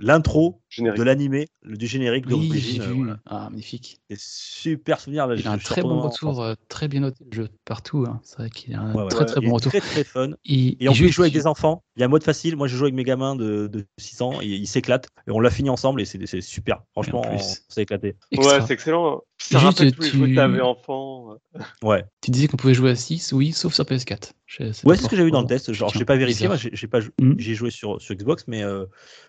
[0.00, 0.98] l'intro Générique.
[0.98, 2.82] de l'animé, du générique Oui, d'origine.
[2.82, 2.88] vu.
[2.90, 3.16] euh, voilà.
[3.26, 4.00] Ah, magnifique.
[4.10, 5.26] Des super souvenirs.
[5.26, 8.04] Là, Il a un très bon en retour, euh, très bien noté le jeu partout.
[8.06, 8.20] hein.
[8.22, 9.08] C'est vrai qu'il a un Ouais, ouais.
[9.08, 9.70] très très bon retour.
[9.72, 10.30] Très très fun.
[10.44, 11.82] Il- Et on il joue- jouer avec des enfants.
[11.96, 12.56] Il y a un mode facile.
[12.56, 15.08] Moi, je joue avec mes gamins de, de 6 ans et ils s'éclatent.
[15.26, 16.82] Et on l'a fini ensemble et c'est c'est super.
[16.92, 17.30] Franchement, plus.
[17.32, 18.16] on s'est éclaté.
[18.30, 18.58] extra.
[18.58, 19.22] Ouais, c'est excellent.
[19.40, 21.36] Ça Juste, rappelle tous les tu- jeux que t'avais enfant.
[21.82, 24.32] Ouais, Tu disais qu'on pouvait jouer à 6, oui, sauf sur PS4.
[24.46, 25.72] Je- ouais c'est ce que j'ai vu dans le test.
[25.72, 26.48] Genre, j'ai pas vérifié.
[26.72, 27.34] j'ai pas Mm.
[27.38, 28.86] j'ai joué sur, sur Xbox, mais euh,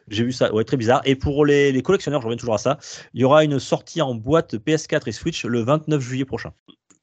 [0.07, 0.53] j'ai vu ça.
[0.53, 1.01] Ouais, très bizarre.
[1.05, 2.77] Et pour les, les collectionneurs, je reviens toujours à ça.
[3.13, 6.53] Il y aura une sortie en boîte PS4 et Switch le 29 juillet prochain.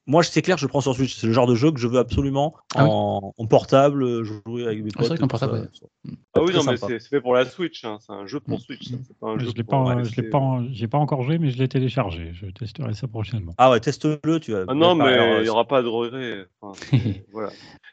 [0.07, 1.15] Moi, c'est clair, je prends sur Switch.
[1.15, 2.89] C'est le genre de jeu que je veux absolument Ah oui.
[2.91, 5.19] en, portable, jouer avec mes Ah, c'est vrai potes.
[5.19, 5.69] qu'en portable,
[6.33, 6.87] Ah oui, non, mais sympa.
[6.87, 7.83] c'est c'est fait pour la Switch.
[7.85, 7.97] hein.
[7.99, 8.61] C'est un jeu pour Mm.
[8.61, 8.89] Switch.
[8.89, 8.95] ça.
[9.05, 11.51] C'est pas un jeu Je l'ai pas, je l'ai pas, j'ai pas encore joué, mais
[11.51, 12.31] je l'ai téléchargé.
[12.33, 13.53] Je testerai ça prochainement.
[13.57, 14.63] Ah ouais, teste-le, tu vas.
[14.67, 16.45] Ah non, mais alors, il n'y aura pas de regret.
[16.61, 16.79] Enfin,
[17.33, 17.49] voilà.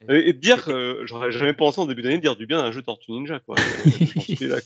[0.09, 2.83] Et, dire que j'aurais jamais pensé en début d'année de dire du bien d'un jeu
[2.83, 3.57] Tortue Ninja, quoi.
[4.41, 4.61] Là.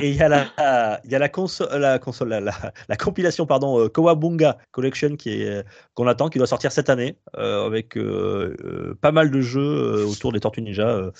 [0.00, 2.96] Et il y a la, il y a la console, la console, la, la- la
[2.96, 5.62] compilation, pardon, euh, Kawabunga Collection qui est euh,
[5.94, 10.04] qu'on attend, qui doit sortir cette année, euh, avec euh, euh, pas mal de jeux
[10.06, 11.10] autour des Tortues Ninja,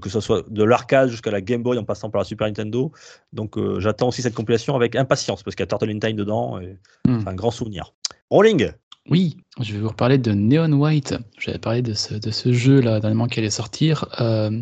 [0.00, 2.92] que ce soit de l'arcade jusqu'à la Game Boy en passant par la Super Nintendo.
[3.32, 6.58] Donc j'attends aussi cette compilation avec impatience parce qu'il y a Turtle in Time dedans
[6.60, 7.20] et Hmm.
[7.20, 7.92] c'est un grand souvenir.
[8.30, 8.70] Rolling.
[9.10, 11.14] Oui, je vais vous reparler de Neon White.
[11.38, 14.06] J'avais parlé de ce, de ce jeu-là dernièrement qui allait sortir,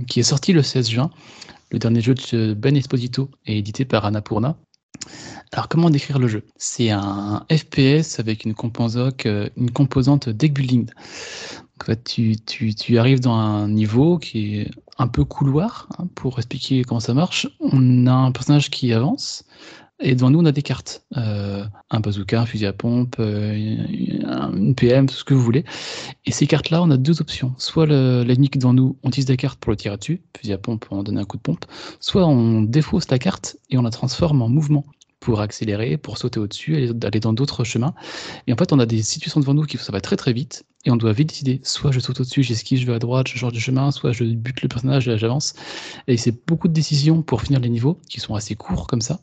[0.08, 1.10] qui est sorti le 16 juin.
[1.70, 4.56] Le dernier jeu de Ben Esposito est édité par Annapurna.
[5.52, 6.44] Alors, comment décrire le jeu?
[6.56, 10.88] C'est un FPS avec une composante, euh, une composante deck building.
[12.04, 17.12] Tu arrives dans un niveau qui est un peu couloir, hein, pour expliquer comment ça
[17.12, 17.48] marche.
[17.60, 19.44] On a un personnage qui avance,
[20.00, 21.04] et devant nous, on a des cartes.
[21.16, 25.64] Euh, un bazooka, un fusil à pompe, euh, une PM, tout ce que vous voulez.
[26.26, 27.54] Et ces cartes-là, on a deux options.
[27.58, 30.52] Soit le- l'ennemi qui devant nous, on utilise la carte pour le tirer dessus, fusil
[30.52, 31.64] à pompe pour en donner un coup de pompe.
[32.00, 34.84] Soit on défausse la carte et on la transforme en mouvement
[35.20, 37.94] pour accélérer, pour sauter au-dessus aller dans d'autres chemins.
[38.48, 40.64] Et en fait, on a des situations devant nous qui ça va très très vite
[40.84, 41.60] et on doit vite décider.
[41.62, 44.24] Soit je saute au-dessus, j'esquive, je vais à droite, je change de chemin, soit je
[44.24, 45.54] bute le personnage j'avance.
[46.08, 49.20] Et c'est beaucoup de décisions pour finir les niveaux qui sont assez courts comme ça.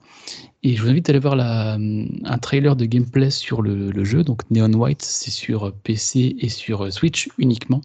[0.64, 4.24] Et je vous invite à aller voir un trailer de gameplay sur le, le jeu.
[4.24, 7.82] Donc Neon White, c'est sur PC et sur Switch uniquement.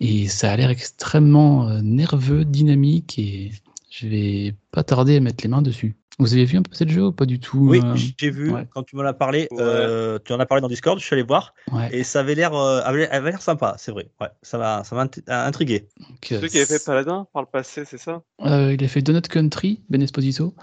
[0.00, 3.52] Et ça a l'air extrêmement euh, nerveux, dynamique et
[3.90, 5.96] je vais pas tarder à mettre les mains dessus.
[6.20, 8.50] Vous avez vu un peu ce jeu ou pas du tout Oui, euh, j'ai vu
[8.50, 8.66] ouais.
[8.74, 9.46] quand tu m'en as parlé.
[9.52, 9.58] Ouais.
[9.60, 10.98] euh, tu en as parlé dans Discord.
[10.98, 13.76] Je suis allé voir ouais, et ça avait l'air, euh, avait, avait l'air sympa.
[13.78, 14.10] C'est vrai.
[14.20, 15.08] Ouais, ça m'a, ça m'a
[15.46, 15.88] intrigué.
[16.24, 18.22] C'est celui qui avait fait Paladin par le passé, c'est ça?
[18.44, 20.54] Euh, il a fait Donut Country, Ben Esposito.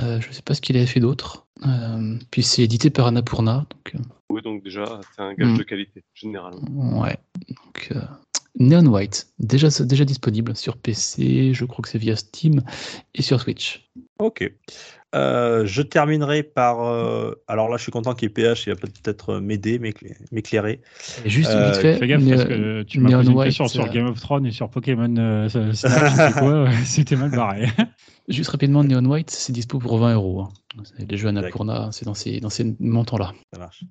[0.00, 1.46] Euh, je sais pas ce qu'il avait fait d'autre.
[1.64, 3.66] Euh, puis c'est édité par Annapurna.
[3.70, 5.58] Donc, Oui, donc déjà, c'est un gage Mm.
[5.58, 7.00] de qualité, généralement.
[7.02, 7.16] ouais.
[7.48, 8.00] Donc, euh,
[8.58, 12.62] Neon White, déjà, déjà disponible sur PC, je crois que c'est via Steam
[13.14, 13.88] et sur Switch.
[14.18, 14.50] Ok.
[15.14, 16.82] Euh, je terminerai par.
[16.84, 18.66] euh, alors là, je suis content qu'il y ait PH.
[18.66, 20.80] Il va peut-être m'aider, m'éclai- m'éclairer.
[21.24, 23.84] Juste Euh, vite fait, Fais gaffe parce que tu m'as posé une White, question sur
[23.84, 27.66] euh, Game of Thrones et sur Pokémon euh, Snap, c'était quoi ouais, C'était mal barré.
[28.28, 30.42] juste rapidement, Neon White, c'est dispo pour 20 euros.
[30.42, 30.48] hein.
[30.84, 33.32] C'est- Les jeux Annapurna, c'est dans ces, dans ces montants-là.
[33.54, 33.84] Ça marche.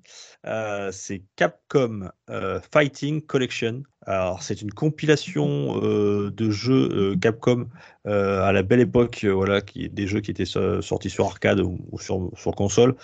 [0.46, 3.82] Euh, c'est Capcom euh, Fighting Collection.
[4.08, 7.68] Alors, c'est une compilation euh, de jeux euh, Capcom
[8.06, 11.60] euh, à la belle époque, voilà, qui des jeux qui étaient so- sortis sur arcade
[11.60, 12.94] ou, sur, console.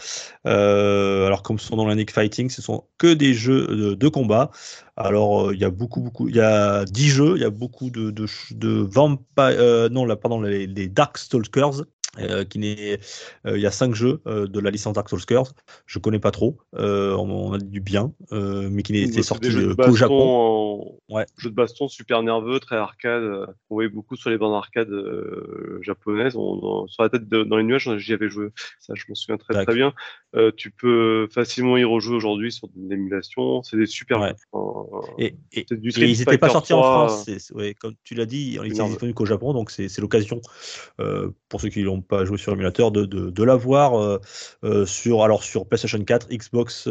[0.44, 4.53] Alors, comme son nom l'indique, Fighting, ce sont que des jeux de, combat.
[4.96, 7.90] Alors, il y a beaucoup, beaucoup, il y a 10 jeux, il y a beaucoup
[7.90, 11.82] de, de, de vampires, non, là, pardon, les, les Dark Stalkers.
[12.18, 12.98] Euh, qui n'est,
[13.46, 15.52] euh, il y a cinq jeux euh, de la licence Dark Stalkers.
[15.86, 16.58] Je connais pas trop.
[16.74, 20.20] On, a dit du bien, mais qui n'était sorti qu'au Japon.
[20.20, 20.62] en-
[21.08, 21.26] Ouais.
[21.36, 23.22] jeux de baston super nerveux, très arcade.
[23.68, 24.88] On voyait beaucoup sur les bandes arcade
[25.82, 26.36] japonaises.
[26.36, 28.48] On, on- sur la tête de- dans les nuages, j'y avais joué.
[28.80, 29.92] Ça, je m'en souviens très très bien.
[30.56, 33.62] Tu peux facilement y rejouer aujourd'hui sur de l'émulation.
[33.62, 34.34] C'est des super Ouais.
[35.18, 37.52] Et, et- c'est du et Street ils n'étaient pas sortis en 3, France.
[37.54, 38.90] ouais, comme tu l'as dit, ils étaient Énorme.
[38.90, 40.40] disponibles qu'au Japon, donc c'est l'occasion
[41.48, 44.20] pour ceux qui pas joué sur émulateur de, de, l'avoir euh,
[44.64, 46.88] euh, sur PlayStation 4, Xbox,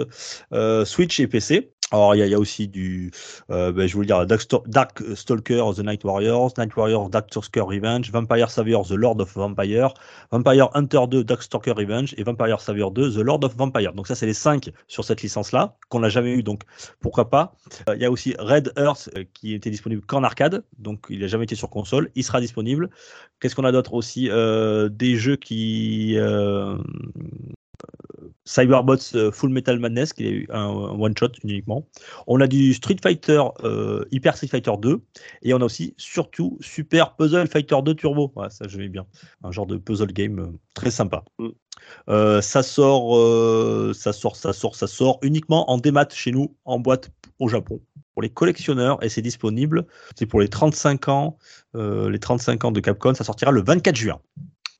[0.53, 1.71] euh, Switch et PC.
[1.91, 3.11] Alors il y, a- aussi du,
[3.49, 8.09] euh, ben, je voulais dire Dark, Stalker, The Night Warriors, Night Warriors, Dark Stalker Revenge,
[8.11, 9.93] Vampire Savior, The Lord of Vampire,
[10.31, 13.93] Vampire Hunter 2, Dark Stalker Revenge et Vampire Savior 2, The Lord of Vampire.
[13.93, 16.63] Donc ça c'est les cinq sur cette licence-là qu'on n'a jamais eu, donc
[17.01, 17.55] pourquoi pas.
[17.89, 21.19] Euh, Il y a aussi Red Earth euh, qui était disponible qu'en arcade, donc il
[21.19, 22.09] n'a jamais été sur console.
[22.15, 22.89] Il sera disponible.
[23.41, 24.29] Qu'est-ce qu'on a d'autre aussi?
[24.29, 26.15] Euh, Des jeux qui.
[28.45, 31.87] Cyberbots euh, Full Metal Madness, qui est eu un, un one-shot uniquement.
[32.27, 35.01] On a du Street Fighter, euh, Hyper Street Fighter 2,
[35.43, 38.31] et on a aussi surtout Super Puzzle Fighter 2 Turbo.
[38.35, 39.05] Ouais, ça, j'aimais bien.
[39.43, 41.23] Un genre de puzzle game euh, très sympa.
[41.39, 41.49] Mm.
[42.41, 47.09] Ça sort, ça sort, ça sort, ça sort uniquement en démat chez nous, en boîte
[47.41, 47.81] au Japon.
[48.13, 49.85] Pour les collectionneurs, et c'est disponible.
[50.15, 51.37] C'est pour les 35 ans,
[51.75, 53.13] euh, les 35 ans de Capcom.
[53.13, 54.19] Ça sortira le 24 juin.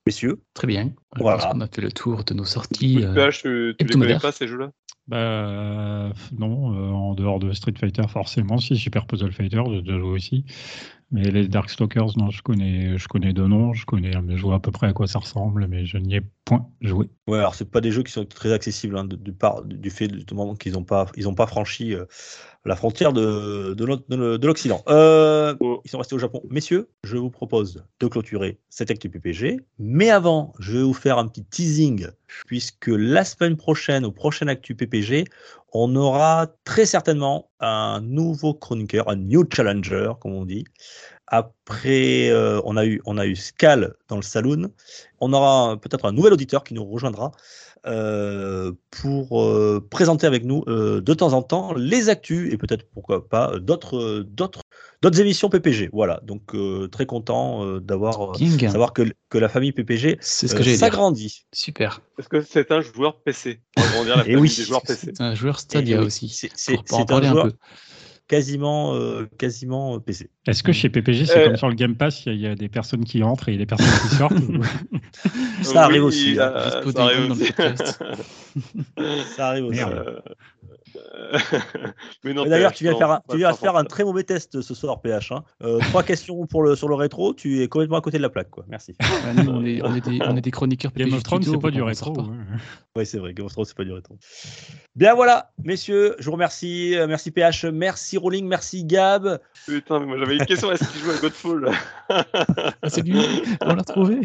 [0.08, 0.93] Messieurs, Très bien.
[1.16, 1.38] Je Voilà.
[1.38, 2.95] pense qu'on a fait le tour de nos sorties.
[2.95, 4.72] coup, euh, tu, tu les connais pas ces jeux-là?
[5.08, 9.99] Bah, euh, non, euh, en dehors de Street Fighter, forcément, si Super Puzzle Fighter, déjà
[9.99, 10.45] joué aussi.
[11.12, 14.59] Mais les Darkstalkers, non, je connais, je connais deux noms, je connais, je vois à
[14.59, 17.09] peu près à quoi ça ressemble, mais je n'y ai point joué.
[17.28, 20.12] Ouais, alors c'est pas des jeux qui sont très accessibles hein, du, par, du fait
[20.14, 22.05] justement qu'ils n'ont pas, ils ont pas franchi euh,
[22.66, 24.84] la frontière de, de, l'Occident.
[24.88, 25.82] Euh, oh.
[25.84, 26.41] Ils sont restés au Japon.
[26.49, 29.59] Messieurs, je vous propose de clôturer cette actu PPG.
[29.80, 32.07] Mais avant, je vais vous faire un petit teasing,
[32.45, 35.26] puisque la semaine prochaine, au prochain actu PPG,
[35.72, 40.65] on aura très certainement un nouveau chroniqueur, un new challenger, comme on dit.
[41.34, 44.69] Après, euh, on, a eu, on a eu Scal dans le saloon.
[45.21, 47.32] On aura peut-être un nouvel auditeur qui nous rejoindra.
[47.88, 52.86] Euh, pour euh, présenter avec nous euh, de temps en temps les actus et peut-être
[52.93, 54.61] pourquoi pas d'autres d'autres
[55.01, 55.89] d'autres émissions PPG.
[55.91, 56.55] Voilà, donc
[56.91, 61.47] très content d'avoir savoir que, que la famille PPG s'agrandit.
[61.51, 62.01] Super.
[62.19, 64.55] Est-ce que c'est un joueur PC la famille oui.
[64.55, 65.13] des joueurs PC.
[65.15, 66.29] C'est un joueur Stadia aussi.
[66.29, 67.45] C'est un joueur.
[67.45, 67.55] Un peu
[68.32, 70.29] quasiment, euh, quasiment euh, PC.
[70.47, 72.69] Est-ce que chez PPG, c'est euh, comme sur le Game Pass, il y, a des
[72.69, 74.34] personnes qui entrent et des personnes qui sortent
[75.64, 76.38] Ça arrive aussi.
[76.39, 76.53] Hein.
[76.95, 77.51] ça, arrive aussi.
[79.35, 79.81] ça arrive aussi.
[82.23, 85.31] D'ailleurs, tu viens, faire un, tu viens faire un très mauvais test ce soir, PH.
[85.31, 85.43] Hein.
[85.63, 88.30] Euh, trois questions pour le, sur le rétro, tu es complètement à côté de la
[88.30, 88.49] plaque.
[88.49, 88.65] Quoi.
[88.68, 88.95] Merci.
[89.01, 91.81] on, est, on, est des, on, est, des, chroniqueurs Game of Thrones, c'est pas du
[91.81, 92.13] rétro.
[92.95, 94.18] Oui, c'est vrai, Game of Thrones, c'est pas du rétro.
[94.95, 96.97] Bien voilà, messieurs, je vous remercie.
[96.97, 99.39] Euh, merci PH, merci Rolling, merci Gab.
[99.65, 101.72] Putain, mais moi j'avais une question est-ce qu'il joue à Godfall?
[102.09, 102.26] Ah,
[102.89, 103.22] C'est lui,
[103.61, 104.22] on l'a trouvé.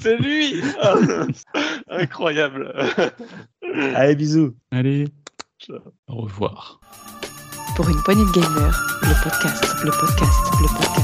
[0.00, 0.60] C'est lui
[1.88, 2.72] Incroyable.
[3.94, 4.54] Allez, bisous.
[4.70, 5.06] Allez.
[6.08, 6.80] Au revoir.
[7.76, 11.01] Pour une poignée de gamers, le podcast, le podcast, le podcast.